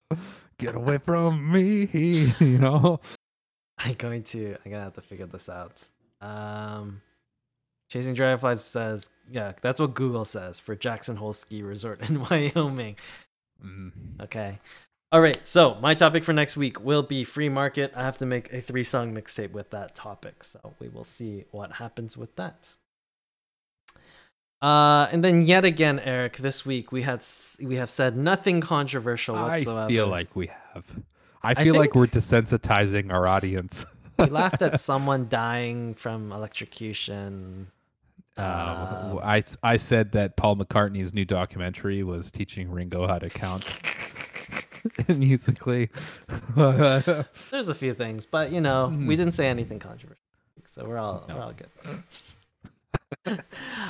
Get 0.59 0.75
away 0.75 0.97
from 0.97 1.51
me, 1.51 1.85
you 2.39 2.57
know. 2.57 2.99
I'm 3.77 3.93
going 3.93 4.23
to. 4.23 4.57
I'm 4.65 4.71
gonna 4.71 4.83
have 4.83 4.93
to 4.93 5.01
figure 5.01 5.25
this 5.25 5.49
out. 5.49 5.87
Um, 6.21 7.01
Chasing 7.89 8.15
Dragonflies 8.15 8.63
says, 8.63 9.09
yeah, 9.31 9.53
that's 9.61 9.79
what 9.79 9.93
Google 9.93 10.25
says 10.25 10.59
for 10.59 10.75
Jackson 10.75 11.15
Hole 11.15 11.33
Ski 11.33 11.61
Resort 11.61 12.01
in 12.09 12.23
Wyoming. 12.23 12.95
Mm. 13.63 13.91
Okay. 14.23 14.59
All 15.11 15.21
right. 15.21 15.39
So 15.47 15.75
my 15.75 15.93
topic 15.93 16.23
for 16.23 16.33
next 16.33 16.57
week 16.57 16.83
will 16.83 17.03
be 17.03 17.23
free 17.23 17.49
market. 17.49 17.93
I 17.95 18.03
have 18.03 18.17
to 18.17 18.25
make 18.25 18.51
a 18.51 18.61
three 18.61 18.83
song 18.83 19.15
mixtape 19.15 19.51
with 19.51 19.69
that 19.69 19.95
topic, 19.95 20.43
so 20.43 20.73
we 20.79 20.89
will 20.89 21.05
see 21.05 21.45
what 21.51 21.71
happens 21.73 22.17
with 22.17 22.35
that. 22.35 22.75
Uh, 24.61 25.07
and 25.11 25.23
then 25.23 25.41
yet 25.43 25.65
again, 25.65 25.99
Eric, 25.99 26.37
this 26.37 26.65
week 26.65 26.91
we 26.91 27.03
had 27.03 27.23
we 27.61 27.75
have 27.75 27.89
said 27.89 28.17
nothing 28.17 28.59
controversial 28.61 29.35
whatsoever. 29.35 29.85
I 29.85 29.87
feel 29.89 30.07
like 30.07 30.35
we 30.35 30.47
have. 30.47 30.85
I 31.43 31.51
I 31.51 31.63
feel 31.63 31.75
like 31.75 31.93
we're 31.93 32.07
desensitizing 32.07 33.11
our 33.11 33.27
audience. 33.27 33.85
we 34.17 34.25
laughed 34.25 34.61
at 34.63 34.79
someone 34.79 35.27
dying 35.29 35.93
from 35.93 36.31
electrocution. 36.31 37.67
Um, 38.37 38.45
Um, 38.45 39.19
I, 39.23 39.43
I 39.63 39.77
said 39.77 40.11
that 40.13 40.35
Paul 40.37 40.57
McCartney's 40.57 41.13
new 41.13 41.25
documentary 41.25 42.03
was 42.03 42.31
teaching 42.31 42.69
Ringo 42.71 43.07
how 43.07 43.17
to 43.19 43.29
count 43.29 43.63
musically. 45.17 45.89
There's 46.55 47.69
a 47.69 47.75
few 47.75 47.93
things, 47.93 48.25
but 48.25 48.51
you 48.51 48.61
know, 48.61 48.87
we 48.87 48.95
Mhm. 49.15 49.17
didn't 49.17 49.31
say 49.33 49.47
anything 49.47 49.79
controversial, 49.79 50.21
so 50.67 50.83
we're 50.87 50.97
all 50.97 51.25
No. 51.29 51.35
we're 51.35 51.41
all 51.43 51.51
good. 51.53 51.69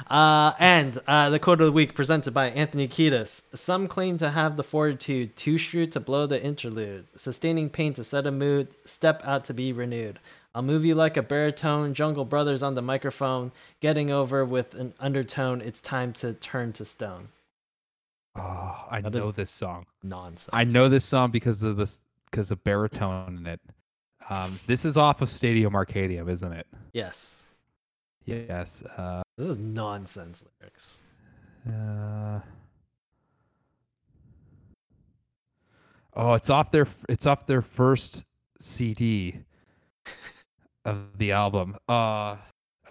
uh, 0.10 0.54
and 0.60 1.00
uh, 1.08 1.30
the 1.30 1.40
quote 1.40 1.62
of 1.62 1.66
the 1.66 1.72
week 1.72 1.96
presented 1.96 2.34
by 2.34 2.50
Anthony 2.50 2.88
Kiedis. 2.88 3.44
Some 3.54 3.88
claim 3.88 4.18
to 4.18 4.30
have 4.32 4.58
the 4.58 4.64
fortitude 4.64 5.36
too 5.36 5.58
shrewd 5.58 5.92
to 5.94 6.00
blow 6.00 6.28
the 6.28 6.42
interlude, 6.42 7.06
sustaining 7.16 7.70
pain 7.70 7.94
to 7.96 8.04
set 8.04 8.28
a 8.28 8.32
mood, 8.32 8.70
step 8.86 9.22
out 9.26 9.46
to 9.46 9.54
be 9.54 9.74
renewed. 9.74 10.20
I'll 10.54 10.64
move 10.64 10.86
you 10.86 10.96
like 10.96 11.18
a 11.18 11.22
baritone, 11.22 11.94
Jungle 11.94 12.26
Brothers 12.26 12.64
on 12.64 12.74
the 12.74 12.82
microphone, 12.82 13.52
getting 13.80 14.10
over 14.12 14.44
with 14.44 14.74
an 14.74 14.94
undertone. 15.00 15.62
It's 15.62 15.82
time 15.82 16.14
to 16.14 16.34
turn 16.34 16.74
to 16.74 16.86
stone. 16.86 17.30
oh, 18.36 18.86
I 18.90 19.02
That 19.02 19.14
know 19.14 19.32
this 19.32 19.52
song. 19.52 19.86
Nonsense. 20.04 20.50
I 20.54 20.64
know 20.64 20.90
this 20.90 21.06
song 21.06 21.32
because 21.32 21.64
of 21.64 21.78
this 21.78 22.02
because 22.32 22.52
of 22.52 22.64
baritone 22.64 23.38
in 23.38 23.48
it. 23.48 23.62
Um, 24.30 24.60
this 24.68 24.84
is 24.84 24.98
off 24.98 25.22
of 25.22 25.30
Stadium 25.30 25.74
Arcadium, 25.74 26.30
isn't 26.30 26.52
it? 26.52 26.68
Yes, 26.94 27.47
Yes. 28.28 28.84
Uh, 28.98 29.22
this 29.38 29.48
is 29.48 29.58
nonsense 29.58 30.44
lyrics. 30.62 30.98
uh, 31.68 32.40
oh, 36.16 36.34
it's 36.34 36.50
off 36.50 36.70
their 36.72 36.88
it's 37.10 37.26
off 37.26 37.46
their 37.46 37.62
first 37.62 38.24
CD 38.60 39.40
of 40.86 40.98
the 41.18 41.32
album. 41.32 41.76
Uh, 41.88 42.36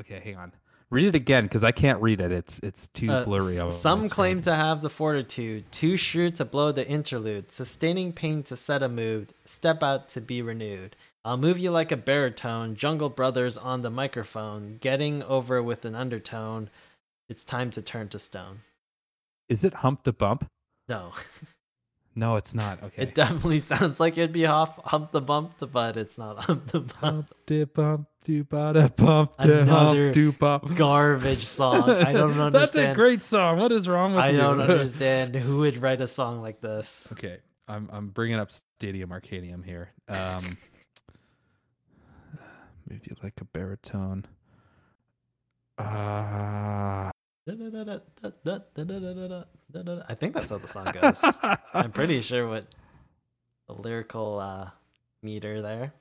okay, 0.00 0.20
hang 0.24 0.36
on. 0.36 0.52
Read 0.88 1.08
it 1.08 1.16
again 1.16 1.44
because 1.44 1.64
I 1.64 1.72
can't 1.72 2.00
read 2.00 2.20
it. 2.20 2.30
It's 2.32 2.58
it's 2.60 2.88
too 2.88 3.10
Uh, 3.10 3.24
blurry. 3.24 3.58
s- 3.58 3.76
some 3.78 4.08
claim 4.08 4.40
to 4.42 4.54
have 4.54 4.82
the 4.82 4.88
fortitude, 4.90 5.64
too 5.72 5.96
shrewd 5.96 6.36
to 6.36 6.44
blow 6.44 6.70
the 6.72 6.86
interlude, 6.88 7.50
sustaining 7.50 8.12
pain 8.12 8.42
to 8.44 8.56
set 8.56 8.82
a 8.82 8.88
mood, 8.88 9.34
step 9.44 9.82
out 9.82 10.08
to 10.10 10.20
be 10.20 10.40
renewed. 10.42 10.94
I'll 11.26 11.36
move 11.36 11.58
you 11.58 11.72
like 11.72 11.90
a 11.90 11.96
baritone, 11.96 12.76
Jungle 12.76 13.08
Brothers 13.08 13.58
on 13.58 13.82
the 13.82 13.90
microphone, 13.90 14.78
getting 14.80 15.24
over 15.24 15.60
with 15.60 15.84
an 15.84 15.96
undertone. 15.96 16.70
It's 17.28 17.42
time 17.42 17.72
to 17.72 17.82
turn 17.82 18.08
to 18.10 18.20
stone. 18.20 18.60
Is 19.48 19.64
it 19.64 19.74
Hump 19.74 20.04
the 20.04 20.12
Bump? 20.12 20.48
No, 20.88 21.12
No, 22.18 22.36
it's 22.36 22.54
not. 22.54 22.82
Okay. 22.82 23.02
it 23.02 23.14
definitely 23.14 23.58
sounds 23.72 24.00
like 24.00 24.16
it'd 24.16 24.32
be 24.32 24.46
off 24.46 24.78
hump 24.84 25.10
the 25.10 25.20
bump, 25.20 25.52
but 25.70 25.98
it's 25.98 26.16
not 26.16 26.44
hump 26.44 26.68
the 26.68 26.80
bump. 26.80 26.94
Hump 27.00 27.34
de 27.44 27.64
bump 27.64 28.08
do 28.24 28.42
ba 28.42 28.72
da 28.72 28.88
bump 28.88 29.36
de 29.36 29.60
Another 29.60 30.04
hump 30.04 30.14
do 30.14 30.32
bump. 30.32 30.74
Garbage 30.76 31.44
song. 31.44 31.90
I 31.90 32.12
don't 32.14 32.40
understand. 32.40 32.54
That's 32.54 32.74
a 32.76 32.94
great 32.94 33.22
song. 33.22 33.58
What 33.58 33.70
is 33.70 33.86
wrong 33.86 34.14
with 34.14 34.24
I 34.24 34.30
you? 34.30 34.38
I 34.38 34.40
don't 34.40 34.60
understand 34.62 35.34
who 35.34 35.58
would 35.58 35.76
write 35.82 36.00
a 36.00 36.06
song 36.06 36.40
like 36.40 36.60
this. 36.60 37.08
Okay, 37.12 37.36
I'm 37.68 37.90
I'm 37.92 38.08
bringing 38.08 38.38
up 38.38 38.50
Stadium 38.78 39.10
Arcadium 39.10 39.62
here. 39.62 39.90
Um, 40.08 40.56
maybe 42.88 43.12
like 43.22 43.40
a 43.40 43.44
baritone. 43.44 44.24
Uh, 45.78 47.10
I 50.08 50.14
think 50.14 50.34
that's 50.34 50.50
how 50.50 50.58
the 50.58 50.68
song 50.68 50.86
goes. 50.92 51.22
I'm 51.74 51.92
pretty 51.92 52.20
sure 52.20 52.48
what 52.48 52.66
the 53.68 53.74
lyrical 53.74 54.40
uh, 54.40 54.70
meter 55.22 55.60
there. 55.62 55.92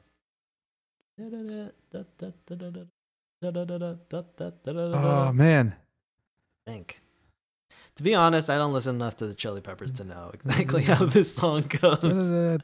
oh 4.94 5.32
man, 5.34 5.76
think. 6.66 7.02
To 7.96 8.04
be 8.04 8.14
honest, 8.14 8.50
I 8.50 8.58
don't 8.58 8.74
listen 8.74 8.96
enough 8.96 9.16
to 9.18 9.28
the 9.28 9.34
Chili 9.34 9.62
Peppers 9.62 9.94
to 9.94 10.04
know 10.04 10.30
exactly 10.34 10.84
how 10.84 11.06
this 11.06 11.34
song 11.34 11.62
goes. 11.62 12.02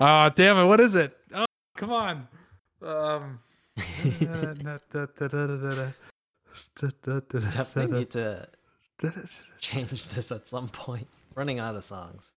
Ah, 0.00 0.30
damn 0.30 0.56
it! 0.56 0.64
What 0.64 0.80
is 0.80 0.94
it? 0.94 1.14
Oh, 1.34 1.44
come 1.76 1.92
on. 1.92 2.28
Um. 2.82 3.40
Definitely 7.50 7.98
need 7.98 8.10
to 8.12 8.48
change 9.58 9.90
this 9.90 10.32
at 10.32 10.48
some 10.48 10.68
point. 10.68 11.08
Running 11.34 11.58
out 11.58 11.74
of 11.74 11.84
songs. 11.84 12.32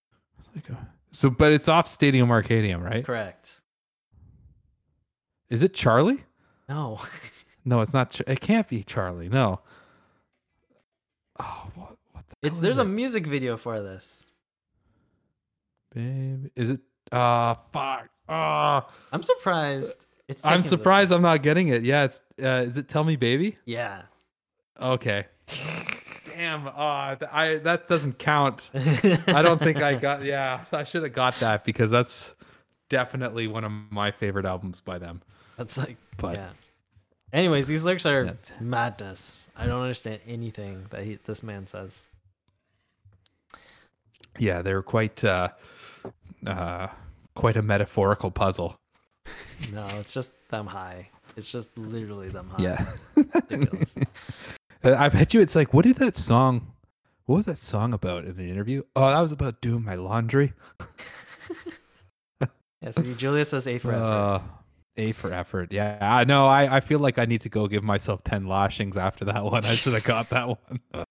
So, 1.12 1.30
but 1.30 1.52
it's 1.54 1.70
off 1.70 1.88
Stadium 1.88 2.30
Arcadium, 2.30 2.82
right? 2.84 3.06
Correct. 3.06 3.62
Is 5.50 5.64
it 5.64 5.74
Charlie? 5.74 6.24
No. 6.68 7.00
No, 7.68 7.82
it's 7.82 7.94
not. 7.94 8.18
It 8.26 8.40
can't 8.40 8.66
be 8.66 8.82
Charlie. 8.82 9.28
No. 9.28 9.60
Oh, 11.38 11.68
what? 11.76 11.98
what 12.14 12.24
the 12.30 12.36
it's 12.48 12.62
there's 12.62 12.78
a 12.78 12.84
it? 12.84 12.86
music 12.86 13.28
video 13.28 13.58
for 13.58 13.82
this. 13.82 14.32
Babe, 15.94 16.48
is 16.56 16.70
it? 16.70 16.80
Ah, 17.12 17.56
fuck. 17.74 18.08
Ah, 18.30 18.88
I'm 19.12 19.22
surprised. 19.22 20.06
It's 20.30 20.46
I'm 20.46 20.64
surprised. 20.64 21.12
I'm 21.12 21.22
not 21.22 21.44
getting 21.44 21.68
it. 21.68 21.84
Yeah, 21.84 22.06
it's. 22.06 22.22
Uh, 22.42 22.64
is 22.66 22.78
it 22.78 22.88
Tell 22.88 23.04
Me 23.04 23.18
Baby? 23.18 23.58
Yeah. 23.66 24.04
Okay. 24.82 25.26
Damn. 26.36 26.70
Ah, 26.74 27.16
th- 27.16 27.30
I 27.34 27.58
that 27.58 27.90
doesn't 27.90 28.18
count. 28.18 28.70
I 28.74 29.42
don't 29.42 29.60
think 29.62 29.82
I 29.82 29.96
got. 29.96 30.24
Yeah, 30.24 30.64
I 30.72 30.86
should 30.86 31.04
have 31.04 31.14
got 31.14 31.36
that 31.42 31.66
because 31.66 31.92
that's 31.92 32.34
definitely 32.88 33.48
one 33.48 33.66
of 33.66 33.72
my 33.90 34.12
favorite 34.12 34.46
albums 34.46 34.80
by 34.80 34.98
them. 35.00 35.22
That's 35.58 35.78
like, 35.78 35.98
But- 36.16 36.36
yeah. 36.36 36.50
Anyways, 37.34 37.68
these 37.68 37.84
lyrics 37.84 38.06
are 38.06 38.38
madness. 38.60 39.50
I 39.56 39.66
don't 39.66 39.82
understand 39.82 40.22
anything 40.26 40.86
that 40.92 41.04
he, 41.04 41.20
this 41.26 41.44
man 41.44 41.68
says. 41.68 42.06
Yeah, 44.40 44.62
they're 44.62 44.82
quite. 44.82 45.24
Uh, 45.24 45.50
uh, 46.46 46.88
quite 47.38 47.56
a 47.56 47.62
metaphorical 47.62 48.32
puzzle. 48.32 48.76
No, 49.74 49.88
it's 49.94 50.14
just 50.14 50.34
them 50.50 50.68
high. 50.68 51.10
It's 51.36 51.52
just 51.52 51.76
literally 51.80 52.30
them 52.30 52.48
high. 52.50 52.64
Yeah. 52.64 52.86
Ridiculous. 53.16 53.96
Uh, 54.84 54.94
I 54.96 55.10
bet 55.10 55.34
you 55.34 55.42
it's 55.42 55.56
like, 55.56 55.74
what 55.74 55.86
did 55.86 55.96
that 55.96 56.16
song? 56.16 56.72
What 57.26 57.38
was 57.38 57.46
that 57.48 57.58
song 57.58 57.96
about 57.96 58.26
in 58.26 58.40
an 58.40 58.48
interview? 58.48 58.84
Oh, 58.96 59.10
that 59.10 59.20
was 59.20 59.32
about 59.32 59.60
doing 59.60 59.84
my 59.84 59.96
laundry. 59.96 60.54
yeah, 62.40 62.92
see, 62.92 63.16
Julia 63.16 63.44
says 63.44 63.66
A 63.66 63.80
for 63.80 63.92
effort. 63.92 64.04
Uh, 64.04 64.40
a 64.98 65.12
for 65.12 65.34
effort. 65.34 65.72
Yeah, 65.72 65.98
I 66.02 66.24
know. 66.24 66.48
I, 66.48 66.78
I 66.78 66.80
feel 66.80 67.00
like 67.00 67.18
I 67.18 67.26
need 67.26 67.42
to 67.42 67.50
go 67.50 67.68
give 67.68 67.84
myself 67.84 68.24
10 68.24 68.48
lashings 68.48 68.98
after 68.98 69.26
that 69.26 69.44
one. 69.44 69.64
I 69.64 69.76
should 69.76 69.94
have 69.94 70.04
got 70.04 70.30
that 70.30 70.48
one. 70.48 70.80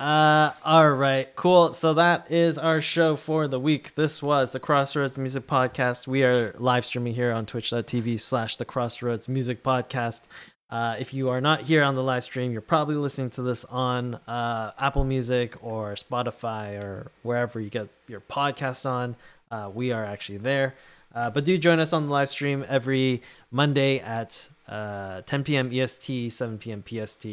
Uh, 0.00 0.54
all 0.64 0.90
right, 0.92 1.28
cool. 1.36 1.74
So 1.74 1.92
that 1.92 2.30
is 2.30 2.56
our 2.56 2.80
show 2.80 3.16
for 3.16 3.46
the 3.46 3.60
week. 3.60 3.94
This 3.96 4.22
was 4.22 4.52
the 4.52 4.58
Crossroads 4.58 5.18
Music 5.18 5.46
Podcast. 5.46 6.06
We 6.06 6.24
are 6.24 6.54
live 6.56 6.86
streaming 6.86 7.12
here 7.12 7.32
on 7.32 7.44
twitch.tv 7.44 8.18
slash 8.18 8.56
the 8.56 8.64
Crossroads 8.64 9.28
Music 9.28 9.62
Podcast. 9.62 10.22
Uh, 10.70 10.96
if 10.98 11.12
you 11.12 11.28
are 11.28 11.42
not 11.42 11.62
here 11.62 11.82
on 11.82 11.96
the 11.96 12.02
live 12.02 12.24
stream, 12.24 12.50
you're 12.50 12.62
probably 12.62 12.94
listening 12.94 13.28
to 13.30 13.42
this 13.42 13.66
on 13.66 14.14
uh, 14.26 14.72
Apple 14.78 15.04
Music 15.04 15.62
or 15.62 15.92
Spotify 15.96 16.80
or 16.80 17.10
wherever 17.22 17.60
you 17.60 17.68
get 17.68 17.88
your 18.08 18.20
podcast 18.20 18.88
on. 18.88 19.16
Uh, 19.50 19.70
we 19.70 19.92
are 19.92 20.04
actually 20.04 20.38
there. 20.38 20.76
Uh, 21.14 21.30
but 21.30 21.44
do 21.44 21.56
join 21.58 21.80
us 21.80 21.92
on 21.92 22.06
the 22.06 22.12
live 22.12 22.28
stream 22.28 22.64
every 22.68 23.22
Monday 23.50 23.98
at 23.98 24.48
uh, 24.68 25.22
10 25.22 25.44
p.m. 25.44 25.70
EST, 25.72 26.30
7 26.30 26.58
p.m. 26.58 26.84
PST. 26.86 27.26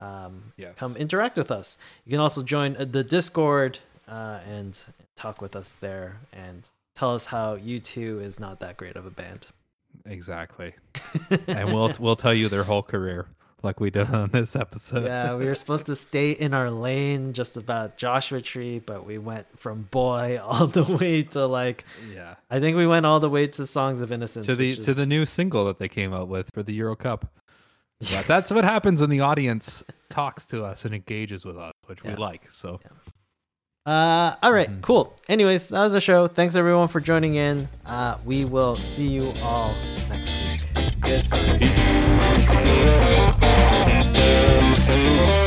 Um, 0.00 0.52
Yes. 0.56 0.76
Come 0.76 0.96
interact 0.96 1.36
with 1.36 1.50
us. 1.50 1.78
You 2.04 2.10
can 2.10 2.20
also 2.20 2.42
join 2.42 2.76
uh, 2.76 2.84
the 2.84 3.04
Discord 3.04 3.78
uh, 4.08 4.40
and 4.48 4.78
talk 5.14 5.40
with 5.40 5.54
us 5.54 5.72
there 5.80 6.18
and 6.32 6.68
tell 6.94 7.14
us 7.14 7.26
how 7.26 7.56
U2 7.56 8.22
is 8.22 8.40
not 8.40 8.58
that 8.60 8.76
great 8.76 8.96
of 8.96 9.06
a 9.06 9.10
band. 9.10 9.46
Exactly. 10.06 10.74
and 11.46 11.72
we'll 11.72 11.92
we'll 12.00 12.16
tell 12.16 12.34
you 12.34 12.48
their 12.48 12.64
whole 12.64 12.82
career 12.82 13.26
like 13.62 13.80
we 13.80 13.90
did 13.90 14.08
on 14.10 14.30
this 14.30 14.56
episode. 14.56 15.04
yeah, 15.04 15.34
we 15.34 15.46
were 15.46 15.54
supposed 15.54 15.86
to 15.86 15.96
stay 15.96 16.32
in 16.32 16.54
our 16.54 16.70
lane 16.70 17.32
just 17.32 17.56
about 17.56 17.96
Joshua 17.96 18.40
Tree, 18.40 18.78
but 18.78 19.06
we 19.06 19.18
went 19.18 19.46
from 19.58 19.82
boy 19.90 20.38
all 20.42 20.66
the 20.66 20.84
way 20.84 21.22
to 21.22 21.46
like 21.46 21.84
yeah. 22.12 22.34
I 22.50 22.60
think 22.60 22.76
we 22.76 22.86
went 22.86 23.06
all 23.06 23.20
the 23.20 23.30
way 23.30 23.46
to 23.46 23.66
Songs 23.66 24.00
of 24.00 24.12
Innocence. 24.12 24.46
To 24.46 24.54
the 24.56 24.76
which 24.76 24.84
to 24.86 24.94
the 24.94 25.06
new 25.06 25.26
single 25.26 25.64
that 25.66 25.78
they 25.78 25.88
came 25.88 26.12
out 26.12 26.28
with 26.28 26.50
for 26.52 26.62
the 26.62 26.72
Euro 26.74 26.96
Cup. 26.96 27.30
Yeah, 28.10 28.22
that's 28.22 28.50
what 28.50 28.64
happens 28.64 29.00
when 29.00 29.10
the 29.10 29.20
audience 29.20 29.84
talks 30.10 30.44
to 30.46 30.64
us 30.64 30.84
and 30.84 30.92
engages 30.92 31.44
with 31.44 31.56
us, 31.56 31.70
which 31.86 32.00
Yeah. 32.04 32.10
we 32.10 32.16
like. 32.16 32.50
So 32.50 32.80
Uh, 33.86 34.34
all 34.42 34.52
right, 34.52 34.68
Mhm. 34.70 34.82
cool. 34.82 35.14
Anyways, 35.28 35.68
that 35.68 35.78
was 35.80 35.92
the 35.92 36.00
show. 36.00 36.26
Thanks 36.26 36.56
everyone 36.56 36.88
for 36.88 37.00
joining 37.00 37.36
in. 37.36 37.68
Uh, 37.86 38.16
we 38.24 38.44
will 38.44 38.74
see 38.76 39.06
you 39.06 39.32
all 39.42 39.72
next 40.08 40.36
week. 40.36 40.60
Goodbye. 44.86 45.32
peace. 45.32 45.41